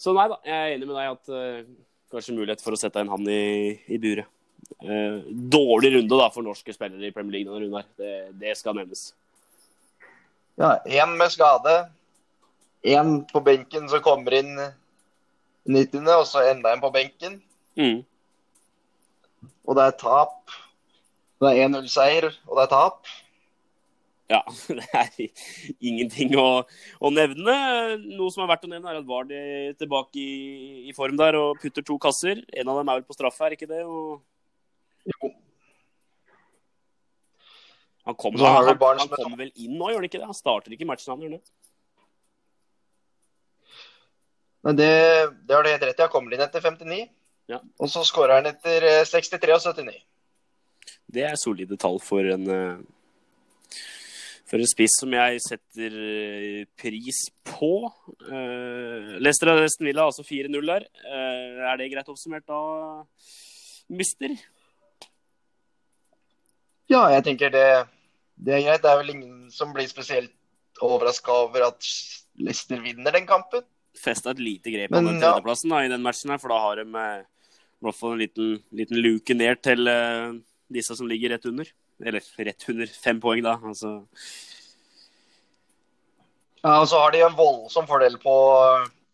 Så 0.00 0.14
nei 0.16 0.24
da, 0.30 0.38
jeg 0.46 0.54
er 0.54 0.76
enig 0.76 0.88
med 0.88 0.96
deg 0.98 1.10
at 1.12 1.34
uh, 1.34 1.74
kanskje 2.12 2.36
mulighet 2.36 2.64
for 2.64 2.74
å 2.74 2.78
sette 2.80 3.02
en 3.02 3.12
han 3.12 3.28
i, 3.30 3.74
i 3.92 4.00
buret. 4.00 4.30
Uh, 4.80 5.20
dårlig 5.52 5.92
runde 5.94 6.18
da 6.18 6.30
for 6.32 6.46
norske 6.46 6.72
spillere 6.74 7.10
i 7.10 7.12
Premier 7.14 7.36
League 7.36 7.50
denne 7.50 7.60
runden 7.60 7.82
her. 7.82 7.90
Det, 8.00 8.14
det 8.40 8.56
skal 8.58 8.76
nevnes. 8.78 9.10
Ja, 10.60 10.78
én 10.86 11.12
med 11.18 11.32
skade. 11.34 11.76
Én 12.84 13.20
på 13.30 13.42
benken 13.44 13.88
som 13.92 14.02
kommer 14.04 14.36
inn 14.38 14.56
90., 15.64 16.08
og 16.12 16.26
så 16.28 16.44
enda 16.50 16.72
en 16.72 16.82
på 16.82 16.92
benken. 16.92 17.38
Mm. 17.80 18.02
Og 19.64 19.76
det 19.76 19.86
er 19.86 20.00
tap. 20.00 20.56
Det 21.40 21.50
er 21.50 21.68
1-0-seier, 21.68 22.28
og 22.48 22.58
det 22.58 22.66
er 22.66 22.72
tap. 22.72 23.14
Ja, 24.34 24.40
det 24.78 24.86
er 24.98 25.10
ingenting 25.78 26.34
å, 26.40 26.64
å, 26.98 27.10
nevne. 27.14 27.54
Noe 28.02 28.32
som 28.34 28.44
er 28.44 28.50
verdt 28.50 28.66
å 28.66 28.70
nevne, 28.72 28.90
er 28.90 29.00
at 29.00 29.08
Vard 29.08 29.30
er 29.34 29.74
tilbake 29.78 30.18
i, 30.18 30.34
i, 30.90 30.94
form 30.96 31.18
der 31.20 31.38
og 31.38 31.60
putter 31.62 31.86
to 31.86 31.98
kasser. 32.02 32.42
En 32.54 32.70
av 32.72 32.80
dem 32.80 32.90
er 32.90 33.00
vel 33.00 33.08
på 33.08 33.16
straffe, 33.16 33.46
er 33.46 33.56
ikke 33.58 33.70
det? 33.70 33.84
Og... 33.86 34.22
Jo. 35.14 35.30
Han 38.04 38.16
kommer, 38.20 38.42
han, 38.44 38.66
han, 38.68 38.98
han 39.00 39.12
kom 39.14 39.36
vel 39.38 39.52
inn 39.54 39.78
nå, 39.78 39.88
gjør 39.88 40.02
han 40.02 40.08
ikke 40.10 40.20
det? 40.20 40.28
Han 40.28 40.36
starter 40.36 40.74
ikke 40.76 40.88
matchen, 40.88 41.14
han 41.14 41.22
gjør 41.24 41.36
det? 41.38 41.44
Men 44.64 44.76
det, 44.80 44.90
det 45.44 45.54
har 45.54 45.64
du 45.64 45.70
helt 45.70 45.86
rett 45.88 45.98
i. 46.00 46.04
Han 46.04 46.12
kommer 46.12 46.34
inn 46.34 46.42
etter 46.44 46.64
59. 46.64 47.06
Ja. 47.52 47.60
Og 47.80 47.90
så 47.92 48.00
skårer 48.08 48.40
han 48.40 48.48
etter 48.48 48.86
63 49.04 49.52
eh, 49.52 49.56
og 49.56 49.80
79. 49.80 49.96
Det 51.14 51.24
er 51.28 51.40
solide 51.40 51.76
tall 51.80 52.00
for 52.02 52.26
en 52.32 52.48
uh, 52.48 52.80
for 54.54 54.62
en 54.62 54.70
spiss 54.70 54.94
som 55.00 55.10
jeg 55.10 55.40
setter 55.42 55.94
eh, 55.98 56.60
pris 56.78 57.24
på. 57.42 57.72
Uh, 58.22 59.16
Leicester 59.18 59.50
og 59.50 59.64
Aston 59.64 59.88
Villa 59.88 60.04
altså 60.06 60.22
4-0 60.22 60.68
der. 60.68 60.86
Uh, 61.02 61.64
er 61.72 61.80
det 61.80 61.88
greit 61.90 62.12
oppsummert 62.12 62.46
da, 62.46 62.60
mister? 63.90 64.36
Ja, 66.86 67.02
jeg 67.16 67.26
tenker 67.26 67.50
det, 67.50 67.66
det, 68.38 68.54
er 68.54 68.64
greit. 68.68 68.84
Det 68.84 68.92
er 68.92 69.02
vel 69.02 69.12
ingen 69.16 69.36
som 69.50 69.74
blir 69.74 69.90
spesielt 69.90 70.30
overraska 70.78 71.34
over 71.48 71.66
at 71.72 71.90
Leicester 72.38 72.78
vinner 72.84 73.18
den 73.18 73.26
kampen. 73.26 73.66
Festa 73.98 74.36
et 74.36 74.42
lite 74.42 74.70
grep 74.70 74.94
på 74.94 75.02
den 75.02 75.18
tredjeplassen 75.18 75.74
ja. 75.74 75.82
i 75.82 75.90
den 75.90 76.06
matchen, 76.06 76.30
her, 76.30 76.38
for 76.38 76.54
da 76.54 76.62
har 76.62 76.78
de 76.78 76.86
i 76.86 77.86
hvert 77.88 77.98
fall 77.98 78.14
en 78.14 78.22
liten, 78.22 78.54
liten 78.70 79.02
luke 79.02 79.34
ned 79.34 79.66
til 79.66 79.90
uh, 79.90 80.30
disse 80.70 80.94
som 80.94 81.10
ligger 81.10 81.34
rett 81.34 81.50
under. 81.50 81.74
Eller 82.04 82.24
rett 82.46 82.68
under 82.68 82.86
fem 82.86 83.20
poeng, 83.20 83.42
da. 83.44 83.54
Altså. 83.64 83.94
Ja, 86.64 86.78
og 86.80 86.88
så 86.88 87.00
har 87.00 87.12
de 87.14 87.22
en 87.24 87.36
voldsom 87.36 87.86
fordel 87.88 88.16
på 88.20 88.34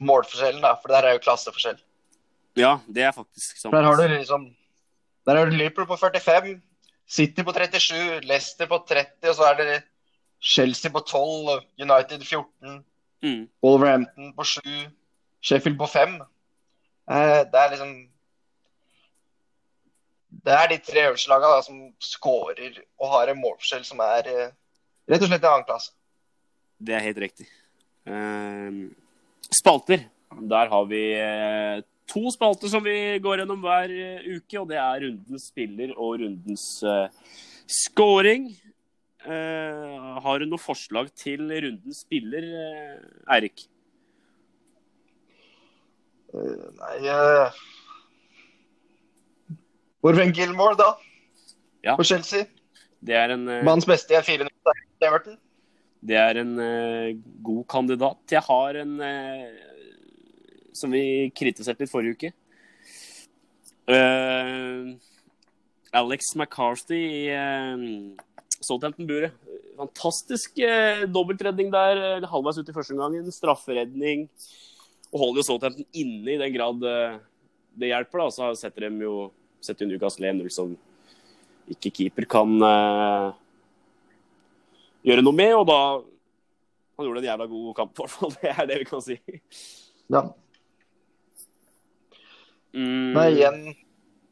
målforskjellen, 0.06 0.62
da, 0.64 0.74
for 0.80 0.92
der 0.92 1.06
er 1.06 1.16
jo 1.16 1.22
klasseforskjell. 1.24 1.78
Ja, 2.58 2.76
det 2.90 3.04
er 3.06 3.14
faktisk 3.14 3.60
sant. 3.60 3.74
Der 3.74 3.86
har 3.86 3.96
du 3.98 4.06
liksom 4.10 4.48
Der 5.26 5.36
har 5.36 5.46
du 5.46 5.54
Liverpool 5.54 5.86
på 5.86 5.96
45, 6.00 6.60
City 7.06 7.42
på 7.44 7.52
37, 7.52 8.20
Leicester 8.26 8.66
på 8.66 8.78
30, 8.88 9.28
og 9.28 9.34
så 9.36 9.48
er 9.50 9.58
det 9.58 9.82
Chelsea 10.40 10.90
på 10.90 11.02
12, 11.06 11.60
United 11.78 12.24
14, 12.24 12.84
Mm. 13.22 13.48
Wolverhampton 13.62 14.30
på 14.32 14.44
7, 14.48 14.60
Sheffield 15.44 15.76
på 15.78 15.86
5. 15.86 16.14
Eh, 17.10 17.42
det 17.52 17.58
er 17.60 17.70
liksom 17.70 17.90
Det 20.30 20.54
er 20.54 20.68
de 20.70 20.78
tre 20.78 21.06
øverste 21.08 21.30
lagene 21.32 21.62
som 21.66 21.80
skårer 22.02 22.78
og 23.00 23.10
har 23.16 23.32
en 23.32 23.40
målforskjell 23.40 23.82
som 23.86 24.00
er 24.04 24.28
eh, 24.30 24.52
rett 25.10 25.24
og 25.24 25.30
slett 25.30 25.42
en 25.42 25.50
annen 25.50 25.66
klasse. 25.68 25.92
Det 26.80 26.94
er 26.96 27.04
helt 27.04 27.20
riktig. 27.20 27.48
Eh, 28.08 28.78
spalter. 29.52 30.06
Der 30.30 30.70
har 30.70 30.84
vi 30.88 31.02
eh, 31.18 31.82
to 32.08 32.30
spalter 32.32 32.70
som 32.72 32.84
vi 32.84 33.18
går 33.22 33.42
gjennom 33.42 33.60
hver 33.64 33.92
eh, 33.92 34.28
uke, 34.38 34.62
og 34.62 34.70
det 34.70 34.78
er 34.80 35.04
rundens 35.04 35.50
spiller 35.50 35.92
og 35.96 36.20
rundens 36.22 36.66
scoring. 37.70 38.52
Har 39.20 40.40
du 40.40 40.46
noe 40.48 40.58
forslag 40.58 41.10
til 41.12 41.42
rundens 41.52 41.98
spiller, 42.06 42.46
Eirik? 43.28 43.66
Nei 46.32 46.96
eh, 50.00 50.06
Hvorfor 50.06 50.22
en 50.22 50.32
Gilmore, 50.32 50.76
da? 50.76 50.96
Ja. 51.84 51.96
For 51.96 52.04
Chelsea. 52.04 52.46
Det 53.00 53.16
er 53.16 53.32
en, 53.32 53.46
uh, 53.48 53.62
Mannens 53.64 53.88
beste 53.88 54.14
er 54.14 54.20
en 54.20 54.48
4-0 54.48 54.48
til 54.48 55.08
Everton. 55.08 55.38
det 56.00 56.16
er 56.16 56.40
en 56.40 56.52
uh, 56.58 57.16
god 57.42 57.64
kandidat. 57.68 58.18
Jeg 58.30 58.40
har 58.40 58.76
en 58.80 59.00
uh, 59.00 59.48
som 60.72 60.92
vi 60.92 61.30
kritiserte 61.36 61.84
litt 61.84 61.92
forrige 61.92 62.16
uke. 62.16 62.32
Alex 65.90 66.28
McCarthy 66.38 67.00
i 67.10 67.24
Southampton-buret. 68.62 69.34
Fantastisk 69.80 70.60
dobbeltredning 71.10 71.72
der 71.74 72.22
halvveis 72.30 72.60
ut 72.60 72.70
i 72.70 72.76
første 72.76 72.94
omgang. 72.94 73.18
Strafferedning. 73.34 74.28
Og 75.10 75.24
holder 75.24 75.42
jo 75.42 75.46
Southampton 75.48 75.88
inne 75.90 76.36
i 76.36 76.38
den 76.38 76.54
grad 76.54 76.86
det 77.74 77.90
hjelper. 77.90 78.22
da, 78.22 78.30
Så 78.30 78.52
setter 78.62 78.86
de 78.86 79.04
jo 79.08 79.32
setter 79.60 79.84
jo 79.84 79.92
Newcastle 79.92 80.30
1-0 80.30 80.50
som 80.54 80.72
ikke 81.70 81.92
keeper 81.94 82.26
kan 82.30 82.56
uh, 82.64 83.30
gjøre 85.06 85.24
noe 85.24 85.36
med. 85.36 85.54
Og 85.58 85.66
da 85.68 85.80
Han 87.00 87.06
gjorde 87.08 87.22
en 87.22 87.30
jævla 87.30 87.46
god 87.48 87.74
kamp, 87.78 87.92
i 87.94 88.02
hvert 88.02 88.12
fall. 88.12 88.34
Det 88.40 88.50
er 88.52 88.66
det 88.68 88.80
vi 88.82 88.88
kan 88.88 89.04
si. 89.04 89.16
Ja. 90.10 90.26
Mm, 92.70 93.14
Nei, 93.16 93.30
igjen 93.34 93.62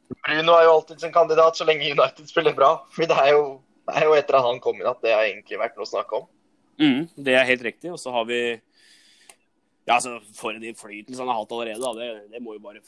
Bruno 0.09 0.53
er 0.55 0.63
jo 0.65 0.75
alltid 0.77 1.01
sin 1.01 1.11
kandidat 1.13 1.57
så 1.57 1.65
lenge 1.67 1.89
United 1.91 2.29
spiller 2.29 2.55
bra. 2.55 2.71
For 2.93 3.09
det 3.09 3.17
er 3.17 3.33
jo, 3.35 3.43
det 3.89 3.97
er 3.99 4.07
jo 4.07 4.15
etter 4.17 4.39
at 4.39 4.45
han 4.47 4.61
kom 4.63 4.79
inn 4.79 4.89
at 4.89 5.01
det 5.03 5.13
har 5.13 5.27
egentlig 5.27 5.59
vært 5.61 5.77
noe 5.77 5.85
å 5.85 5.89
snakke 5.89 6.21
om. 6.21 6.25
Mm, 6.79 7.01
det 7.19 7.35
er 7.35 7.47
helt 7.49 7.65
riktig. 7.67 7.91
Og 7.93 7.99
så 8.01 8.13
har 8.15 8.25
vi 8.29 8.39
Ja, 9.89 9.95
altså, 9.97 10.19
for 10.37 10.53
en 10.53 10.63
innflytelse 10.63 11.21
han 11.21 11.29
har 11.31 11.39
hatt 11.41 11.53
allerede. 11.55 11.93
Det, 11.97 12.09
det 12.33 12.41
må 12.45 12.53
jo 12.53 12.63
bare 12.63 12.81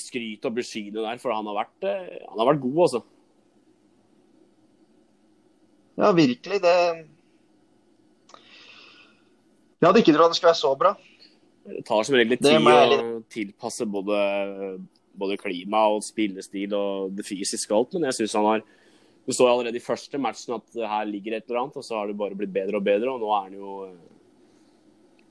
skryte 0.00 0.48
og 0.48 0.56
beskyne 0.56 1.02
der, 1.02 1.20
for 1.22 1.34
han 1.34 1.46
har 1.50 1.58
vært, 1.62 1.76
eh, 1.88 2.24
han 2.28 2.40
har 2.40 2.50
vært 2.52 2.64
god, 2.64 2.80
altså. 2.86 3.02
Ja, 5.96 6.12
virkelig. 6.12 6.60
Det 6.60 6.76
Jeg 9.76 9.88
hadde 9.88 10.00
ikke 10.00 10.14
trodd 10.16 10.32
det 10.32 10.36
skulle 10.38 10.52
være 10.52 10.64
så 10.64 10.72
bra. 10.76 10.92
Det 11.66 11.84
tar 11.84 12.04
som 12.06 12.16
regel 12.16 12.32
litt 12.34 12.44
tid 12.44 12.68
å 12.70 13.22
tilpasse 13.32 13.86
både, 13.90 14.18
både 15.18 15.36
klima 15.40 15.86
og 15.92 16.04
spillestil 16.06 16.72
og 16.76 17.16
det 17.16 17.26
fysiske 17.26 17.72
og 17.72 17.78
alt, 17.78 17.96
men 17.96 18.08
jeg 18.10 18.20
syns 18.20 18.36
han 18.38 18.50
har 18.52 18.66
Du 19.26 19.32
så 19.34 19.48
allerede 19.50 19.80
i 19.80 19.82
første 19.82 20.20
matchen 20.22 20.54
at 20.54 20.76
her 20.86 21.06
ligger 21.08 21.34
et 21.34 21.48
eller 21.48 21.64
annet, 21.64 21.76
og 21.76 21.82
så 21.82 21.96
har 21.98 22.06
det 22.06 22.14
bare 22.14 22.36
blitt 22.38 22.52
bedre 22.54 22.78
og 22.78 22.84
bedre, 22.86 23.10
og 23.10 23.18
nå 23.18 23.32
er 23.34 23.48
han 23.48 23.56
jo 23.58 23.70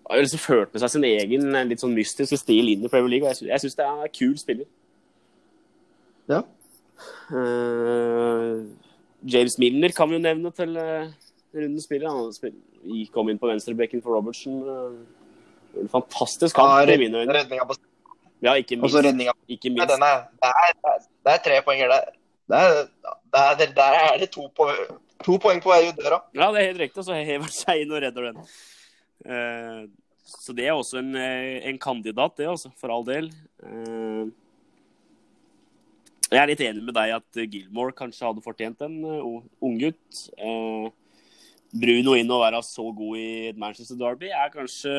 har 0.09 0.21
liksom 0.21 0.39
ført 0.43 0.73
med 0.73 0.81
seg 0.83 0.91
sin 0.93 1.03
egen 1.07 1.47
litt 1.69 1.81
sånn 1.81 1.95
mystiske 1.97 2.37
stil 2.37 2.67
inn 2.73 2.83
i 2.85 2.91
Premier 2.91 3.09
League, 3.15 3.25
og 3.27 3.31
jeg 3.33 3.39
sy- 3.41 3.49
jeg 3.51 3.63
syns 3.63 3.75
det 3.79 3.85
er 3.85 4.03
en 4.05 4.13
kul 4.19 4.35
spiller. 4.37 4.67
Ja. 6.29 6.41
Uh, 7.33 8.65
James 9.25 9.57
Milner 9.59 9.89
kan 9.97 10.09
vi 10.09 10.17
jo 10.17 10.21
nevne 10.23 10.51
til 10.55 10.77
uh, 10.77 11.07
rundens 11.55 11.87
spiller. 11.87 12.09
Han 12.13 12.33
spil- 12.35 13.09
kom 13.13 13.29
inn 13.31 13.39
på 13.41 13.49
venstrebekken 13.49 14.03
for 14.05 14.13
Robertsen. 14.17 14.61
Uh, 14.61 15.79
en 15.81 15.89
fantastisk 15.91 16.55
kamp 16.55 16.69
Ja, 16.87 16.93
i 16.93 16.97
mine 17.01 17.23
øyne. 17.25 17.45
Ja, 18.45 18.53
ikke 18.59 18.77
minst. 18.77 18.95
redninga 18.95 19.33
Ikke 19.49 19.71
minst. 19.73 19.89
Ja, 19.89 19.95
er, 20.05 20.27
det, 20.43 20.51
er, 20.93 21.01
det 21.25 21.33
er 21.33 21.41
tre 21.47 21.57
poenger 21.65 21.89
der. 21.95 22.13
Det 22.45 22.57
er, 22.61 22.85
det 23.33 23.41
er, 23.41 23.73
der 23.73 23.97
er 24.03 24.17
det 24.21 24.29
to, 24.29 24.45
po 24.55 24.67
to 25.25 25.37
poeng 25.41 25.61
på 25.63 25.71
vei 25.71 25.87
ut 25.89 25.97
døra. 25.97 26.19
Ja, 26.35 26.51
det 26.53 26.61
er 26.61 26.67
helt 26.69 26.79
riktig. 26.83 27.03
Så 27.07 27.15
hever 27.17 27.47
han 27.47 27.55
seg 27.55 27.81
inn 27.81 27.91
og 27.95 28.03
redder 28.03 28.27
den. 28.29 28.37
Eh, 29.24 29.86
så 30.26 30.55
det 30.57 30.66
er 30.68 30.74
også 30.74 30.99
en, 30.99 31.13
eh, 31.16 31.61
en 31.70 31.80
kandidat, 31.80 32.36
det 32.38 32.49
også, 32.49 32.72
for 32.80 32.91
all 32.91 33.05
del. 33.07 33.30
Eh, 33.63 34.26
jeg 36.32 36.41
er 36.41 36.49
litt 36.49 36.63
enig 36.66 36.84
med 36.84 36.95
deg 36.97 37.13
at 37.16 37.41
Gilmore 37.45 37.93
kanskje 37.95 38.26
hadde 38.26 38.43
fortjent 38.43 38.82
en 38.82 38.95
unggutt. 39.61 40.24
Bruno 41.76 42.16
inn 42.18 42.32
og 42.34 42.41
være 42.41 42.63
så 42.66 42.86
god 42.95 43.20
i 43.20 43.28
et 43.51 43.59
Manchester 43.61 43.99
Derby 43.99 44.32
er 44.34 44.49
kanskje 44.49 44.95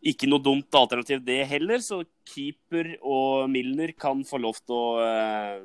ikke 0.00 0.28
noe 0.30 0.40
dumt 0.40 0.72
alternativ, 0.76 1.20
det 1.24 1.44
heller. 1.50 1.82
Så 1.84 2.02
keeper 2.28 2.94
og 3.04 3.50
Milner 3.52 3.92
kan 3.92 4.24
få 4.24 4.40
lov 4.40 4.56
til 4.62 4.76
å 4.76 4.86
uh, 5.04 5.60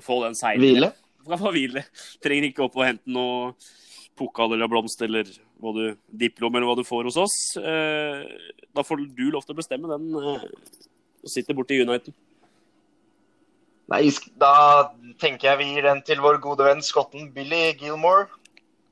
få 0.00 0.22
den 0.24 0.38
seieren. 0.38 0.64
Hvile. 0.64 0.92
Kan 1.28 1.40
få 1.42 1.52
hvile. 1.54 1.84
Trenger 2.24 2.48
ikke 2.48 2.64
opp 2.66 2.78
og 2.80 2.86
hente 2.88 3.12
noe 3.12 3.52
pokal 4.18 4.54
eller 4.54 4.70
blomst 4.70 5.00
eller 5.04 5.28
hva 5.62 5.72
du, 5.76 5.84
diplom 6.08 6.54
eller 6.54 6.68
hva 6.68 6.76
du 6.78 6.84
får 6.86 7.08
hos 7.08 7.18
oss. 7.20 7.38
Eh, 7.58 8.26
da 8.72 8.84
får 8.86 9.06
du 9.16 9.24
lov 9.30 9.46
til 9.46 9.54
å 9.54 9.60
bestemme 9.60 9.90
den 9.90 10.12
eh, 10.18 10.44
og 11.22 11.30
sitte 11.30 11.54
borte 11.56 11.76
i 11.76 11.82
United. 11.82 12.14
Nei, 13.92 14.06
da 14.40 14.52
tenker 15.20 15.50
jeg 15.50 15.60
vi 15.60 15.72
gir 15.74 15.88
den 15.88 16.00
til 16.06 16.22
vår 16.24 16.38
gode 16.42 16.66
venn 16.66 16.82
skotten 16.84 17.30
Billy 17.34 17.72
Gilmore. 17.80 18.28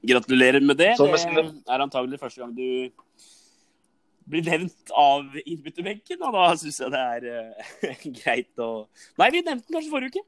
Gratulerer 0.07 0.65
med 0.65 0.81
det. 0.81 0.95
Det 0.97 1.45
er 1.69 1.85
antagelig 1.85 2.21
første 2.21 2.43
gang 2.43 2.53
du 2.57 2.91
blir 4.31 4.47
nevnt 4.47 4.93
av 4.95 5.27
innbytterbenken, 5.43 6.21
og 6.23 6.37
da 6.37 6.45
syns 6.61 6.79
jeg 6.83 6.93
det 6.93 7.01
er 7.01 7.27
eh, 7.33 8.05
greit 8.21 8.63
å 8.63 8.87
Nei, 9.19 9.31
vi 9.35 9.43
nevnte 9.43 9.67
den 9.67 9.77
kanskje 9.77 9.93
forrige 9.93 10.21
uke. 10.21 10.23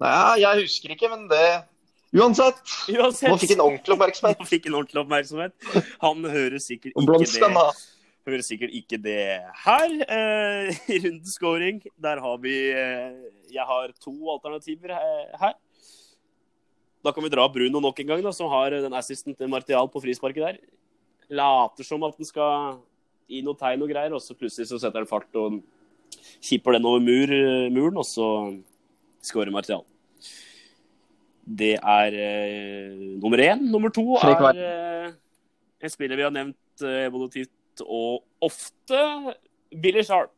Nei, 0.00 0.40
jeg 0.40 0.64
husker 0.64 0.94
ikke, 0.94 1.10
men 1.12 1.26
det 1.28 1.46
Uansett. 2.10 2.58
Uansett. 2.90 3.30
Nå 3.30 3.38
fikk 3.38 3.54
han 3.54 3.62
ordentlig 3.62 3.94
oppmerksomhet. 3.94 4.40
Nå 4.40 4.46
fikk 4.50 4.66
han 4.66 4.76
ordentlig 4.80 5.02
oppmerksomhet. 5.04 5.54
Han 6.02 6.24
hører 6.26 6.62
sikkert 6.62 6.96
ikke 6.98 7.38
det. 7.38 7.64
Hører 8.28 8.44
sikkert 8.44 8.74
ikke 8.76 8.98
det 9.00 9.22
her. 9.64 9.94
Eh, 10.16 11.06
scoring, 11.30 11.78
der 12.02 12.20
har 12.20 12.40
vi 12.42 12.54
eh, 12.74 13.14
Jeg 13.54 13.66
har 13.66 13.94
to 14.02 14.12
alternativer 14.34 14.92
her. 15.40 15.54
Da 17.00 17.14
kan 17.16 17.24
vi 17.24 17.32
dra 17.32 17.46
Bruno 17.48 17.80
nok 17.80 18.02
en 18.02 18.10
gang, 18.10 18.24
da, 18.26 18.32
som 18.36 18.50
har 18.52 18.74
den 18.74 18.92
assisten 18.98 19.34
til 19.34 19.48
Martial 19.48 19.88
på 19.88 20.02
frisparket 20.02 20.42
der. 20.44 20.58
Later 21.30 21.86
som 21.86 22.02
at 22.04 22.18
den 22.18 22.28
skal 22.28 22.80
gi 23.30 23.40
noe 23.46 23.56
tegn 23.56 23.86
og 23.86 23.88
greier, 23.88 24.12
og 24.12 24.20
så 24.20 24.34
plutselig 24.36 24.68
så 24.68 24.82
setter 24.82 25.00
han 25.00 25.08
fart 25.08 25.38
og 25.38 25.62
kipper 26.42 26.74
den 26.76 26.90
over 26.90 27.00
mur, 27.00 27.32
muren, 27.72 28.02
og 28.02 28.04
så 28.04 28.26
skårer 29.24 29.54
Martial. 29.54 29.86
Det 31.50 31.74
er 31.78 32.14
eh, 32.14 32.94
nummer 33.18 33.42
én. 33.42 33.64
Nummer 33.72 33.90
to 33.94 34.04
er 34.20 34.46
eh, 34.54 35.12
en 35.80 35.92
spiller 35.92 36.18
vi 36.18 36.26
har 36.26 36.34
nevnt 36.34 36.84
eh, 36.84 37.06
evolutivt 37.08 37.82
og 37.86 38.22
ofte. 38.44 39.00
Billy 39.70 40.02
Sharp. 40.06 40.34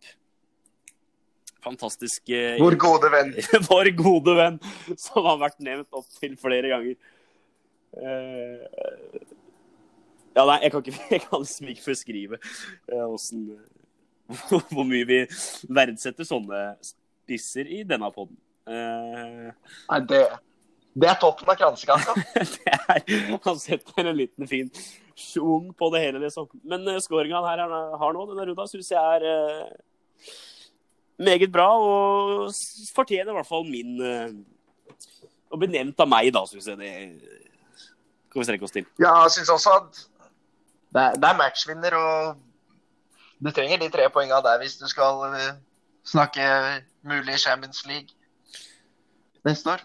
Fantastisk 1.63 2.31
eh, 2.33 2.57
Vår 2.61 2.77
gode 2.81 3.11
venn. 3.13 3.35
vår 3.71 3.93
gode 3.99 4.37
venn, 4.39 4.59
som 4.99 5.29
har 5.29 5.41
vært 5.45 5.61
nevnt 5.63 6.01
opptil 6.01 6.35
flere 6.41 6.73
ganger. 6.73 6.97
Eh, 7.93 9.29
ja, 10.33 10.47
nei, 10.49 10.59
jeg 10.65 10.73
kan, 10.73 10.83
ikke, 10.83 11.05
jeg 11.15 11.25
kan 11.27 11.45
liksom 11.45 11.73
ikke 11.73 11.87
beskrive 11.91 12.41
eh, 12.41 13.05
hvordan, 13.05 13.45
eh, 13.53 14.47
hvor 14.73 14.89
mye 14.89 15.09
vi 15.09 15.21
verdsetter 15.69 16.27
sånne 16.29 16.65
spisser 16.83 17.69
i 17.69 17.83
denne 17.89 18.11
poden. 18.15 18.39
Eh, 18.67 19.53
Nei, 19.53 20.01
det, 20.09 20.23
det 20.93 21.09
er 21.09 21.21
toppen 21.21 21.49
av 21.49 21.57
kransekaka. 21.57 22.15
det 22.57 22.75
er, 22.77 23.05
han 23.47 23.61
setter 23.61 24.05
en 24.05 24.17
liten 24.19 24.49
fin 24.51 24.69
sjung 25.17 25.71
på 25.77 25.89
det 25.95 26.03
hele, 26.05 26.21
liksom. 26.25 26.49
Men 26.69 26.85
uh, 26.89 26.99
skåringa 27.01 27.41
han 27.41 27.49
her 27.49 27.65
er- 27.65 27.99
har 28.01 28.17
nå, 28.17 28.27
denne 28.31 28.49
runda, 28.49 28.67
syns 28.69 28.91
jeg 28.93 29.01
er 29.01 29.25
uh, 29.29 30.33
meget 31.23 31.53
bra. 31.53 31.71
Og 31.81 32.53
fortjener 32.97 33.33
i 33.33 33.39
hvert 33.39 33.49
fall 33.49 33.65
min 33.69 33.97
uh, 34.01 34.33
Å 35.53 35.59
bli 35.61 35.69
nevnt 35.69 36.01
av 36.01 36.09
meg, 36.09 36.31
da, 36.33 36.45
syns 36.49 36.71
jeg 36.71 36.81
det 36.81 36.93
kan 38.33 38.41
vi 38.41 38.49
strekke 38.49 38.65
oss 38.65 38.73
til. 38.73 38.87
Ja, 39.01 39.13
jeg 39.27 39.35
syns 39.35 39.51
også 39.53 39.75
at 39.77 39.99
det 40.93 41.03
er, 41.03 41.19
det 41.21 41.29
er 41.29 41.37
matchvinner, 41.37 41.97
og 41.97 43.45
du 43.45 43.51
trenger 43.53 43.81
de 43.81 43.91
tre 43.93 44.09
poengene 44.13 44.41
der 44.45 44.61
hvis 44.63 44.79
du 44.81 44.87
skal 44.89 45.21
eh, 45.37 45.55
snakke 46.09 46.47
mulig 47.05 47.39
Champions 47.41 47.85
League 47.87 48.09
neste 49.45 49.75
år. 49.75 49.85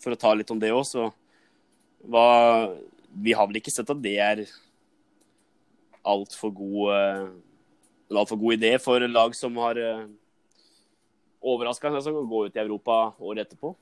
For 0.00 0.14
å 0.14 0.20
ta 0.20 0.32
litt 0.34 0.50
om 0.52 0.60
det 0.60 0.72
òg, 0.74 0.84
så 0.88 1.10
hva 2.08 2.70
Vi 3.10 3.32
har 3.34 3.48
vel 3.50 3.58
ikke 3.58 3.72
sett 3.74 3.90
at 3.90 3.98
det 4.00 4.16
er 4.22 4.44
altfor 6.06 6.52
god 6.54 6.92
en 8.10 8.18
altfor 8.18 8.38
god 8.38 8.58
idé 8.58 8.72
for 8.82 9.02
lag 9.06 9.34
som 9.38 9.56
har 9.62 9.78
uh, 9.78 10.06
overraska 11.40 11.92
seg 12.02 12.16
å 12.16 12.26
gå 12.26 12.46
ut 12.46 12.56
i 12.56 12.62
Europa 12.62 12.98
året 13.18 13.46
etterpå? 13.46 13.72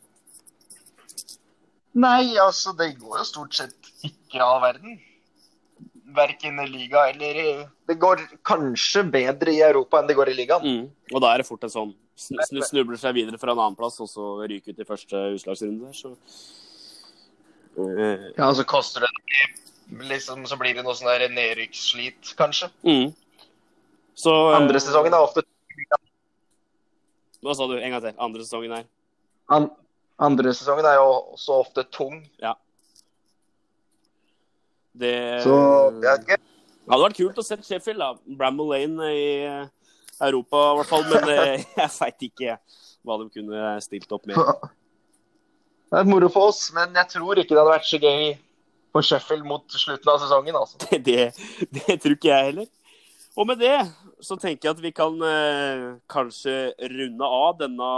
Nei, 1.99 2.37
altså 2.39 2.75
det 2.77 2.93
går 3.01 3.23
jo 3.23 3.27
stort 3.27 3.57
sett 3.57 3.93
ikke 4.05 4.43
av 4.45 4.61
verden. 4.67 4.99
Verken 6.15 6.61
i 6.63 6.67
liga 6.69 7.07
eller 7.11 7.41
i 7.41 7.49
Det 7.89 7.97
går 8.01 8.21
kanskje 8.47 9.03
bedre 9.09 9.53
i 9.53 9.65
Europa 9.65 10.01
enn 10.01 10.09
det 10.09 10.17
går 10.17 10.33
i 10.33 10.37
ligaen. 10.37 10.65
Mm. 10.65 10.85
Og 11.15 11.25
da 11.25 11.33
er 11.33 11.43
det 11.43 11.49
fort 11.49 11.65
en 11.65 11.73
sånn 11.73 11.97
snubler 12.19 12.99
seg 13.01 13.15
videre 13.17 13.39
fra 13.41 13.55
en 13.55 13.61
annen 13.63 13.79
plass, 13.79 14.01
og 14.03 14.11
så 14.11 14.31
ryker 14.43 14.75
ut 14.75 14.83
i 14.83 14.89
første 14.89 15.21
utslagsrunde 15.37 15.87
der, 15.87 15.97
så 15.97 16.15
uh, 17.79 18.29
Ja, 18.37 18.51
så 18.55 18.67
koster 18.69 19.07
det 19.07 19.13
liksom 20.11 20.45
Så 20.51 20.59
blir 20.61 20.75
det 20.77 20.85
noe 20.85 20.97
sånn 20.99 21.09
der 21.09 21.31
nedrykksslit, 21.33 22.35
kanskje. 22.37 22.69
Mm. 22.85 23.15
Så 24.19 24.35
Andre 24.53 24.83
sesongen 24.83 25.15
er 25.15 25.25
ofte 25.25 25.47
Hva 27.39 27.55
sa 27.55 27.69
du? 27.71 27.79
En 27.79 27.95
gang 27.95 28.03
til. 28.03 28.17
Andre 28.19 28.45
sesongen 28.45 28.75
er 28.81 28.89
An 29.55 29.71
Andre 30.19 30.51
sesongen 30.51 30.87
er 30.91 30.97
jo 30.99 31.11
også 31.37 31.61
ofte 31.63 31.85
tung. 31.95 32.25
Ja. 32.43 32.57
Det 34.99 35.45
Så. 35.45 35.55
Det 35.95 36.11
hadde 36.91 37.05
vært 37.05 37.19
kult 37.21 37.39
å 37.39 37.45
se 37.47 37.59
Sheffield, 37.63 38.03
da. 38.03 38.37
Bramble 38.41 38.67
Lane 38.73 39.11
i 39.15 39.29
Europa 40.25 40.65
i 40.73 40.77
hvert 40.79 40.91
fall. 40.91 41.07
Men 41.13 41.31
jeg 41.83 41.93
veit 41.95 42.29
ikke 42.29 42.59
hva 43.07 43.21
de 43.21 43.31
kunne 43.33 43.73
stilt 43.85 44.13
opp 44.15 44.29
med. 44.29 44.39
Det 45.89 45.97
er 46.03 46.05
moro 46.05 46.29
for 46.29 46.51
oss, 46.51 46.67
men 46.77 46.93
jeg 46.93 47.09
tror 47.15 47.39
ikke 47.41 47.55
det 47.55 47.63
hadde 47.63 47.73
vært 47.73 47.87
så 47.89 47.97
gøy 48.03 48.35
på 48.93 49.03
Sheffield 49.09 49.47
mot 49.49 49.73
slutten 49.73 50.11
av 50.13 50.19
sesongen. 50.21 50.59
Altså. 50.59 50.77
Det, 50.93 50.99
det, 51.07 51.31
det 51.73 51.97
tror 52.03 52.17
ikke 52.19 52.29
jeg 52.29 52.51
heller. 52.51 52.69
Og 53.39 53.47
med 53.49 53.61
det 53.63 53.79
så 54.21 54.37
tenker 54.37 54.69
jeg 54.69 54.75
at 54.75 54.83
vi 54.83 54.91
kan 54.93 55.17
eh, 55.23 55.85
kanskje 56.11 56.75
runde 56.91 57.29
av 57.39 57.57
denne 57.61 57.91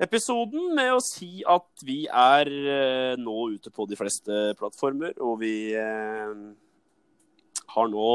episoden 0.00 0.70
med 0.74 0.94
å 0.94 1.02
si 1.04 1.44
at 1.44 1.84
vi 1.84 2.06
er 2.08 2.48
eh, 2.48 3.14
nå 3.20 3.36
ute 3.54 3.70
på 3.74 3.84
de 3.86 3.98
fleste 4.00 4.40
plattformer, 4.58 5.12
og 5.20 5.42
vi 5.42 5.54
eh, 5.76 6.32
har 7.74 7.92
nå 7.92 8.12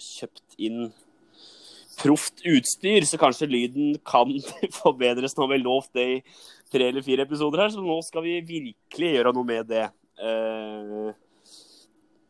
kjøpt 0.00 0.56
inn 0.64 0.88
proft 1.96 2.42
utstyr, 2.46 3.06
så 3.08 3.18
kanskje 3.20 3.48
lyden 3.50 3.96
kan 4.06 4.32
forbedres. 4.80 5.36
Nå 5.36 5.46
har 5.46 5.54
vi 5.54 5.62
lovt 5.62 5.92
det 5.96 6.06
i 6.06 6.18
tre 6.72 6.90
eller 6.90 7.04
fire 7.06 7.26
episoder 7.26 7.64
her, 7.64 7.72
så 7.72 7.84
nå 7.84 8.00
skal 8.04 8.26
vi 8.26 8.40
virkelig 8.46 9.14
gjøre 9.14 9.34
noe 9.36 9.48
med 9.48 9.70
det. 9.70 9.86
Eh, 10.16 11.10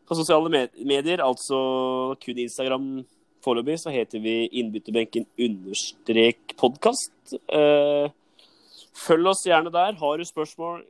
på 0.07 0.19
sosiale 0.19 0.69
medier, 0.87 1.23
altså 1.25 1.59
kun 2.23 2.39
Instagram 2.39 2.91
foreløpig, 3.47 3.79
så 3.83 3.95
heter 3.95 4.23
vi 4.23 4.47
Innbytterbenken 4.61 5.27
understrek 5.39 6.55
podkast. 6.59 7.15
Eh, 7.35 8.11
følg 9.07 9.33
oss 9.33 9.47
gjerne 9.47 9.73
der. 9.75 9.99
Har 9.99 10.19
du 10.19 10.27
spørsmål, 10.27 10.85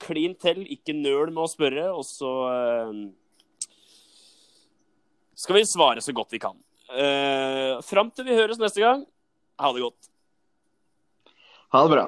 klin 0.00 0.34
til. 0.40 0.64
Ikke 0.72 0.96
nøl 0.96 1.30
med 1.34 1.44
å 1.44 1.50
spørre. 1.50 1.90
Og 1.94 2.06
så 2.08 2.32
eh, 2.54 2.98
skal 5.38 5.60
vi 5.60 5.68
svare 5.68 6.04
så 6.04 6.14
godt 6.16 6.34
vi 6.34 6.42
kan. 6.42 6.58
Eh, 6.90 7.80
fram 7.86 8.10
til 8.10 8.26
vi 8.26 8.34
høres 8.34 8.58
neste 8.58 8.82
gang, 8.82 9.04
ha 9.60 9.70
det 9.74 9.84
godt. 9.84 10.08
Ha 11.70 11.82
det 11.86 11.92
bra. 11.92 12.06